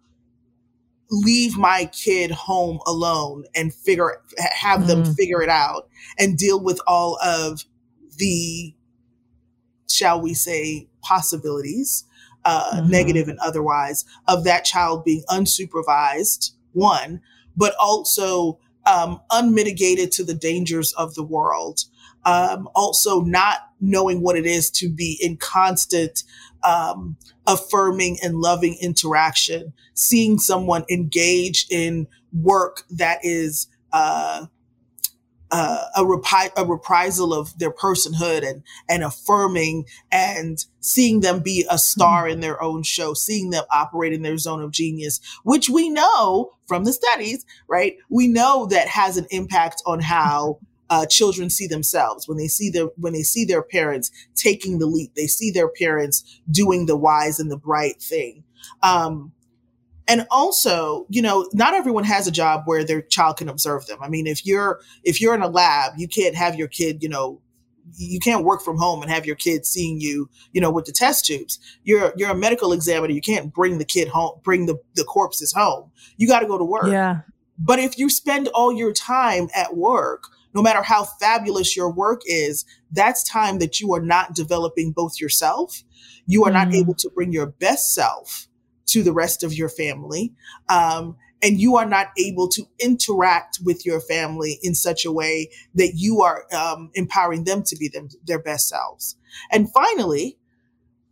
leave 1.12 1.58
my 1.58 1.86
kid 1.86 2.32
home 2.32 2.80
alone 2.88 3.46
and 3.56 3.74
figure 3.74 4.22
have 4.38 4.82
mm. 4.82 4.88
them 4.88 5.16
figure 5.16 5.42
it 5.42 5.50
out 5.50 5.88
and 6.18 6.38
deal 6.38 6.60
with 6.60 6.80
all 6.88 7.20
of 7.24 7.64
the, 8.18 8.74
shall 9.90 10.22
we 10.22 10.34
say, 10.34 10.88
possibilities, 11.02 12.06
uh, 12.44 12.76
mm-hmm. 12.76 12.90
negative 12.90 13.28
and 13.28 13.40
otherwise, 13.40 14.06
of 14.28 14.44
that 14.44 14.66
child 14.66 15.04
being 15.04 15.24
unsupervised, 15.30 16.52
one, 16.74 17.22
but 17.56 17.74
also 17.80 18.60
um, 18.86 19.20
unmitigated 19.32 20.12
to 20.12 20.24
the 20.24 20.34
dangers 20.34 20.94
of 20.94 21.16
the 21.16 21.24
world. 21.24 21.82
Um, 22.26 22.70
also, 22.76 23.22
not 23.22 23.70
knowing 23.80 24.22
what 24.22 24.36
it 24.36 24.46
is 24.46 24.72
to 24.72 24.90
be 24.90 25.18
in 25.22 25.38
constant 25.38 26.24
um, 26.64 27.18
affirming 27.46 28.18
and 28.24 28.42
loving 28.42 28.76
interaction, 28.82 29.74
seeing 29.94 30.40
someone 30.40 30.86
engage 30.90 31.68
in 31.70 32.08
work 32.34 32.84
that 32.90 33.20
is 33.22 33.68
uh, 33.94 34.46
uh, 35.52 35.86
a, 35.96 36.02
repi- 36.02 36.52
a 36.58 36.66
reprisal 36.66 37.34
of 37.34 37.58
their 37.60 37.72
personhood 37.72 38.48
and 38.48 38.64
and 38.90 39.04
affirming 39.04 39.86
and 40.12 40.66
seeing 40.80 41.22
them 41.22 41.40
be 41.40 41.66
a 41.70 41.78
star 41.78 42.24
mm-hmm. 42.24 42.34
in 42.34 42.40
their 42.40 42.62
own 42.62 42.84
show, 42.84 43.14
seeing 43.14 43.50
them 43.52 43.64
operate 43.72 44.14
in 44.14 44.22
their 44.22 44.38
zone 44.38 44.62
of 44.62 44.72
genius, 44.72 45.20
which 45.44 45.70
we 45.70 45.90
know 45.90 46.52
from 46.68 46.84
the 46.84 46.94
studies, 46.94 47.46
right? 47.68 47.98
We 48.10 48.28
know 48.28 48.66
that 48.68 48.88
has 48.88 49.18
an 49.18 49.28
impact 49.30 49.82
on 49.86 50.00
how 50.00 50.60
uh, 50.90 51.06
children 51.06 51.50
see 51.50 51.68
themselves 51.68 52.28
when 52.28 52.38
they 52.38 52.48
see 52.48 52.70
their 52.70 52.88
when 52.98 53.14
they 53.14 53.24
see 53.24 53.46
their 53.46 53.64
parents 53.64 54.12
taking 54.36 54.80
the 54.80 54.86
leap, 54.86 55.14
they 55.16 55.28
see 55.28 55.52
their 55.52 55.70
parents 55.70 56.40
doing 56.50 56.86
the 56.86 56.98
wise 56.98 57.40
and 57.40 57.52
the 57.52 57.58
bright 57.58 58.02
thing. 58.02 58.44
Um, 58.82 59.32
and 60.08 60.26
also 60.30 61.06
you 61.10 61.22
know 61.22 61.50
not 61.54 61.74
everyone 61.74 62.04
has 62.04 62.28
a 62.28 62.32
job 62.32 62.64
where 62.66 62.84
their 62.84 63.02
child 63.02 63.38
can 63.38 63.50
observe 63.50 63.86
them. 63.88 63.98
I 64.02 64.10
mean 64.10 64.28
if 64.28 64.46
you're 64.46 64.80
if 65.04 65.22
you're 65.22 65.36
in 65.36 65.42
a 65.42 65.48
lab 65.48 65.94
you 65.98 66.08
can't 66.08 66.36
have 66.36 66.56
your 66.56 66.68
kid 66.68 67.02
you 67.02 67.10
know 67.10 67.42
you 67.98 68.20
can't 68.20 68.44
work 68.44 68.64
from 68.64 68.78
home 68.78 69.02
and 69.02 69.12
have 69.12 69.26
your 69.26 69.36
kid 69.36 69.66
seeing 69.66 70.02
you 70.02 70.30
you 70.52 70.62
know 70.62 70.72
with 70.72 70.86
the 70.86 70.92
test 70.92 71.26
tubes. 71.26 71.60
You're 71.84 72.14
you're 72.16 72.32
a 72.32 72.36
medical 72.36 72.74
examiner. 72.74 73.14
You 73.14 73.22
can't 73.22 73.54
bring 73.54 73.78
the 73.78 73.86
kid 73.86 74.08
home 74.08 74.40
bring 74.44 74.66
the, 74.66 74.78
the 74.96 75.04
corpses 75.04 75.54
home. 75.54 75.92
You 76.18 76.28
got 76.28 76.42
to 76.42 76.48
go 76.48 76.58
to 76.58 76.66
work. 76.66 76.88
Yeah. 76.88 77.22
But 77.58 77.80
if 77.80 77.98
you 77.98 78.10
spend 78.10 78.50
all 78.50 78.74
your 78.74 78.92
time 78.94 79.50
at 79.56 79.76
work 79.78 80.28
no 80.56 80.62
matter 80.62 80.82
how 80.82 81.04
fabulous 81.04 81.76
your 81.76 81.92
work 81.92 82.22
is 82.26 82.66
that's 82.92 83.30
time 83.30 83.60
that 83.60 83.82
you 83.82 83.94
are 83.94 84.02
not 84.02 84.34
developing 84.34 84.92
both 84.92 85.20
yourself. 85.20 85.84
You 86.26 86.46
are 86.46 86.50
mm. 86.50 86.54
not 86.54 86.74
able 86.74 86.96
to 86.96 87.10
bring 87.14 87.34
your 87.34 87.48
best 87.48 87.94
self 87.94 88.48
to 88.88 89.04
the 89.04 89.14
rest 89.14 89.44
of 89.44 89.54
your 89.54 89.70
family. 89.70 90.34
Um, 90.70 91.18
and 91.42 91.60
you 91.60 91.76
are 91.76 91.86
not 91.86 92.08
able 92.18 92.48
to 92.50 92.64
interact 92.80 93.60
with 93.64 93.86
your 93.86 94.00
family 94.00 94.58
in 94.64 94.74
such 94.74 95.06
a 95.06 95.12
way 95.12 95.50
that 95.76 95.94
you 95.96 96.22
are 96.22 96.46
um, 96.54 96.90
empowering 96.96 97.44
them 97.44 97.62
to 97.64 97.76
be 97.76 97.88
them, 97.88 98.10
their 98.26 98.40
best 98.40 98.68
selves. 98.68 99.16
And 99.52 99.72
finally, 99.72 100.38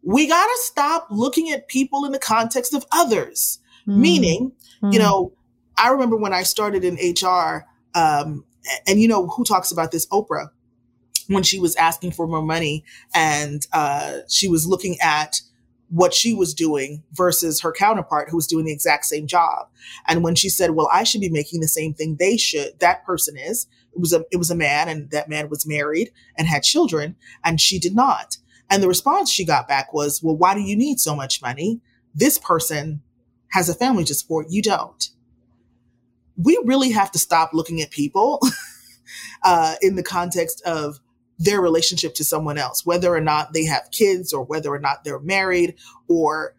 we 0.02 0.28
got 0.28 0.46
to 0.46 0.58
stop 0.62 1.08
looking 1.12 1.52
at 1.52 1.68
people 1.68 2.06
in 2.06 2.12
the 2.12 2.20
context 2.20 2.74
of 2.74 2.86
others. 2.92 3.60
Mm. 3.88 3.98
Meaning, 3.98 4.52
mm. 4.82 4.94
you 4.94 5.00
know, 5.00 5.34
I 5.78 5.90
remember 5.90 6.18
when 6.18 6.34
I 6.34 6.44
started 6.44 6.84
in 6.84 6.96
HR, 6.96 7.66
um, 7.96 8.46
and 8.88 9.02
you 9.02 9.08
know 9.08 9.28
who 9.28 9.44
talks 9.44 9.72
about 9.72 9.92
this? 9.92 10.08
Oprah, 10.08 10.48
when 11.28 11.44
she 11.44 11.60
was 11.60 11.76
asking 11.76 12.12
for 12.12 12.28
more 12.28 12.42
money, 12.42 12.84
and 13.14 13.66
uh, 13.74 14.20
she 14.30 14.48
was 14.48 14.66
looking 14.66 14.98
at 15.02 15.42
what 15.94 16.12
she 16.12 16.34
was 16.34 16.56
doing 16.56 17.04
versus 17.12 17.62
her 17.62 17.72
counterpart 17.72 18.28
who 18.28 18.36
was 18.36 18.48
doing 18.48 18.66
the 18.66 18.74
exact 18.74 19.06
same 19.06 19.28
job. 19.28 19.68
And 20.08 20.24
when 20.24 20.34
she 20.34 20.50
said, 20.50 20.72
well, 20.72 20.90
I 20.92 21.04
should 21.04 21.22
be 21.22 21.30
making 21.30 21.62
the 21.62 21.68
same 21.68 21.94
thing 21.94 22.16
they 22.16 22.36
should, 22.36 22.80
that 22.80 23.06
person 23.06 23.38
is, 23.38 23.68
it 23.94 24.00
was 24.00 24.12
a, 24.12 24.26
it 24.32 24.38
was 24.38 24.50
a 24.50 24.56
man 24.56 24.90
and 24.90 25.12
that 25.12 25.30
man 25.30 25.50
was 25.50 25.68
married 25.68 26.12
and 26.36 26.48
had 26.48 26.64
children 26.64 27.16
and 27.44 27.62
she 27.62 27.78
did 27.78 27.94
not. 27.94 28.38
And 28.72 28.82
the 28.82 28.88
response 28.88 29.30
she 29.30 29.46
got 29.46 29.68
back 29.68 29.94
was, 29.94 30.24
well, 30.24 30.36
why 30.36 30.56
do 30.56 30.62
you 30.62 30.76
need 30.76 31.00
so 31.00 31.16
much 31.16 31.44
money? 31.44 31.80
This 32.16 32.40
person 32.40 33.04
has 33.50 33.70
a 33.70 33.76
family 33.76 34.04
to 34.06 34.16
support. 34.16 34.48
You 34.50 34.64
don't. 34.64 35.10
We 36.36 36.60
really 36.66 36.90
have 36.90 37.12
to 37.12 37.20
stop 37.20 37.52
looking 37.54 37.84
at 37.84 37.92
people 37.92 38.42
uh, 39.44 39.76
in 39.84 39.96
the 39.96 40.02
context 40.02 40.60
of 40.66 41.00
their 41.44 41.62
relationship 41.62 42.14
to 42.16 42.24
someone 42.24 42.58
else, 42.58 42.86
whether 42.86 43.14
or 43.14 43.22
not 43.22 43.54
they 43.54 43.66
have 43.66 43.92
kids 43.92 44.34
or 44.34 44.44
whether 44.44 44.74
or 44.74 44.80
not 44.80 45.04
they're 45.04 45.20
married 45.20 45.76
or, 46.08 46.56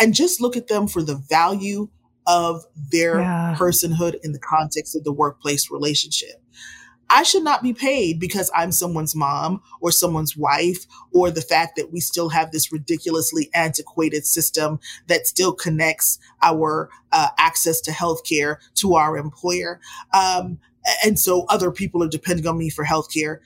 and 0.00 0.14
just 0.14 0.40
look 0.40 0.56
at 0.56 0.68
them 0.68 0.86
for 0.86 1.02
the 1.02 1.16
value 1.16 1.88
of 2.26 2.64
their 2.90 3.20
yeah. 3.20 3.54
personhood 3.58 4.16
in 4.22 4.32
the 4.32 4.38
context 4.38 4.96
of 4.96 5.04
the 5.04 5.12
workplace 5.12 5.70
relationship. 5.70 6.40
I 7.10 7.22
should 7.22 7.44
not 7.44 7.62
be 7.62 7.74
paid 7.74 8.18
because 8.18 8.50
I'm 8.54 8.72
someone's 8.72 9.14
mom 9.14 9.60
or 9.80 9.92
someone's 9.92 10.36
wife, 10.36 10.86
or 11.12 11.30
the 11.30 11.42
fact 11.42 11.76
that 11.76 11.92
we 11.92 12.00
still 12.00 12.30
have 12.30 12.50
this 12.50 12.72
ridiculously 12.72 13.50
antiquated 13.54 14.26
system 14.26 14.80
that 15.06 15.26
still 15.26 15.52
connects 15.52 16.18
our 16.42 16.88
uh, 17.12 17.28
access 17.38 17.80
to 17.82 17.90
healthcare 17.90 18.56
to 18.76 18.94
our 18.94 19.18
employer. 19.18 19.80
Um, 20.12 20.58
and 21.04 21.18
so 21.18 21.44
other 21.48 21.70
people 21.70 22.02
are 22.02 22.08
depending 22.08 22.46
on 22.46 22.58
me 22.58 22.70
for 22.70 22.84
healthcare. 22.84 23.38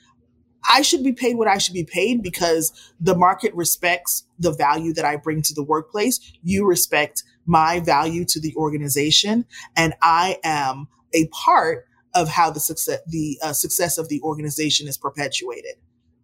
I 0.67 0.81
should 0.81 1.03
be 1.03 1.13
paid 1.13 1.37
what 1.37 1.47
I 1.47 1.57
should 1.57 1.73
be 1.73 1.83
paid 1.83 2.21
because 2.23 2.71
the 2.99 3.15
market 3.15 3.53
respects 3.53 4.23
the 4.37 4.51
value 4.51 4.93
that 4.93 5.05
I 5.05 5.15
bring 5.15 5.41
to 5.43 5.53
the 5.53 5.63
workplace. 5.63 6.19
You 6.43 6.65
respect 6.65 7.23
my 7.45 7.79
value 7.79 8.25
to 8.25 8.39
the 8.39 8.55
organization, 8.55 9.45
and 9.75 9.93
I 10.01 10.37
am 10.43 10.87
a 11.13 11.27
part 11.27 11.85
of 12.13 12.29
how 12.29 12.49
the 12.49 12.59
success 12.59 12.99
the 13.07 13.37
uh, 13.41 13.53
success 13.53 13.97
of 13.97 14.09
the 14.09 14.21
organization 14.21 14.87
is 14.87 14.97
perpetuated. 14.97 15.75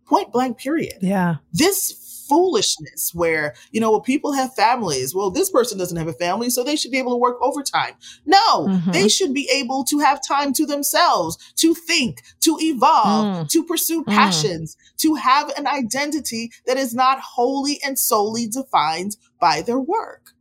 Point 0.05 0.31
blank. 0.31 0.57
Period. 0.57 0.97
Yeah. 1.01 1.37
This 1.51 2.04
foolishness 2.27 3.11
where, 3.13 3.55
you 3.71 3.79
know, 3.79 3.91
well, 3.91 4.01
people 4.01 4.33
have 4.33 4.53
families. 4.55 5.13
Well, 5.13 5.31
this 5.31 5.49
person 5.49 5.77
doesn't 5.77 5.97
have 5.97 6.07
a 6.07 6.13
family, 6.13 6.49
so 6.49 6.63
they 6.63 6.75
should 6.75 6.91
be 6.91 6.99
able 6.99 7.13
to 7.13 7.17
work 7.17 7.37
overtime. 7.41 7.93
No, 8.25 8.67
mm-hmm. 8.67 8.91
they 8.91 9.07
should 9.07 9.33
be 9.33 9.49
able 9.53 9.83
to 9.85 9.99
have 9.99 10.25
time 10.25 10.53
to 10.53 10.65
themselves, 10.65 11.37
to 11.55 11.73
think, 11.73 12.21
to 12.41 12.57
evolve, 12.61 13.25
mm. 13.25 13.49
to 13.49 13.63
pursue 13.63 14.03
mm. 14.03 14.07
passions, 14.07 14.75
mm. 14.75 14.97
to 14.97 15.15
have 15.15 15.49
an 15.57 15.67
identity 15.67 16.51
that 16.65 16.77
is 16.77 16.93
not 16.93 17.19
wholly 17.19 17.79
and 17.85 17.97
solely 17.97 18.47
defined 18.47 19.17
by 19.39 19.61
their 19.61 19.79
work. 19.79 20.31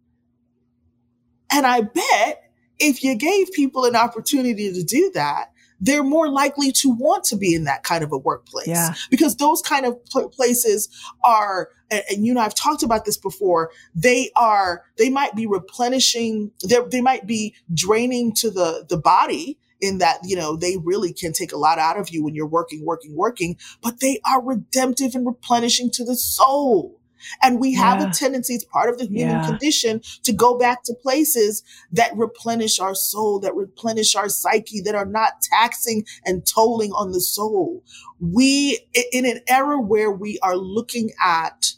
And 1.50 1.66
I 1.66 1.82
bet 1.82 2.50
if 2.78 3.04
you 3.04 3.14
gave 3.14 3.52
people 3.52 3.84
an 3.84 3.96
opportunity 3.96 4.72
to 4.72 4.82
do 4.82 5.10
that, 5.14 5.52
they're 5.84 6.02
more 6.02 6.28
likely 6.28 6.72
to 6.72 6.90
want 6.90 7.24
to 7.24 7.36
be 7.36 7.54
in 7.54 7.64
that 7.64 7.82
kind 7.82 8.02
of 8.02 8.10
a 8.10 8.18
workplace 8.18 8.66
yeah. 8.66 8.94
because 9.10 9.36
those 9.36 9.60
kind 9.60 9.84
of 9.84 10.02
pl- 10.06 10.30
places 10.30 10.88
are 11.22 11.68
and, 11.90 12.02
and, 12.10 12.26
you 12.26 12.32
know 12.32 12.40
i've 12.40 12.54
talked 12.54 12.82
about 12.82 13.04
this 13.04 13.16
before 13.16 13.70
they 13.94 14.30
are 14.34 14.84
they 14.98 15.10
might 15.10 15.34
be 15.36 15.46
replenishing 15.46 16.50
they 16.90 17.00
might 17.00 17.26
be 17.26 17.54
draining 17.72 18.32
to 18.32 18.50
the 18.50 18.84
the 18.88 18.96
body 18.96 19.58
in 19.80 19.98
that 19.98 20.18
you 20.24 20.34
know 20.34 20.56
they 20.56 20.76
really 20.78 21.12
can 21.12 21.32
take 21.32 21.52
a 21.52 21.56
lot 21.56 21.78
out 21.78 21.98
of 21.98 22.08
you 22.08 22.24
when 22.24 22.34
you're 22.34 22.46
working 22.46 22.84
working 22.84 23.14
working 23.14 23.56
but 23.82 24.00
they 24.00 24.18
are 24.26 24.42
redemptive 24.42 25.14
and 25.14 25.26
replenishing 25.26 25.90
to 25.90 26.04
the 26.04 26.16
soul 26.16 26.98
And 27.42 27.60
we 27.60 27.74
have 27.74 28.00
yeah. 28.00 28.10
a 28.10 28.12
tendency, 28.12 28.54
it's 28.54 28.64
part 28.64 28.90
of 28.90 28.98
the 28.98 29.06
human 29.06 29.36
yeah. 29.36 29.46
condition, 29.46 30.00
to 30.22 30.32
go 30.32 30.56
back 30.58 30.82
to 30.84 30.94
places 30.94 31.62
that 31.92 32.16
replenish 32.16 32.78
our 32.78 32.94
soul, 32.94 33.38
that 33.40 33.54
replenish 33.54 34.14
our 34.14 34.28
psyche, 34.28 34.80
that 34.82 34.94
are 34.94 35.06
not 35.06 35.42
taxing 35.42 36.04
and 36.24 36.46
tolling 36.46 36.92
on 36.92 37.12
the 37.12 37.20
soul. 37.20 37.82
We, 38.20 38.80
in 39.12 39.26
an 39.26 39.40
era 39.48 39.80
where 39.80 40.10
we 40.10 40.38
are 40.40 40.56
looking 40.56 41.10
at 41.22 41.72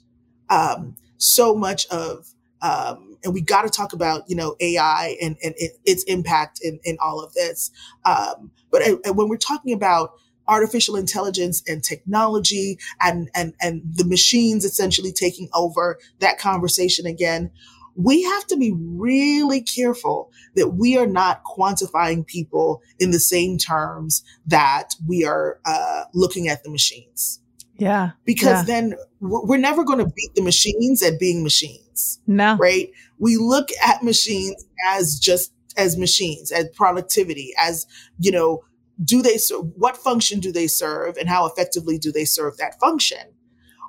um, 0.48 0.96
so 1.18 1.54
much 1.54 1.86
of, 1.88 2.32
um, 2.62 3.16
and 3.24 3.34
we 3.34 3.40
got 3.40 3.62
to 3.62 3.70
talk 3.70 3.92
about, 3.92 4.28
you 4.28 4.36
know, 4.36 4.56
AI 4.60 5.16
and, 5.20 5.36
and 5.42 5.54
it, 5.56 5.72
its 5.84 6.04
impact 6.04 6.60
in, 6.62 6.78
in 6.84 6.96
all 7.00 7.22
of 7.22 7.32
this. 7.34 7.70
Um, 8.04 8.50
but 8.70 8.82
uh, 8.82 9.12
when 9.12 9.28
we're 9.28 9.36
talking 9.36 9.72
about 9.72 10.12
artificial 10.48 10.96
intelligence 10.96 11.62
and 11.66 11.82
technology 11.82 12.78
and, 13.00 13.28
and, 13.34 13.54
and 13.60 13.82
the 13.94 14.04
machines 14.04 14.64
essentially 14.64 15.12
taking 15.12 15.48
over 15.54 15.98
that 16.20 16.38
conversation 16.38 17.06
again, 17.06 17.50
we 17.96 18.22
have 18.22 18.46
to 18.46 18.56
be 18.56 18.72
really 18.76 19.60
careful 19.62 20.30
that 20.54 20.68
we 20.74 20.98
are 20.98 21.06
not 21.06 21.42
quantifying 21.44 22.26
people 22.26 22.82
in 22.98 23.10
the 23.10 23.18
same 23.18 23.56
terms 23.56 24.22
that 24.46 24.94
we 25.06 25.24
are 25.24 25.58
uh, 25.64 26.04
looking 26.12 26.48
at 26.48 26.62
the 26.62 26.70
machines. 26.70 27.40
Yeah. 27.78 28.10
Because 28.24 28.68
yeah. 28.68 28.74
then 28.80 28.94
we're 29.20 29.56
never 29.58 29.84
going 29.84 29.98
to 29.98 30.12
beat 30.14 30.34
the 30.34 30.42
machines 30.42 31.02
at 31.02 31.18
being 31.18 31.42
machines. 31.42 32.20
No. 32.26 32.56
Right? 32.56 32.90
We 33.18 33.36
look 33.36 33.68
at 33.86 34.02
machines 34.02 34.64
as 34.88 35.18
just 35.18 35.52
as 35.76 35.96
machines, 35.96 36.52
as 36.52 36.68
productivity, 36.74 37.52
as, 37.58 37.86
you 38.18 38.30
know, 38.30 38.62
do 39.02 39.22
they 39.22 39.36
serve, 39.36 39.64
what 39.76 39.96
function 39.96 40.40
do 40.40 40.52
they 40.52 40.66
serve 40.66 41.16
and 41.16 41.28
how 41.28 41.46
effectively 41.46 41.98
do 41.98 42.10
they 42.10 42.24
serve 42.24 42.56
that 42.56 42.78
function? 42.80 43.18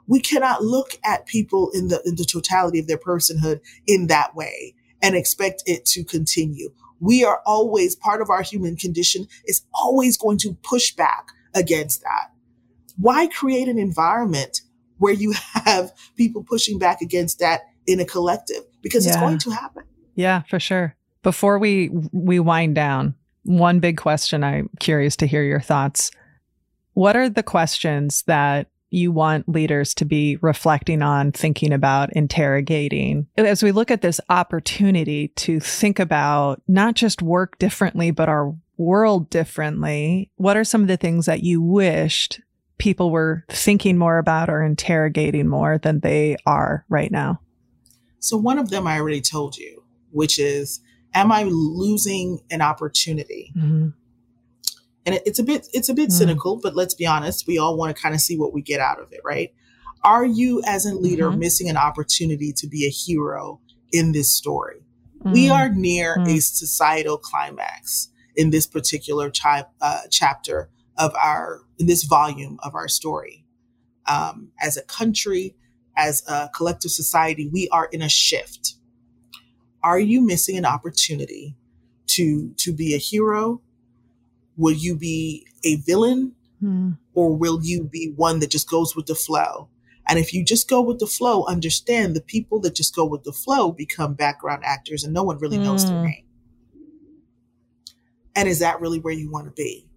We 0.07 0.19
cannot 0.19 0.63
look 0.63 0.97
at 1.03 1.25
people 1.25 1.69
in 1.73 1.89
the, 1.89 2.01
in 2.05 2.15
the 2.15 2.25
totality 2.25 2.79
of 2.79 2.87
their 2.87 2.97
personhood 2.97 3.59
in 3.85 4.07
that 4.07 4.35
way 4.35 4.75
and 5.01 5.15
expect 5.15 5.63
it 5.65 5.85
to 5.87 6.03
continue. 6.03 6.73
We 6.99 7.23
are 7.23 7.41
always 7.45 7.95
part 7.95 8.21
of 8.21 8.29
our 8.29 8.41
human 8.41 8.75
condition 8.75 9.27
is 9.45 9.61
always 9.73 10.17
going 10.17 10.39
to 10.39 10.57
push 10.63 10.93
back 10.93 11.27
against 11.53 12.01
that. 12.01 12.31
Why 12.97 13.27
create 13.27 13.67
an 13.67 13.77
environment 13.77 14.61
where 14.97 15.13
you 15.13 15.33
have 15.53 15.93
people 16.15 16.43
pushing 16.43 16.79
back 16.79 17.01
against 17.01 17.39
that 17.39 17.61
in 17.85 17.99
a 17.99 18.05
collective? 18.05 18.63
Because 18.81 19.05
yeah. 19.05 19.11
it's 19.11 19.21
going 19.21 19.37
to 19.39 19.51
happen. 19.51 19.83
Yeah, 20.15 20.41
for 20.49 20.59
sure. 20.59 20.95
Before 21.21 21.59
we 21.59 21.89
we 22.11 22.39
wind 22.39 22.73
down, 22.75 23.15
one 23.47 23.79
big 23.79 23.97
question 23.97 24.43
I'm 24.43 24.69
curious 24.79 25.15
to 25.17 25.27
hear 25.27 25.43
your 25.43 25.61
thoughts. 25.61 26.11
What 26.93 27.15
are 27.15 27.29
the 27.29 27.43
questions 27.43 28.23
that 28.27 28.67
you 28.89 29.11
want 29.11 29.49
leaders 29.49 29.93
to 29.95 30.05
be 30.05 30.37
reflecting 30.41 31.01
on, 31.01 31.31
thinking 31.31 31.73
about, 31.73 32.13
interrogating. 32.13 33.27
As 33.37 33.61
we 33.61 33.71
look 33.71 33.91
at 33.91 34.01
this 34.01 34.21
opportunity 34.29 35.29
to 35.29 35.59
think 35.59 35.99
about 35.99 36.61
not 36.67 36.95
just 36.95 37.21
work 37.21 37.57
differently, 37.59 38.11
but 38.11 38.29
our 38.29 38.55
world 38.77 39.29
differently, 39.29 40.31
what 40.35 40.55
are 40.55 40.63
some 40.63 40.81
of 40.81 40.87
the 40.87 40.97
things 40.97 41.25
that 41.25 41.43
you 41.43 41.61
wished 41.61 42.39
people 42.77 43.11
were 43.11 43.43
thinking 43.49 43.97
more 43.97 44.19
about 44.19 44.49
or 44.49 44.63
interrogating 44.63 45.47
more 45.47 45.77
than 45.77 45.99
they 45.99 46.37
are 46.45 46.85
right 46.89 47.11
now? 47.11 47.41
So, 48.19 48.37
one 48.37 48.57
of 48.57 48.69
them 48.69 48.87
I 48.87 48.99
already 48.99 49.21
told 49.21 49.57
you, 49.57 49.83
which 50.11 50.39
is 50.39 50.79
am 51.13 51.31
I 51.31 51.43
losing 51.43 52.39
an 52.51 52.61
opportunity? 52.61 53.51
Mm-hmm. 53.55 53.89
And 55.05 55.15
it, 55.15 55.23
it's 55.25 55.39
a 55.39 55.43
bit 55.43 55.67
it's 55.73 55.89
a 55.89 55.93
bit 55.93 56.09
mm-hmm. 56.09 56.17
cynical, 56.17 56.59
but 56.61 56.75
let's 56.75 56.93
be 56.93 57.05
honest, 57.05 57.47
we 57.47 57.57
all 57.57 57.77
want 57.77 57.95
to 57.95 58.01
kind 58.01 58.13
of 58.13 58.21
see 58.21 58.37
what 58.37 58.53
we 58.53 58.61
get 58.61 58.79
out 58.79 58.99
of 58.99 59.11
it, 59.11 59.21
right? 59.23 59.53
Are 60.03 60.25
you 60.25 60.61
as 60.65 60.85
a 60.85 60.93
leader 60.93 61.29
mm-hmm. 61.29 61.39
missing 61.39 61.69
an 61.69 61.77
opportunity 61.77 62.53
to 62.53 62.67
be 62.67 62.85
a 62.85 62.89
hero 62.89 63.59
in 63.91 64.11
this 64.11 64.29
story? 64.29 64.83
We 65.23 65.45
mm-hmm. 65.45 65.53
are 65.53 65.69
near 65.69 66.13
a 66.13 66.17
mm-hmm. 66.19 66.37
societal 66.37 67.17
climax 67.17 68.09
in 68.35 68.51
this 68.51 68.67
particular 68.67 69.31
chi- 69.31 69.65
uh, 69.81 70.01
chapter 70.11 70.69
of 70.97 71.13
our 71.15 71.61
in 71.79 71.87
this 71.87 72.03
volume 72.03 72.59
of 72.63 72.75
our 72.75 72.87
story. 72.87 73.43
Um, 74.07 74.51
as 74.61 74.77
a 74.77 74.83
country, 74.83 75.55
as 75.97 76.23
a 76.27 76.49
collective 76.55 76.91
society, 76.91 77.49
we 77.51 77.67
are 77.69 77.89
in 77.91 78.01
a 78.01 78.09
shift 78.09 78.75
are 79.83 79.99
you 79.99 80.21
missing 80.21 80.57
an 80.57 80.65
opportunity 80.65 81.55
to 82.07 82.53
to 82.57 82.73
be 82.73 82.93
a 82.93 82.97
hero? 82.97 83.61
Will 84.55 84.73
you 84.73 84.95
be 84.95 85.47
a 85.63 85.75
villain? 85.77 86.33
Hmm. 86.59 86.91
Or 87.13 87.35
will 87.35 87.59
you 87.63 87.83
be 87.83 88.13
one 88.15 88.39
that 88.39 88.49
just 88.49 88.69
goes 88.69 88.95
with 88.95 89.05
the 89.05 89.15
flow? 89.15 89.69
And 90.07 90.17
if 90.17 90.33
you 90.33 90.43
just 90.43 90.69
go 90.69 90.81
with 90.81 90.99
the 90.99 91.07
flow, 91.07 91.45
understand 91.45 92.15
the 92.15 92.21
people 92.21 92.59
that 92.61 92.75
just 92.75 92.95
go 92.95 93.05
with 93.05 93.23
the 93.23 93.33
flow 93.33 93.71
become 93.71 94.13
background 94.13 94.63
actors 94.65 95.03
and 95.03 95.13
no 95.13 95.23
one 95.23 95.37
really 95.37 95.57
knows 95.57 95.85
their 95.85 95.99
hmm. 95.99 96.05
name. 96.05 96.23
And 98.35 98.47
is 98.47 98.59
that 98.59 98.79
really 98.79 98.99
where 98.99 99.13
you 99.13 99.31
want 99.31 99.45
to 99.47 99.51
be? 99.51 99.87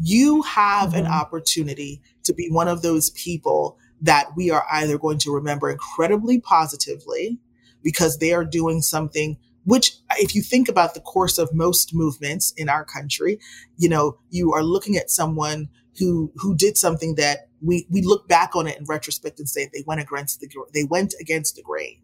You 0.00 0.42
have 0.42 0.90
mm-hmm. 0.90 0.98
an 0.98 1.06
opportunity 1.06 2.00
to 2.22 2.32
be 2.32 2.48
one 2.48 2.68
of 2.68 2.82
those 2.82 3.10
people 3.10 3.78
that 4.00 4.36
we 4.36 4.50
are 4.50 4.64
either 4.70 4.98
going 4.98 5.18
to 5.18 5.34
remember 5.34 5.70
incredibly 5.70 6.40
positively 6.40 7.38
because 7.82 8.18
they 8.18 8.32
are 8.32 8.44
doing 8.44 8.82
something 8.82 9.36
which 9.66 9.96
if 10.18 10.34
you 10.34 10.42
think 10.42 10.68
about 10.68 10.94
the 10.94 11.00
course 11.00 11.38
of 11.38 11.52
most 11.52 11.92
movements 11.92 12.52
in 12.56 12.68
our 12.68 12.84
country, 12.84 13.38
you 13.76 13.88
know, 13.88 14.16
you 14.30 14.52
are 14.52 14.62
looking 14.62 14.96
at 14.96 15.10
someone 15.10 15.68
who 15.98 16.32
who 16.36 16.56
did 16.56 16.78
something 16.78 17.16
that 17.16 17.48
we 17.60 17.86
we 17.90 18.00
look 18.00 18.28
back 18.28 18.54
on 18.54 18.66
it 18.66 18.78
in 18.78 18.84
retrospect 18.84 19.38
and 19.40 19.48
say 19.48 19.68
they 19.72 19.82
went 19.86 20.00
against 20.00 20.40
the 20.40 20.48
they 20.72 20.84
went 20.84 21.14
against 21.20 21.56
the 21.56 21.62
grain 21.62 21.98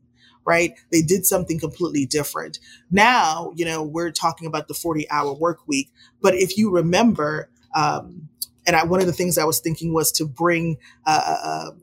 right? 0.44 0.74
They 0.90 1.02
did 1.02 1.24
something 1.24 1.60
completely 1.60 2.04
different. 2.04 2.58
Now, 2.90 3.52
you 3.54 3.64
know, 3.64 3.80
we're 3.80 4.10
talking 4.10 4.48
about 4.48 4.66
the 4.66 4.74
40 4.74 5.08
hour 5.08 5.32
work 5.32 5.68
week. 5.68 5.92
But 6.20 6.34
if 6.34 6.58
you 6.58 6.68
remember, 6.68 7.48
um, 7.76 8.28
and 8.66 8.74
I, 8.74 8.82
one 8.82 9.00
of 9.00 9.06
the 9.06 9.12
things 9.12 9.38
I 9.38 9.44
was 9.44 9.60
thinking 9.60 9.94
was 9.94 10.10
to 10.12 10.26
bring 10.26 10.78
a, 11.06 11.12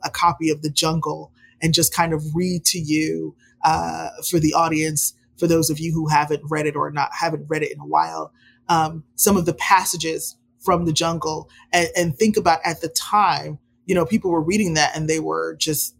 a 0.03 0.09
copy 0.11 0.49
of 0.49 0.61
The 0.61 0.69
Jungle 0.69 1.31
and 1.61 1.73
just 1.73 1.93
kind 1.93 2.13
of 2.13 2.23
read 2.35 2.65
to 2.65 2.79
you 2.79 3.33
uh, 3.63 4.09
for 4.29 4.39
the 4.39 4.53
audience, 4.53 5.13
for 5.37 5.47
those 5.47 5.69
of 5.69 5.79
you 5.79 5.93
who 5.93 6.07
haven't 6.07 6.41
read 6.49 6.65
it 6.65 6.75
or 6.75 6.91
not 6.91 7.09
haven't 7.19 7.45
read 7.47 7.63
it 7.63 7.71
in 7.71 7.79
a 7.79 7.85
while, 7.85 8.33
um, 8.67 9.03
some 9.15 9.37
of 9.37 9.45
the 9.45 9.53
passages 9.53 10.35
from 10.59 10.85
the 10.85 10.93
jungle 10.93 11.49
and, 11.71 11.89
and 11.95 12.17
think 12.17 12.37
about 12.37 12.59
at 12.65 12.81
the 12.81 12.89
time, 12.89 13.57
you 13.85 13.95
know, 13.95 14.05
people 14.05 14.31
were 14.31 14.41
reading 14.41 14.73
that 14.73 14.95
and 14.95 15.09
they 15.09 15.19
were 15.19 15.55
just 15.55 15.95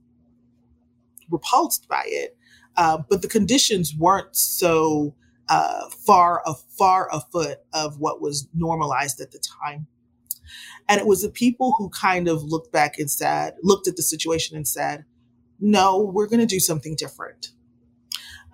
repulsed 1.30 1.88
by 1.88 2.04
it. 2.06 2.38
Uh, 2.76 3.00
but 3.10 3.22
the 3.22 3.28
conditions 3.28 3.96
weren't 3.96 4.36
so 4.36 5.14
uh, 5.50 5.90
far 5.90 6.42
a 6.46 6.54
far 6.54 7.10
afoot 7.12 7.58
of 7.74 8.00
what 8.00 8.22
was 8.22 8.48
normalized 8.54 9.20
at 9.20 9.32
the 9.32 9.40
time. 9.40 9.88
And 10.88 11.00
it 11.00 11.08
was 11.08 11.22
the 11.22 11.30
people 11.30 11.74
who 11.78 11.90
kind 11.90 12.28
of 12.28 12.44
looked 12.44 12.72
back 12.72 12.98
and 12.98 13.10
said, 13.10 13.56
looked 13.62 13.88
at 13.88 13.96
the 13.96 14.04
situation 14.04 14.56
and 14.56 14.68
said, 14.68 15.06
no, 15.60 16.00
we're 16.00 16.28
going 16.28 16.40
to 16.40 16.46
do 16.46 16.60
something 16.60 16.96
different. 16.96 17.50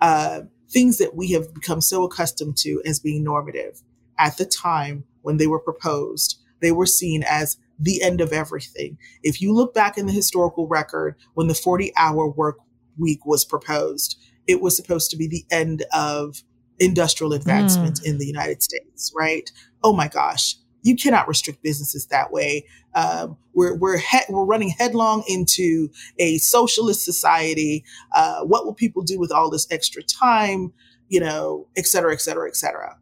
Uh, 0.00 0.42
things 0.68 0.98
that 0.98 1.14
we 1.14 1.32
have 1.32 1.54
become 1.54 1.80
so 1.80 2.04
accustomed 2.04 2.56
to 2.58 2.82
as 2.84 2.98
being 2.98 3.22
normative 3.22 3.82
at 4.18 4.36
the 4.36 4.44
time 4.44 5.04
when 5.22 5.36
they 5.36 5.46
were 5.46 5.60
proposed, 5.60 6.40
they 6.60 6.72
were 6.72 6.86
seen 6.86 7.22
as 7.22 7.56
the 7.78 8.02
end 8.02 8.20
of 8.20 8.32
everything. 8.32 8.98
If 9.22 9.40
you 9.40 9.52
look 9.52 9.74
back 9.74 9.98
in 9.98 10.06
the 10.06 10.12
historical 10.12 10.66
record, 10.66 11.16
when 11.34 11.48
the 11.48 11.54
40 11.54 11.92
hour 11.96 12.28
work 12.28 12.58
week 12.98 13.26
was 13.26 13.44
proposed, 13.44 14.18
it 14.46 14.60
was 14.60 14.76
supposed 14.76 15.10
to 15.10 15.16
be 15.16 15.26
the 15.26 15.44
end 15.50 15.84
of 15.92 16.42
industrial 16.78 17.32
advancement 17.32 18.00
mm. 18.00 18.06
in 18.06 18.18
the 18.18 18.26
United 18.26 18.62
States, 18.62 19.12
right? 19.14 19.50
Oh 19.82 19.92
my 19.92 20.08
gosh, 20.08 20.56
you 20.86 20.94
cannot 20.94 21.26
restrict 21.26 21.62
businesses 21.62 22.06
that 22.06 22.30
way. 22.30 22.64
Um, 22.94 23.36
we're 23.54 23.74
we're 23.74 23.98
he- 23.98 24.28
we're 24.28 24.44
running 24.44 24.70
headlong 24.70 25.24
into 25.26 25.90
a 26.18 26.38
socialist 26.38 27.04
society. 27.04 27.84
Uh, 28.14 28.42
what 28.42 28.64
will 28.64 28.74
people 28.74 29.02
do 29.02 29.18
with 29.18 29.32
all 29.32 29.50
this 29.50 29.66
extra 29.70 30.02
time? 30.02 30.72
You 31.08 31.20
know, 31.20 31.66
et 31.76 31.86
cetera, 31.86 32.12
et 32.12 32.20
cetera, 32.20 32.48
et 32.48 32.56
cetera. 32.56 32.96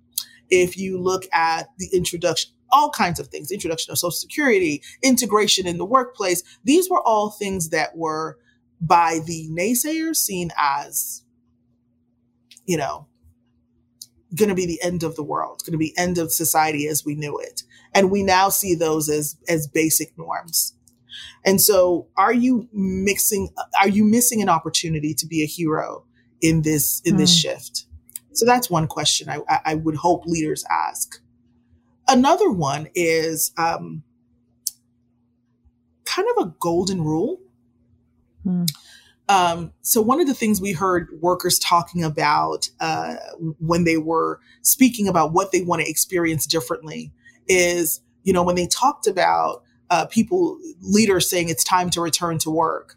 If 0.50 0.76
you 0.78 0.98
look 1.00 1.24
at 1.32 1.68
the 1.78 1.88
introduction, 1.92 2.52
all 2.70 2.90
kinds 2.90 3.20
of 3.20 3.28
things, 3.28 3.50
introduction 3.50 3.92
of 3.92 3.98
Social 3.98 4.10
Security, 4.12 4.82
integration 5.02 5.66
in 5.66 5.78
the 5.78 5.84
workplace, 5.84 6.42
these 6.64 6.88
were 6.90 7.02
all 7.02 7.30
things 7.30 7.68
that 7.70 7.96
were 7.96 8.38
by 8.80 9.20
the 9.26 9.48
naysayers 9.50 10.16
seen 10.16 10.50
as, 10.56 11.22
you 12.66 12.76
know, 12.76 13.06
going 14.34 14.48
to 14.48 14.54
be 14.54 14.66
the 14.66 14.82
end 14.82 15.02
of 15.02 15.16
the 15.16 15.22
world, 15.22 15.62
going 15.64 15.72
to 15.72 15.78
be 15.78 15.96
end 15.96 16.18
of 16.18 16.32
society 16.32 16.86
as 16.86 17.04
we 17.04 17.14
knew 17.14 17.38
it. 17.38 17.62
And 17.94 18.10
we 18.10 18.22
now 18.22 18.48
see 18.48 18.74
those 18.74 19.08
as, 19.08 19.36
as 19.48 19.66
basic 19.66 20.16
norms. 20.18 20.74
And 21.44 21.60
so 21.60 22.08
are 22.16 22.32
you 22.32 22.68
mixing, 22.72 23.50
are 23.80 23.88
you 23.88 24.04
missing 24.04 24.42
an 24.42 24.48
opportunity 24.48 25.14
to 25.14 25.26
be 25.26 25.42
a 25.42 25.46
hero 25.46 26.04
in 26.40 26.62
this, 26.62 27.00
in 27.04 27.14
mm. 27.14 27.18
this 27.18 27.32
hmm. 27.32 27.48
shift? 27.48 27.86
So 28.32 28.44
that's 28.44 28.68
one 28.68 28.88
question 28.88 29.28
I, 29.28 29.60
I 29.64 29.74
would 29.76 29.96
hope 29.96 30.26
leaders 30.26 30.64
ask. 30.68 31.20
Another 32.08 32.50
one 32.50 32.88
is 32.94 33.52
um, 33.56 34.02
kind 36.04 36.28
of 36.36 36.46
a 36.46 36.54
golden 36.58 37.02
rule. 37.02 37.40
Mm. 38.44 38.70
Um, 39.28 39.72
so 39.80 40.02
one 40.02 40.20
of 40.20 40.26
the 40.26 40.34
things 40.34 40.60
we 40.60 40.72
heard 40.72 41.08
workers 41.20 41.58
talking 41.58 42.04
about 42.04 42.68
uh, 42.80 43.16
when 43.58 43.84
they 43.84 43.96
were 43.96 44.40
speaking 44.62 45.08
about 45.08 45.32
what 45.32 45.50
they 45.50 45.62
want 45.62 45.82
to 45.82 45.88
experience 45.88 46.46
differently 46.46 47.10
is, 47.48 48.00
you 48.22 48.32
know, 48.32 48.42
when 48.42 48.56
they 48.56 48.66
talked 48.66 49.06
about 49.06 49.62
uh, 49.90 50.06
people, 50.06 50.58
leaders 50.82 51.28
saying 51.28 51.48
it's 51.48 51.64
time 51.64 51.88
to 51.90 52.00
return 52.00 52.38
to 52.38 52.50
work. 52.50 52.96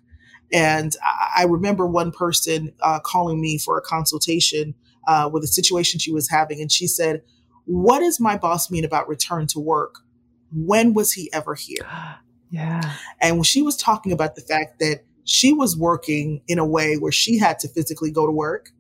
And 0.51 0.95
I, 1.03 1.41
I 1.41 1.43
remember 1.45 1.88
one 1.88 2.11
person 2.11 2.73
uh, 2.82 2.99
calling 2.99 3.39
me 3.39 3.57
for 3.57 3.78
a 3.78 3.82
consultation 3.82 4.75
uh, 5.07 5.30
with 5.32 5.43
a 5.43 5.47
situation 5.47 5.99
she 5.99 6.11
was 6.11 6.30
having, 6.30 6.61
and 6.61 6.71
she 6.71 6.88
said, 6.88 7.21
"What 7.65 7.99
does 7.99 8.19
my 8.19 8.38
boss 8.38 8.71
mean 8.71 8.86
about 8.86 9.07
return 9.07 9.47
to 9.47 9.59
work? 9.59 9.99
When 10.51 10.93
was 10.93 11.13
he 11.13 11.32
ever 11.34 11.55
here?" 11.55 11.88
Yeah. 12.49 12.93
And 13.19 13.36
when 13.36 13.43
she 13.43 13.61
was 13.61 13.75
talking 13.75 14.13
about 14.13 14.36
the 14.36 14.41
fact 14.41 14.80
that 14.80 15.01
she 15.28 15.51
was 15.51 15.78
working 15.78 16.41
in 16.47 16.57
a 16.57 16.65
way 16.65 16.95
where 16.95 17.11
she 17.11 17.38
had 17.38 17.59
to 17.59 17.67
physically 17.67 18.09
go 18.09 18.25
to 18.25 18.32
work. 18.32 18.71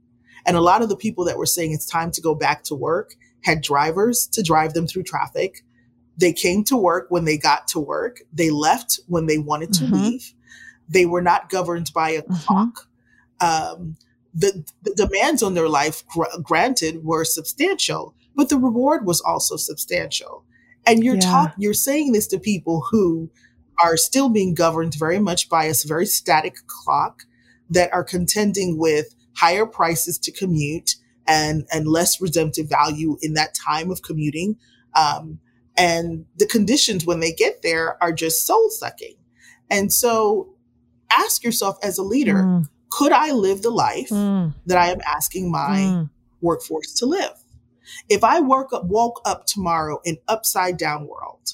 And 0.45 0.55
a 0.55 0.61
lot 0.61 0.81
of 0.81 0.87
the 0.87 0.95
people 0.95 1.25
that 1.25 1.37
were 1.37 1.45
saying 1.45 1.73
it's 1.73 1.85
time 1.85 2.09
to 2.11 2.21
go 2.21 2.33
back 2.33 2.63
to 2.63 2.75
work 2.75 3.15
had 3.43 3.61
drivers 3.61 4.27
to 4.31 4.41
drive 4.41 4.73
them 4.73 4.87
through 4.87 5.03
traffic. 5.03 5.65
They 6.17 6.31
came 6.31 6.63
to 6.65 6.77
work 6.77 7.07
when 7.09 7.25
they 7.25 7.37
got 7.37 7.67
to 7.69 7.79
work. 7.79 8.21
They 8.31 8.49
left 8.49 9.01
when 9.07 9.25
they 9.25 9.37
wanted 9.37 9.73
to 9.73 9.83
mm-hmm. 9.83 9.93
leave. 9.93 10.33
They 10.87 11.05
were 11.05 11.21
not 11.21 11.49
governed 11.49 11.91
by 11.93 12.11
a 12.11 12.21
mm-hmm. 12.21 12.33
clock. 12.35 12.87
Um, 13.41 13.97
the, 14.33 14.65
the, 14.83 14.95
demands 14.95 15.43
on 15.43 15.53
their 15.53 15.67
life, 15.67 16.07
gr- 16.07 16.23
granted, 16.41 17.03
were 17.03 17.25
substantial, 17.25 18.15
but 18.35 18.47
the 18.47 18.57
reward 18.57 19.05
was 19.05 19.19
also 19.19 19.57
substantial. 19.57 20.45
And 20.85 21.03
you're 21.03 21.17
yeah. 21.17 21.51
you're 21.57 21.73
saying 21.73 22.13
this 22.13 22.27
to 22.27 22.39
people 22.39 22.85
who 22.89 23.29
are 23.79 23.97
still 23.97 24.29
being 24.29 24.53
governed 24.53 24.95
very 24.95 25.19
much 25.19 25.49
by 25.49 25.65
a 25.65 25.73
very 25.85 26.05
static 26.05 26.55
clock 26.67 27.23
that 27.69 27.93
are 27.93 28.03
contending 28.03 28.77
with 28.77 29.15
higher 29.35 29.65
prices 29.65 30.17
to 30.17 30.31
commute 30.31 30.95
and, 31.27 31.65
and 31.71 31.87
less 31.87 32.21
redemptive 32.21 32.69
value 32.69 33.17
in 33.21 33.33
that 33.33 33.53
time 33.53 33.91
of 33.91 34.01
commuting. 34.01 34.57
Um, 34.95 35.39
and 35.77 36.25
the 36.37 36.47
conditions 36.47 37.05
when 37.05 37.19
they 37.19 37.31
get 37.31 37.61
there 37.61 38.01
are 38.01 38.11
just 38.11 38.47
soul 38.47 38.69
sucking. 38.69 39.15
And 39.69 39.93
so 39.93 40.55
ask 41.11 41.43
yourself 41.43 41.77
as 41.83 41.97
a 41.97 42.03
leader, 42.03 42.35
mm. 42.35 42.65
could 42.89 43.11
I 43.11 43.31
live 43.31 43.61
the 43.61 43.69
life 43.69 44.09
mm. 44.09 44.53
that 44.65 44.77
I 44.77 44.87
am 44.87 45.01
asking 45.05 45.51
my 45.51 45.77
mm. 45.77 46.09
workforce 46.41 46.93
to 46.95 47.05
live? 47.05 47.33
If 48.09 48.23
I 48.23 48.39
work 48.39 48.73
up, 48.73 48.85
woke 48.85 49.21
up 49.25 49.45
tomorrow 49.45 49.99
in 50.03 50.17
upside 50.27 50.77
down 50.77 51.07
world 51.07 51.53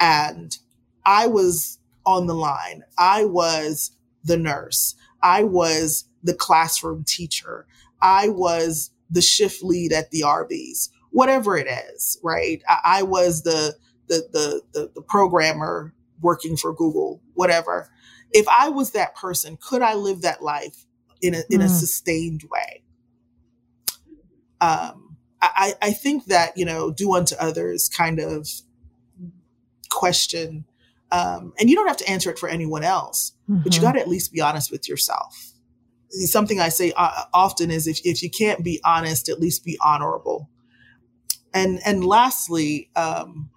and 0.00 0.58
I 1.04 1.26
was 1.26 1.78
on 2.06 2.26
the 2.26 2.34
line. 2.34 2.84
I 2.98 3.24
was 3.24 3.92
the 4.24 4.36
nurse. 4.36 4.94
I 5.22 5.44
was 5.44 6.04
the 6.22 6.34
classroom 6.34 7.04
teacher. 7.04 7.66
I 8.00 8.28
was 8.28 8.90
the 9.10 9.22
shift 9.22 9.62
lead 9.62 9.92
at 9.92 10.10
the 10.10 10.22
Arby's, 10.22 10.90
whatever 11.10 11.56
it 11.56 11.66
is, 11.66 12.18
right? 12.22 12.62
I, 12.68 12.78
I 12.84 13.02
was 13.02 13.42
the, 13.42 13.76
the, 14.08 14.26
the, 14.32 14.62
the, 14.72 14.90
the 14.94 15.02
programmer 15.02 15.94
working 16.20 16.56
for 16.56 16.74
Google, 16.74 17.22
whatever. 17.34 17.90
If 18.32 18.46
I 18.48 18.68
was 18.68 18.92
that 18.92 19.14
person, 19.14 19.58
could 19.60 19.82
I 19.82 19.94
live 19.94 20.22
that 20.22 20.42
life 20.42 20.86
in 21.20 21.34
a, 21.34 21.42
in 21.50 21.60
mm. 21.60 21.64
a 21.64 21.68
sustained 21.68 22.44
way? 22.50 22.82
Um, 24.60 25.16
I, 25.40 25.74
I 25.82 25.90
think 25.92 26.26
that, 26.26 26.56
you 26.56 26.64
know, 26.64 26.90
do 26.90 27.14
unto 27.14 27.34
others 27.36 27.88
kind 27.88 28.18
of 28.18 28.48
question 29.90 30.64
um, 31.14 31.52
and 31.60 31.70
you 31.70 31.76
don't 31.76 31.86
have 31.86 31.96
to 31.98 32.10
answer 32.10 32.28
it 32.28 32.40
for 32.40 32.48
anyone 32.48 32.82
else, 32.82 33.32
mm-hmm. 33.48 33.62
but 33.62 33.72
you 33.72 33.80
mm-hmm. 33.80 33.86
got 33.86 33.92
to 33.92 34.00
at 34.00 34.08
least 34.08 34.32
be 34.32 34.40
honest 34.40 34.72
with 34.72 34.88
yourself. 34.88 35.52
Something 36.10 36.58
I 36.58 36.70
say 36.70 36.92
uh, 36.96 37.24
often 37.32 37.70
is 37.70 37.86
if, 37.86 38.00
if 38.04 38.20
you 38.20 38.30
can't 38.30 38.64
be 38.64 38.80
honest, 38.84 39.28
at 39.28 39.38
least 39.38 39.64
be 39.64 39.78
honorable. 39.84 40.50
And, 41.52 41.78
and 41.86 42.04
lastly, 42.04 42.90
um, 42.96 43.50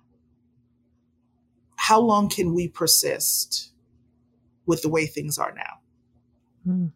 how 1.77 1.99
long 1.99 2.29
can 2.29 2.53
we 2.53 2.67
persist 2.67 3.71
with 4.67 4.83
the 4.83 4.89
way 4.89 5.07
things 5.07 5.39
are 5.39 5.53
now? 5.55 6.71
Mm. 6.71 6.91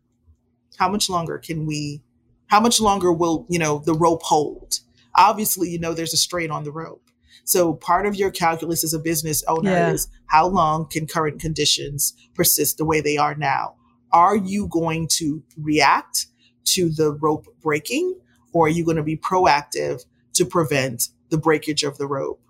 How 0.78 0.90
much 0.90 1.10
longer 1.10 1.40
can 1.40 1.66
we, 1.66 2.04
how 2.48 2.60
much 2.60 2.80
longer 2.80 3.12
will, 3.12 3.48
you 3.50 3.58
know, 3.58 3.82
the 3.84 3.96
rope 3.96 4.22
hold? 4.22 4.80
Obviously, 5.16 5.70
you 5.70 5.80
know, 5.80 5.94
there's 5.94 6.14
a 6.14 6.18
strain 6.18 6.52
on 6.52 6.64
the 6.66 6.72
rope. 6.72 7.11
So 7.44 7.74
part 7.74 8.06
of 8.06 8.16
your 8.16 8.32
calculus 8.32 8.84
as 8.84 8.94
a 8.94 9.00
business 9.00 9.44
owner 9.48 9.72
yeah. 9.72 9.92
is 9.92 10.08
how 10.28 10.48
long 10.48 10.88
can 10.88 11.08
current 11.08 11.40
conditions 11.42 12.14
persist 12.34 12.78
the 12.78 12.86
way 12.86 13.02
they 13.02 13.18
are 13.18 13.36
now? 13.36 13.76
Are 14.12 14.36
you 14.36 14.68
going 14.68 15.08
to 15.14 15.44
react 15.58 16.28
to 16.66 16.90
the 16.90 17.14
rope 17.14 17.48
breaking 17.62 18.20
or 18.54 18.68
are 18.68 18.70
you 18.70 18.86
going 18.86 18.98
to 18.98 19.04
be 19.04 19.18
proactive 19.18 20.04
to 20.34 20.46
prevent 20.46 21.10
the 21.30 21.38
breakage 21.38 21.84
of 21.84 21.98
the 21.98 22.08
rope 22.08 22.42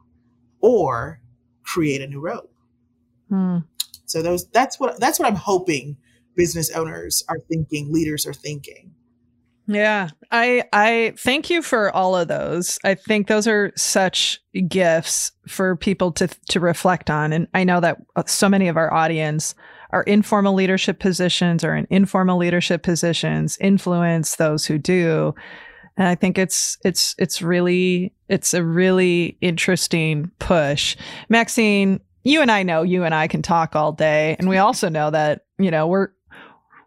or 0.59 1.21
create 1.63 2.01
a 2.01 2.07
new 2.07 2.19
rope? 2.19 2.53
Hmm. 3.29 3.59
So 4.05 4.21
those 4.21 4.47
that's 4.49 4.79
what 4.79 4.99
that's 4.99 5.19
what 5.19 5.27
I'm 5.27 5.35
hoping 5.35 5.97
business 6.35 6.69
owners 6.71 7.23
are 7.29 7.39
thinking, 7.39 7.91
leaders 7.91 8.25
are 8.25 8.33
thinking. 8.33 8.93
Yeah, 9.67 10.09
I 10.31 10.63
I 10.73 11.13
thank 11.17 11.49
you 11.49 11.61
for 11.61 11.95
all 11.95 12.15
of 12.15 12.27
those. 12.27 12.79
I 12.83 12.95
think 12.95 13.27
those 13.27 13.47
are 13.47 13.71
such 13.75 14.41
gifts 14.67 15.31
for 15.47 15.75
people 15.75 16.11
to 16.13 16.27
to 16.49 16.59
reflect 16.59 17.09
on 17.09 17.31
and 17.31 17.47
I 17.53 17.63
know 17.63 17.79
that 17.79 17.97
uh, 18.15 18.23
so 18.25 18.49
many 18.49 18.67
of 18.67 18.77
our 18.77 18.93
audience 18.93 19.55
are 19.91 20.03
informal 20.03 20.53
leadership 20.53 20.99
positions 20.99 21.63
or 21.63 21.75
in 21.75 21.87
informal 21.89 22.37
leadership 22.37 22.83
positions 22.83 23.57
influence 23.59 24.37
those 24.37 24.65
who 24.65 24.77
do. 24.77 25.35
And 25.97 26.07
I 26.07 26.15
think 26.15 26.37
it's 26.37 26.77
it's 26.83 27.15
it's 27.17 27.41
really 27.41 28.13
it's 28.29 28.53
a 28.53 28.63
really 28.63 29.37
interesting 29.41 30.31
push. 30.39 30.95
Maxine, 31.29 31.99
you 32.23 32.41
and 32.41 32.51
I 32.51 32.63
know 32.63 32.81
you 32.81 33.03
and 33.03 33.13
I 33.13 33.27
can 33.27 33.41
talk 33.41 33.75
all 33.75 33.91
day 33.91 34.35
and 34.39 34.47
we 34.47 34.57
also 34.57 34.89
know 34.89 35.11
that, 35.11 35.45
you 35.59 35.71
know, 35.71 35.87
we're 35.87 36.09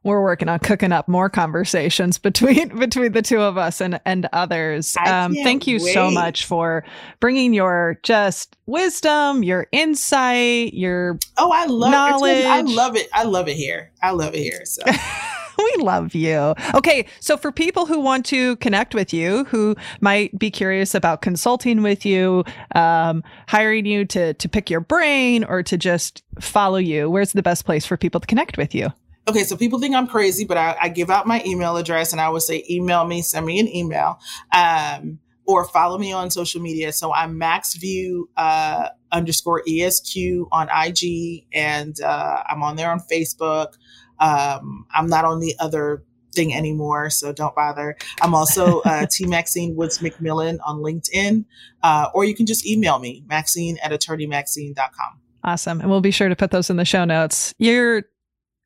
we're 0.05 0.23
working 0.23 0.49
on 0.49 0.61
cooking 0.61 0.93
up 0.93 1.09
more 1.09 1.29
conversations 1.29 2.19
between 2.19 2.69
between 2.79 3.13
the 3.13 3.23
two 3.23 3.41
of 3.41 3.59
us 3.59 3.81
and 3.81 4.01
and 4.05 4.29
others. 4.33 4.97
Um, 5.05 5.35
thank 5.35 5.67
you 5.67 5.79
wait. 5.83 5.95
so 5.95 6.11
much 6.11 6.45
for 6.45 6.85
bringing 7.19 7.53
your 7.53 7.99
just 8.03 8.57
wisdom, 8.67 9.43
your 9.43 9.67
insight, 9.73 10.75
your 10.75 11.19
oh, 11.39 11.51
I 11.51 11.67
love 11.67 11.91
knowledge. 11.91 12.45
It. 12.45 12.47
I 12.47 12.61
love 12.61 12.97
it. 12.97 13.09
I 13.13 13.25
love 13.25 13.49
it 13.49 13.57
here. 13.57 13.91
I 14.03 14.11
love 14.11 14.35
it 14.35 14.41
here. 14.41 14.65
So. 14.65 14.83
we 15.59 15.75
love 15.79 16.15
you. 16.15 16.55
Okay, 16.75 17.07
so 17.21 17.37
for 17.37 17.51
people 17.51 17.87
who 17.87 18.01
want 18.01 18.27
to 18.27 18.57
connect 18.57 18.95
with 18.95 19.13
you, 19.13 19.45
who 19.45 19.75
might 20.01 20.39
be 20.39 20.51
curious 20.51 20.95
about 20.95 21.23
consulting 21.23 21.83
with 21.83 22.05
you, 22.05 22.45
um, 22.75 23.23
hiring 23.49 23.87
you 23.87 24.05
to 24.07 24.35
to 24.35 24.49
pick 24.49 24.69
your 24.69 24.81
brain 24.81 25.45
or 25.45 25.63
to 25.63 25.79
just 25.79 26.23
follow 26.41 26.77
you, 26.77 27.09
where's 27.09 27.33
the 27.33 27.43
best 27.43 27.65
place 27.65 27.87
for 27.87 27.97
people 27.97 28.21
to 28.21 28.27
connect 28.27 28.59
with 28.59 28.75
you? 28.75 28.93
Okay, 29.29 29.45
so 29.45 29.57
people 29.57 29.79
think 29.79 29.95
I'm 29.95 30.07
crazy, 30.07 30.45
but 30.45 30.57
I, 30.57 30.77
I, 30.81 30.89
give 30.89 31.11
out 31.11 31.27
my 31.27 31.43
email 31.45 31.77
address 31.77 32.13
and 32.13 32.21
I 32.21 32.29
would 32.29 32.43
say, 32.43 32.65
email 32.69 33.07
me, 33.07 33.23
send 33.23 33.47
me 33.47 33.59
an 33.59 33.69
email, 33.69 34.19
um, 34.53 35.19
or 35.47 35.65
follow 35.65 35.99
me 35.99 36.13
on 36.13 36.31
social 36.31 36.61
media. 36.61 36.93
So 36.93 37.13
I'm 37.13 37.39
MaxView 37.39 38.23
uh, 38.37 38.89
underscore 39.13 39.63
ESQ 39.69 40.17
on 40.53 40.69
IG, 40.71 41.47
and 41.53 41.99
uh, 42.01 42.43
I'm 42.49 42.63
on 42.63 42.77
there 42.77 42.91
on 42.91 43.01
Facebook. 43.01 43.75
Um, 44.19 44.87
I'm 44.95 45.09
not 45.09 45.25
on 45.25 45.41
the 45.41 45.55
other 45.59 46.03
thing 46.35 46.55
anymore, 46.55 47.11
so 47.11 47.33
don't 47.33 47.55
bother. 47.55 47.97
I'm 48.21 48.35
also 48.35 48.81
uh, 48.81 49.07
T 49.11 49.27
Maxine 49.27 49.77
Woods 49.77 49.99
McMillan 49.99 50.59
on 50.65 50.79
LinkedIn, 50.79 51.45
uh, 51.83 52.09
or 52.15 52.25
you 52.25 52.35
can 52.35 52.47
just 52.47 52.67
email 52.67 52.99
me, 52.99 53.23
Maxine 53.27 53.79
at 53.83 53.93
attorneymaxine.com. 53.93 55.21
Awesome. 55.45 55.81
And 55.81 55.91
we'll 55.91 56.01
be 56.01 56.11
sure 56.11 56.31
to 56.31 56.37
put 56.37 56.51
those 56.51 56.71
in 56.71 56.77
the 56.77 56.87
show 56.87 57.05
notes. 57.05 57.53
You're 57.59 58.05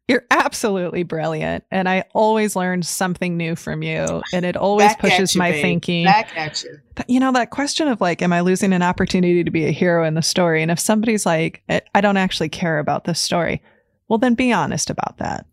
you're 0.09 0.25
absolutely 0.31 1.03
brilliant. 1.03 1.65
And 1.71 1.89
I 1.89 2.05
always 2.15 2.57
learn 2.57 2.83
something 2.83 3.37
new 3.37 3.55
from 3.55 3.83
you. 3.83 4.23
And 4.33 4.47
it 4.47 4.57
always 4.57 4.89
Back 4.89 5.01
pushes 5.01 5.35
you, 5.35 5.39
my 5.39 5.53
babe. 5.53 5.63
thinking. 5.63 6.05
Back 6.07 6.35
at 6.37 6.65
you. 6.65 6.79
You 7.07 7.21
know, 7.21 7.31
that 7.33 7.51
question 7.51 7.89
of 7.89 8.01
like, 8.01 8.23
am 8.23 8.33
I 8.33 8.41
losing 8.41 8.73
an 8.73 8.83
opportunity 8.83 9.45
to 9.45 9.51
be 9.51 9.67
a 9.67 9.71
hero 9.71 10.05
in 10.05 10.15
the 10.15 10.23
story? 10.23 10.63
And 10.63 10.71
if 10.71 10.81
somebody's 10.81 11.27
like, 11.27 11.63
I 11.95 12.01
don't 12.01 12.17
actually 12.17 12.49
care 12.49 12.79
about 12.79 13.05
this 13.05 13.21
story, 13.21 13.63
well, 14.09 14.19
then 14.19 14.35
be 14.35 14.53
honest 14.53 14.89
about 14.89 15.19
that. 15.19 15.47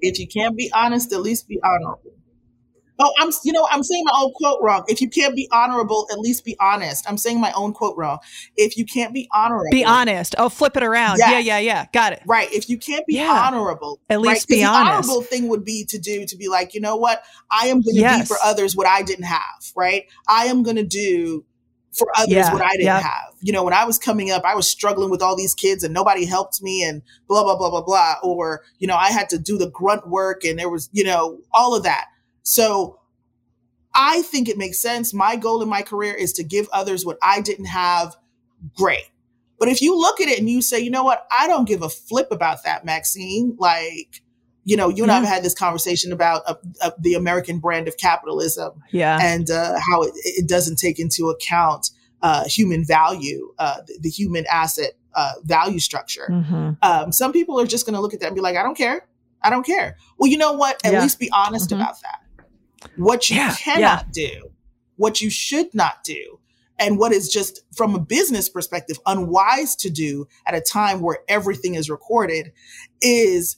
If 0.00 0.18
you 0.18 0.26
can't 0.26 0.56
be 0.56 0.70
honest, 0.74 1.12
at 1.12 1.20
least 1.20 1.48
be 1.48 1.60
honorable. 1.62 2.12
Oh, 2.98 3.12
I'm 3.18 3.30
you 3.42 3.52
know 3.52 3.66
I'm 3.70 3.82
saying 3.82 4.04
my 4.04 4.12
own 4.16 4.32
quote 4.32 4.60
wrong. 4.62 4.84
If 4.86 5.00
you 5.00 5.08
can't 5.08 5.34
be 5.34 5.48
honorable, 5.50 6.06
at 6.12 6.18
least 6.18 6.44
be 6.44 6.56
honest. 6.60 7.08
I'm 7.08 7.18
saying 7.18 7.40
my 7.40 7.52
own 7.56 7.72
quote 7.72 7.96
wrong. 7.96 8.18
If 8.56 8.76
you 8.76 8.84
can't 8.84 9.12
be 9.12 9.28
honorable, 9.32 9.70
be 9.70 9.84
honest. 9.84 10.34
Oh, 10.38 10.48
flip 10.48 10.76
it 10.76 10.82
around. 10.82 11.18
Yes. 11.18 11.30
Yeah, 11.30 11.38
yeah, 11.38 11.58
yeah. 11.58 11.86
Got 11.92 12.12
it. 12.12 12.22
Right. 12.26 12.52
If 12.52 12.68
you 12.68 12.78
can't 12.78 13.06
be 13.06 13.14
yeah. 13.14 13.44
honorable, 13.46 14.00
at 14.08 14.20
least 14.20 14.48
right? 14.50 14.58
be 14.58 14.64
honest. 14.64 15.08
The 15.08 15.12
honorable 15.12 15.22
thing 15.22 15.48
would 15.48 15.64
be 15.64 15.84
to 15.86 15.98
do 15.98 16.24
to 16.24 16.36
be 16.36 16.48
like, 16.48 16.74
you 16.74 16.80
know 16.80 16.96
what? 16.96 17.22
I 17.50 17.66
am 17.66 17.80
going 17.80 17.96
to 17.96 18.00
yes. 18.00 18.28
do 18.28 18.34
for 18.34 18.36
others 18.44 18.76
what 18.76 18.86
I 18.86 19.02
didn't 19.02 19.24
have. 19.24 19.72
Right. 19.74 20.04
I 20.28 20.46
am 20.46 20.62
going 20.62 20.76
to 20.76 20.86
do 20.86 21.44
for 21.94 22.08
others 22.16 22.32
yeah, 22.32 22.52
what 22.52 22.62
I 22.62 22.72
didn't 22.72 22.86
yeah. 22.86 23.00
have. 23.00 23.34
You 23.40 23.52
know, 23.52 23.62
when 23.62 23.72
I 23.72 23.84
was 23.84 23.98
coming 23.98 24.30
up, 24.30 24.44
I 24.44 24.54
was 24.54 24.68
struggling 24.68 25.10
with 25.10 25.22
all 25.22 25.36
these 25.36 25.54
kids 25.54 25.84
and 25.84 25.94
nobody 25.94 26.24
helped 26.24 26.60
me 26.60 26.82
and 26.82 27.02
blah, 27.28 27.44
blah, 27.44 27.56
blah, 27.56 27.70
blah, 27.70 27.82
blah. 27.82 28.14
Or, 28.22 28.62
you 28.78 28.86
know, 28.86 28.96
I 28.96 29.10
had 29.10 29.28
to 29.30 29.38
do 29.38 29.56
the 29.56 29.70
grunt 29.70 30.08
work 30.08 30.44
and 30.44 30.58
there 30.58 30.68
was, 30.68 30.88
you 30.92 31.04
know, 31.04 31.38
all 31.52 31.74
of 31.74 31.84
that. 31.84 32.06
So 32.44 33.00
I 33.94 34.22
think 34.22 34.48
it 34.48 34.56
makes 34.56 34.78
sense. 34.78 35.12
My 35.12 35.36
goal 35.36 35.62
in 35.62 35.68
my 35.68 35.82
career 35.82 36.14
is 36.14 36.32
to 36.34 36.44
give 36.44 36.68
others 36.72 37.04
what 37.04 37.18
I 37.22 37.40
didn't 37.40 37.66
have. 37.66 38.16
Great. 38.76 39.10
But 39.58 39.68
if 39.68 39.80
you 39.80 39.98
look 39.98 40.20
at 40.20 40.28
it 40.28 40.38
and 40.38 40.50
you 40.50 40.62
say, 40.62 40.80
you 40.80 40.90
know 40.90 41.04
what, 41.04 41.26
I 41.36 41.46
don't 41.46 41.66
give 41.66 41.82
a 41.82 41.88
flip 41.88 42.28
about 42.30 42.64
that, 42.64 42.84
Maxine, 42.84 43.56
like, 43.58 44.20
you 44.64 44.76
know, 44.76 44.88
you 44.88 45.04
and 45.04 45.10
yeah. 45.10 45.16
I 45.16 45.20
have 45.20 45.28
had 45.28 45.44
this 45.44 45.54
conversation 45.54 46.12
about 46.12 46.42
uh, 46.46 46.54
uh, 46.82 46.90
the 46.98 47.14
American 47.14 47.60
brand 47.60 47.86
of 47.86 47.96
capitalism, 47.96 48.82
yeah, 48.90 49.18
and 49.20 49.50
uh, 49.50 49.78
how 49.78 50.02
it, 50.02 50.12
it, 50.24 50.48
doesn't 50.48 50.76
take 50.76 50.98
into 50.98 51.28
account 51.28 51.90
uh, 52.22 52.44
human 52.48 52.84
value, 52.84 53.52
uh, 53.58 53.82
the, 53.86 53.98
the, 54.00 54.08
human 54.08 54.46
asset 54.50 54.92
uh, 55.14 55.32
value 55.42 55.78
structure. 55.78 56.28
Mm-hmm. 56.30 56.70
Um, 56.80 57.12
some 57.12 57.30
people 57.30 57.60
are 57.60 57.66
just 57.66 57.84
going 57.84 57.94
to 57.94 58.00
look 58.00 58.14
at 58.14 58.20
that 58.20 58.28
and 58.28 58.34
be 58.34 58.40
like, 58.40 58.56
"I 58.56 58.62
don't 58.62 58.76
care, 58.76 59.06
I 59.42 59.50
don't 59.50 59.66
care." 59.66 59.98
Well, 60.18 60.30
you 60.30 60.38
know 60.38 60.52
what? 60.54 60.80
At 60.82 60.94
yeah. 60.94 61.02
least 61.02 61.20
be 61.20 61.30
honest 61.30 61.68
mm-hmm. 61.68 61.82
about 61.82 62.00
that. 62.00 62.23
What 62.96 63.30
you 63.30 63.36
yeah. 63.36 63.54
cannot 63.54 64.12
do, 64.12 64.50
what 64.96 65.20
you 65.20 65.30
should 65.30 65.74
not 65.74 66.04
do, 66.04 66.40
and 66.78 66.98
what 66.98 67.12
is 67.12 67.28
just 67.28 67.60
from 67.74 67.94
a 67.94 68.00
business 68.00 68.48
perspective 68.48 68.98
unwise 69.06 69.76
to 69.76 69.90
do 69.90 70.26
at 70.46 70.54
a 70.54 70.60
time 70.60 71.00
where 71.00 71.18
everything 71.28 71.74
is 71.74 71.88
recorded 71.90 72.52
is 73.00 73.56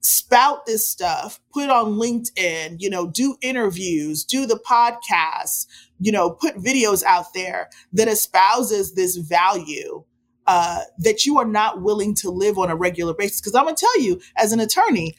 spout 0.00 0.66
this 0.66 0.88
stuff, 0.88 1.40
put 1.52 1.64
it 1.64 1.70
on 1.70 1.94
LinkedIn, 1.94 2.76
you 2.78 2.88
know, 2.88 3.08
do 3.08 3.36
interviews, 3.40 4.24
do 4.24 4.46
the 4.46 4.60
podcasts, 4.68 5.66
you 5.98 6.12
know, 6.12 6.30
put 6.30 6.56
videos 6.56 7.02
out 7.02 7.34
there 7.34 7.68
that 7.92 8.08
espouses 8.08 8.94
this 8.94 9.16
value 9.16 10.04
uh, 10.46 10.80
that 10.98 11.26
you 11.26 11.38
are 11.38 11.44
not 11.44 11.82
willing 11.82 12.14
to 12.14 12.30
live 12.30 12.58
on 12.58 12.70
a 12.70 12.76
regular 12.76 13.14
basis. 13.14 13.40
Because 13.40 13.54
I'm 13.54 13.64
gonna 13.64 13.76
tell 13.76 14.00
you, 14.00 14.20
as 14.36 14.52
an 14.52 14.60
attorney, 14.60 15.16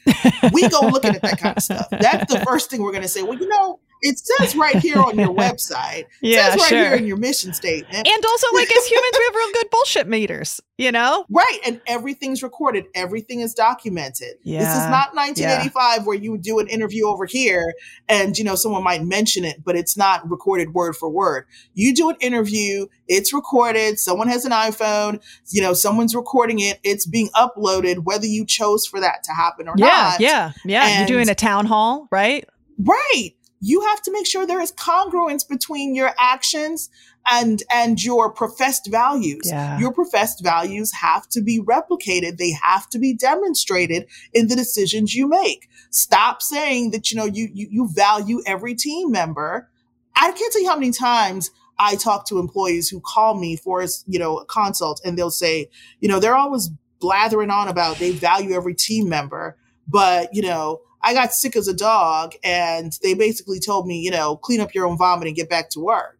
we 0.52 0.68
go 0.68 0.80
looking 0.80 1.14
at 1.14 1.22
that 1.22 1.38
kind 1.38 1.56
of 1.56 1.62
stuff. 1.62 1.88
That's 1.90 2.32
the 2.32 2.40
first 2.40 2.70
thing 2.70 2.82
we're 2.82 2.92
gonna 2.92 3.08
say. 3.08 3.22
Well, 3.22 3.38
you 3.38 3.48
know, 3.48 3.80
it 4.02 4.18
says 4.18 4.56
right 4.56 4.76
here 4.76 4.98
on 4.98 5.18
your 5.18 5.34
website. 5.34 6.04
yeah, 6.20 6.50
says 6.50 6.60
right 6.60 6.68
sure. 6.68 6.84
here 6.84 6.94
in 6.94 7.06
your 7.06 7.16
mission 7.16 7.52
statement. 7.52 8.06
And 8.06 8.24
also, 8.24 8.46
like 8.54 8.70
as 8.70 8.86
humans, 8.86 9.12
we 9.12 9.24
have 9.24 9.34
real 9.34 9.52
good 9.52 9.70
bullshit 9.70 10.08
meters, 10.08 10.60
you 10.76 10.92
know? 10.92 11.24
Right. 11.38 11.60
And 11.64 11.80
everything's 11.86 12.42
recorded. 12.42 12.86
Everything 12.96 13.40
is 13.40 13.54
documented. 13.54 14.38
Yeah. 14.42 14.58
This 14.58 14.70
is 14.70 14.90
not 14.90 15.14
1985 15.14 15.72
yeah. 16.00 16.04
where 16.04 16.16
you 16.16 16.36
do 16.36 16.58
an 16.58 16.66
interview 16.66 17.06
over 17.06 17.26
here 17.26 17.74
and 18.08 18.36
you 18.36 18.42
know 18.42 18.56
someone 18.56 18.82
might 18.82 19.04
mention 19.04 19.44
it, 19.44 19.62
but 19.64 19.76
it's 19.76 19.96
not 19.96 20.28
recorded 20.28 20.74
word 20.74 20.96
for 20.96 21.08
word. 21.08 21.44
You 21.74 21.94
do 21.94 22.10
an 22.10 22.16
interview, 22.20 22.86
it's 23.06 23.32
recorded, 23.32 24.00
someone 24.00 24.26
has 24.26 24.44
an 24.44 24.50
iPhone, 24.50 25.22
you 25.50 25.62
know, 25.62 25.74
someone's 25.74 26.14
recording 26.14 26.58
it, 26.58 26.80
it's 26.82 27.06
being 27.06 27.28
uploaded, 27.36 27.98
whether 28.02 28.26
you 28.26 28.44
chose 28.44 28.84
for 28.84 28.98
that 28.98 29.22
to 29.24 29.32
happen 29.32 29.68
or 29.68 29.74
yeah, 29.76 29.86
not. 29.86 30.20
Yeah, 30.20 30.52
yeah. 30.64 30.86
And 30.86 31.08
You're 31.08 31.18
doing 31.18 31.28
a 31.28 31.36
town 31.36 31.66
hall, 31.66 32.08
right? 32.10 32.48
Right 32.78 33.34
you 33.60 33.80
have 33.82 34.02
to 34.02 34.12
make 34.12 34.26
sure 34.26 34.46
there 34.46 34.60
is 34.60 34.72
congruence 34.72 35.46
between 35.46 35.94
your 35.94 36.12
actions 36.18 36.90
and 37.30 37.62
and 37.72 38.02
your 38.02 38.30
professed 38.30 38.88
values. 38.90 39.42
Yeah. 39.44 39.78
your 39.78 39.92
professed 39.92 40.42
values 40.42 40.92
have 40.92 41.28
to 41.30 41.40
be 41.40 41.60
replicated. 41.60 42.38
They 42.38 42.52
have 42.62 42.88
to 42.90 42.98
be 42.98 43.14
demonstrated 43.14 44.06
in 44.32 44.48
the 44.48 44.56
decisions 44.56 45.14
you 45.14 45.28
make. 45.28 45.68
Stop 45.90 46.42
saying 46.42 46.92
that 46.92 47.10
you 47.10 47.16
know 47.16 47.26
you 47.26 47.48
you, 47.52 47.68
you 47.70 47.88
value 47.92 48.42
every 48.46 48.74
team 48.74 49.10
member. 49.10 49.68
I 50.16 50.32
can't 50.32 50.52
tell 50.52 50.62
you 50.62 50.68
how 50.68 50.76
many 50.76 50.92
times 50.92 51.50
i 51.78 51.94
talk 51.94 52.26
to 52.26 52.38
employees 52.38 52.88
who 52.88 53.00
call 53.00 53.38
me 53.38 53.56
for 53.56 53.84
you 54.06 54.18
know 54.18 54.38
a 54.38 54.44
consult 54.46 55.00
and 55.04 55.16
they'll 55.16 55.30
say 55.30 55.70
you 56.00 56.08
know 56.08 56.18
they're 56.18 56.34
always 56.34 56.70
blathering 57.00 57.50
on 57.50 57.68
about 57.68 57.98
they 57.98 58.10
value 58.10 58.52
every 58.52 58.74
team 58.74 59.08
member 59.08 59.56
but 59.86 60.28
you 60.34 60.42
know 60.42 60.80
I 61.02 61.14
got 61.14 61.32
sick 61.32 61.56
as 61.56 61.68
a 61.68 61.74
dog 61.74 62.34
and 62.42 62.98
they 63.02 63.14
basically 63.14 63.60
told 63.60 63.86
me, 63.86 64.00
you 64.00 64.10
know, 64.10 64.36
clean 64.36 64.60
up 64.60 64.74
your 64.74 64.86
own 64.86 64.98
vomit 64.98 65.28
and 65.28 65.36
get 65.36 65.48
back 65.48 65.70
to 65.70 65.80
work. 65.80 66.16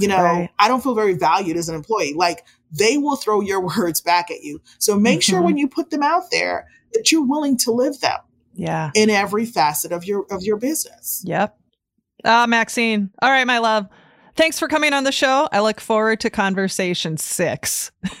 You 0.00 0.08
know, 0.08 0.22
right. 0.22 0.50
I 0.58 0.68
don't 0.68 0.82
feel 0.82 0.94
very 0.94 1.14
valued 1.14 1.56
as 1.56 1.68
an 1.68 1.74
employee. 1.74 2.14
Like 2.14 2.44
they 2.70 2.98
will 2.98 3.16
throw 3.16 3.40
your 3.40 3.60
words 3.78 4.00
back 4.00 4.30
at 4.30 4.42
you. 4.42 4.60
So 4.78 4.98
make 4.98 5.20
mm-hmm. 5.20 5.32
sure 5.32 5.42
when 5.42 5.56
you 5.56 5.68
put 5.68 5.90
them 5.90 6.02
out 6.02 6.30
there 6.30 6.68
that 6.92 7.10
you're 7.10 7.26
willing 7.26 7.56
to 7.58 7.72
live 7.72 8.00
them. 8.00 8.18
Yeah. 8.54 8.90
In 8.94 9.10
every 9.10 9.46
facet 9.46 9.90
of 9.90 10.04
your 10.04 10.26
of 10.30 10.42
your 10.42 10.56
business. 10.56 11.22
Yep. 11.26 11.58
Ah, 12.24 12.46
Maxine. 12.46 13.10
All 13.20 13.30
right, 13.30 13.46
my 13.46 13.58
love. 13.58 13.88
Thanks 14.36 14.58
for 14.58 14.66
coming 14.66 14.92
on 14.92 15.04
the 15.04 15.12
show. 15.12 15.48
I 15.52 15.60
look 15.60 15.80
forward 15.80 16.20
to 16.20 16.30
conversation 16.30 17.16
six. 17.16 17.92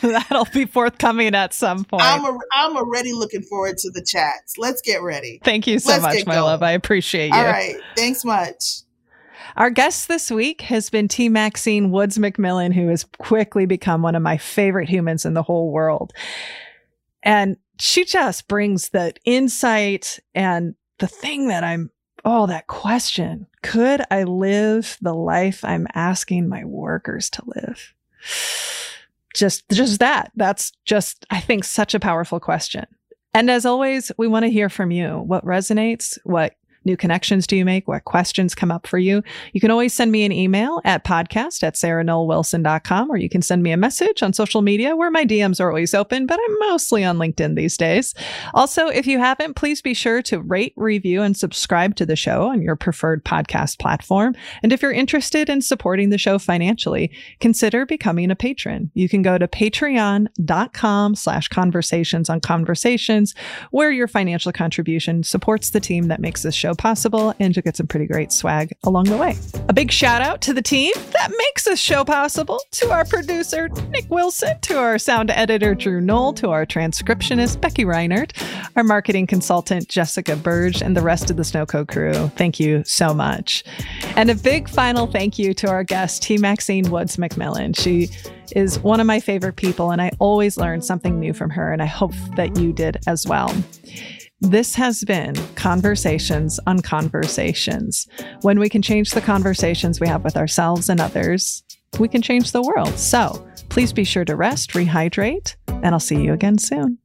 That'll 0.00 0.44
be 0.52 0.66
forthcoming 0.66 1.34
at 1.34 1.52
some 1.52 1.84
point. 1.84 2.04
I'm, 2.04 2.24
a, 2.24 2.38
I'm 2.52 2.76
already 2.76 3.12
looking 3.12 3.42
forward 3.42 3.78
to 3.78 3.90
the 3.90 4.02
chats. 4.02 4.56
Let's 4.56 4.80
get 4.80 5.02
ready. 5.02 5.40
Thank 5.42 5.66
you 5.66 5.80
so 5.80 5.90
Let's 5.92 6.02
much, 6.02 6.26
my 6.26 6.34
going. 6.34 6.44
love. 6.44 6.62
I 6.62 6.70
appreciate 6.72 7.28
you. 7.28 7.34
All 7.34 7.44
right. 7.44 7.76
Thanks 7.96 8.24
much. 8.24 8.82
Our 9.56 9.70
guest 9.70 10.08
this 10.08 10.30
week 10.30 10.62
has 10.62 10.88
been 10.88 11.08
T. 11.08 11.28
Maxine 11.28 11.90
Woods 11.90 12.18
McMillan, 12.18 12.72
who 12.72 12.88
has 12.88 13.04
quickly 13.18 13.66
become 13.66 14.02
one 14.02 14.14
of 14.14 14.22
my 14.22 14.36
favorite 14.36 14.88
humans 14.88 15.24
in 15.24 15.34
the 15.34 15.42
whole 15.42 15.72
world. 15.72 16.12
And 17.22 17.56
she 17.78 18.04
just 18.04 18.46
brings 18.46 18.90
the 18.90 19.14
insight 19.24 20.20
and 20.34 20.74
the 20.98 21.06
thing 21.08 21.48
that 21.48 21.64
I'm 21.64 21.90
oh, 22.24 22.46
that 22.46 22.66
question. 22.66 23.46
Could 23.64 24.02
I 24.10 24.24
live 24.24 24.98
the 25.00 25.14
life 25.14 25.64
I'm 25.64 25.86
asking 25.94 26.48
my 26.48 26.64
workers 26.64 27.30
to 27.30 27.42
live? 27.46 27.94
Just, 29.34 29.68
just 29.70 30.00
that. 30.00 30.30
That's 30.36 30.70
just, 30.84 31.24
I 31.30 31.40
think, 31.40 31.64
such 31.64 31.94
a 31.94 31.98
powerful 31.98 32.38
question. 32.38 32.84
And 33.32 33.50
as 33.50 33.64
always, 33.64 34.12
we 34.18 34.28
want 34.28 34.44
to 34.44 34.50
hear 34.50 34.68
from 34.68 34.90
you. 34.90 35.18
What 35.18 35.44
resonates? 35.46 36.18
What 36.24 36.54
new 36.84 36.96
connections 36.96 37.46
do 37.46 37.56
you 37.56 37.64
make? 37.64 37.88
What 37.88 38.04
questions 38.04 38.54
come 38.54 38.70
up 38.70 38.86
for 38.86 38.98
you? 38.98 39.22
You 39.52 39.60
can 39.60 39.70
always 39.70 39.92
send 39.92 40.12
me 40.12 40.24
an 40.24 40.32
email 40.32 40.80
at 40.84 41.04
podcast 41.04 41.62
at 41.62 41.74
sarahnollwilson.com 41.74 43.10
or 43.10 43.16
you 43.16 43.28
can 43.28 43.42
send 43.42 43.62
me 43.62 43.72
a 43.72 43.76
message 43.76 44.22
on 44.22 44.32
social 44.32 44.62
media 44.62 44.96
where 44.96 45.10
my 45.10 45.24
DMs 45.24 45.60
are 45.60 45.68
always 45.68 45.94
open, 45.94 46.26
but 46.26 46.38
I'm 46.42 46.58
mostly 46.70 47.04
on 47.04 47.18
LinkedIn 47.18 47.56
these 47.56 47.76
days. 47.76 48.14
Also, 48.52 48.88
if 48.88 49.06
you 49.06 49.18
haven't, 49.18 49.54
please 49.54 49.80
be 49.82 49.94
sure 49.94 50.22
to 50.22 50.40
rate, 50.40 50.72
review, 50.76 51.22
and 51.22 51.36
subscribe 51.36 51.96
to 51.96 52.06
the 52.06 52.16
show 52.16 52.48
on 52.48 52.62
your 52.62 52.76
preferred 52.76 53.24
podcast 53.24 53.78
platform. 53.78 54.34
And 54.62 54.72
if 54.72 54.82
you're 54.82 54.92
interested 54.92 55.48
in 55.48 55.62
supporting 55.62 56.10
the 56.10 56.18
show 56.18 56.38
financially, 56.38 57.10
consider 57.40 57.86
becoming 57.86 58.30
a 58.30 58.36
patron. 58.36 58.90
You 58.94 59.08
can 59.08 59.22
go 59.22 59.38
to 59.38 59.48
patreon.com 59.48 61.14
slash 61.14 61.48
conversations 61.48 62.28
on 62.28 62.40
conversations 62.40 63.34
where 63.70 63.90
your 63.90 64.08
financial 64.08 64.52
contribution 64.52 65.22
supports 65.22 65.70
the 65.70 65.80
team 65.80 66.08
that 66.08 66.20
makes 66.20 66.42
this 66.42 66.54
possible, 66.76 67.34
and 67.38 67.54
you'll 67.54 67.62
get 67.62 67.76
some 67.76 67.86
pretty 67.86 68.06
great 68.06 68.32
swag 68.32 68.72
along 68.84 69.04
the 69.04 69.16
way. 69.16 69.36
A 69.68 69.72
big 69.72 69.90
shout 69.90 70.22
out 70.22 70.40
to 70.42 70.52
the 70.52 70.62
team 70.62 70.92
that 71.12 71.30
makes 71.36 71.64
this 71.64 71.80
show 71.80 72.04
possible 72.04 72.60
to 72.72 72.90
our 72.90 73.04
producer, 73.04 73.68
Nick 73.90 74.10
Wilson, 74.10 74.58
to 74.62 74.78
our 74.78 74.98
sound 74.98 75.30
editor, 75.30 75.74
Drew 75.74 76.00
Knoll, 76.00 76.32
to 76.34 76.50
our 76.50 76.66
transcriptionist, 76.66 77.60
Becky 77.60 77.84
Reinert, 77.84 78.32
our 78.76 78.84
marketing 78.84 79.26
consultant, 79.26 79.88
Jessica 79.88 80.36
Burge, 80.36 80.82
and 80.82 80.96
the 80.96 81.02
rest 81.02 81.30
of 81.30 81.36
the 81.36 81.42
Snowco 81.42 81.86
crew. 81.86 82.30
Thank 82.36 82.60
you 82.60 82.82
so 82.84 83.14
much. 83.14 83.64
And 84.16 84.30
a 84.30 84.34
big 84.34 84.68
final 84.68 85.06
thank 85.06 85.38
you 85.38 85.54
to 85.54 85.68
our 85.68 85.84
guest, 85.84 86.22
T. 86.22 86.38
Maxine 86.38 86.90
Woods 86.90 87.16
McMillan. 87.16 87.78
She 87.78 88.10
is 88.54 88.78
one 88.80 89.00
of 89.00 89.06
my 89.06 89.20
favorite 89.20 89.56
people, 89.56 89.90
and 89.90 90.00
I 90.00 90.10
always 90.18 90.56
learn 90.56 90.82
something 90.82 91.18
new 91.18 91.32
from 91.32 91.50
her, 91.50 91.72
and 91.72 91.82
I 91.82 91.86
hope 91.86 92.12
that 92.36 92.56
you 92.58 92.72
did 92.72 92.98
as 93.06 93.26
well. 93.26 93.54
This 94.40 94.74
has 94.74 95.04
been 95.04 95.34
Conversations 95.54 96.60
on 96.66 96.80
Conversations. 96.80 98.06
When 98.42 98.58
we 98.58 98.68
can 98.68 98.82
change 98.82 99.12
the 99.12 99.20
conversations 99.20 100.00
we 100.00 100.08
have 100.08 100.24
with 100.24 100.36
ourselves 100.36 100.88
and 100.88 101.00
others, 101.00 101.62
we 101.98 102.08
can 102.08 102.20
change 102.20 102.52
the 102.52 102.62
world. 102.62 102.98
So 102.98 103.46
please 103.68 103.92
be 103.92 104.04
sure 104.04 104.24
to 104.24 104.36
rest, 104.36 104.72
rehydrate, 104.72 105.56
and 105.68 105.86
I'll 105.86 106.00
see 106.00 106.20
you 106.20 106.32
again 106.32 106.58
soon. 106.58 106.98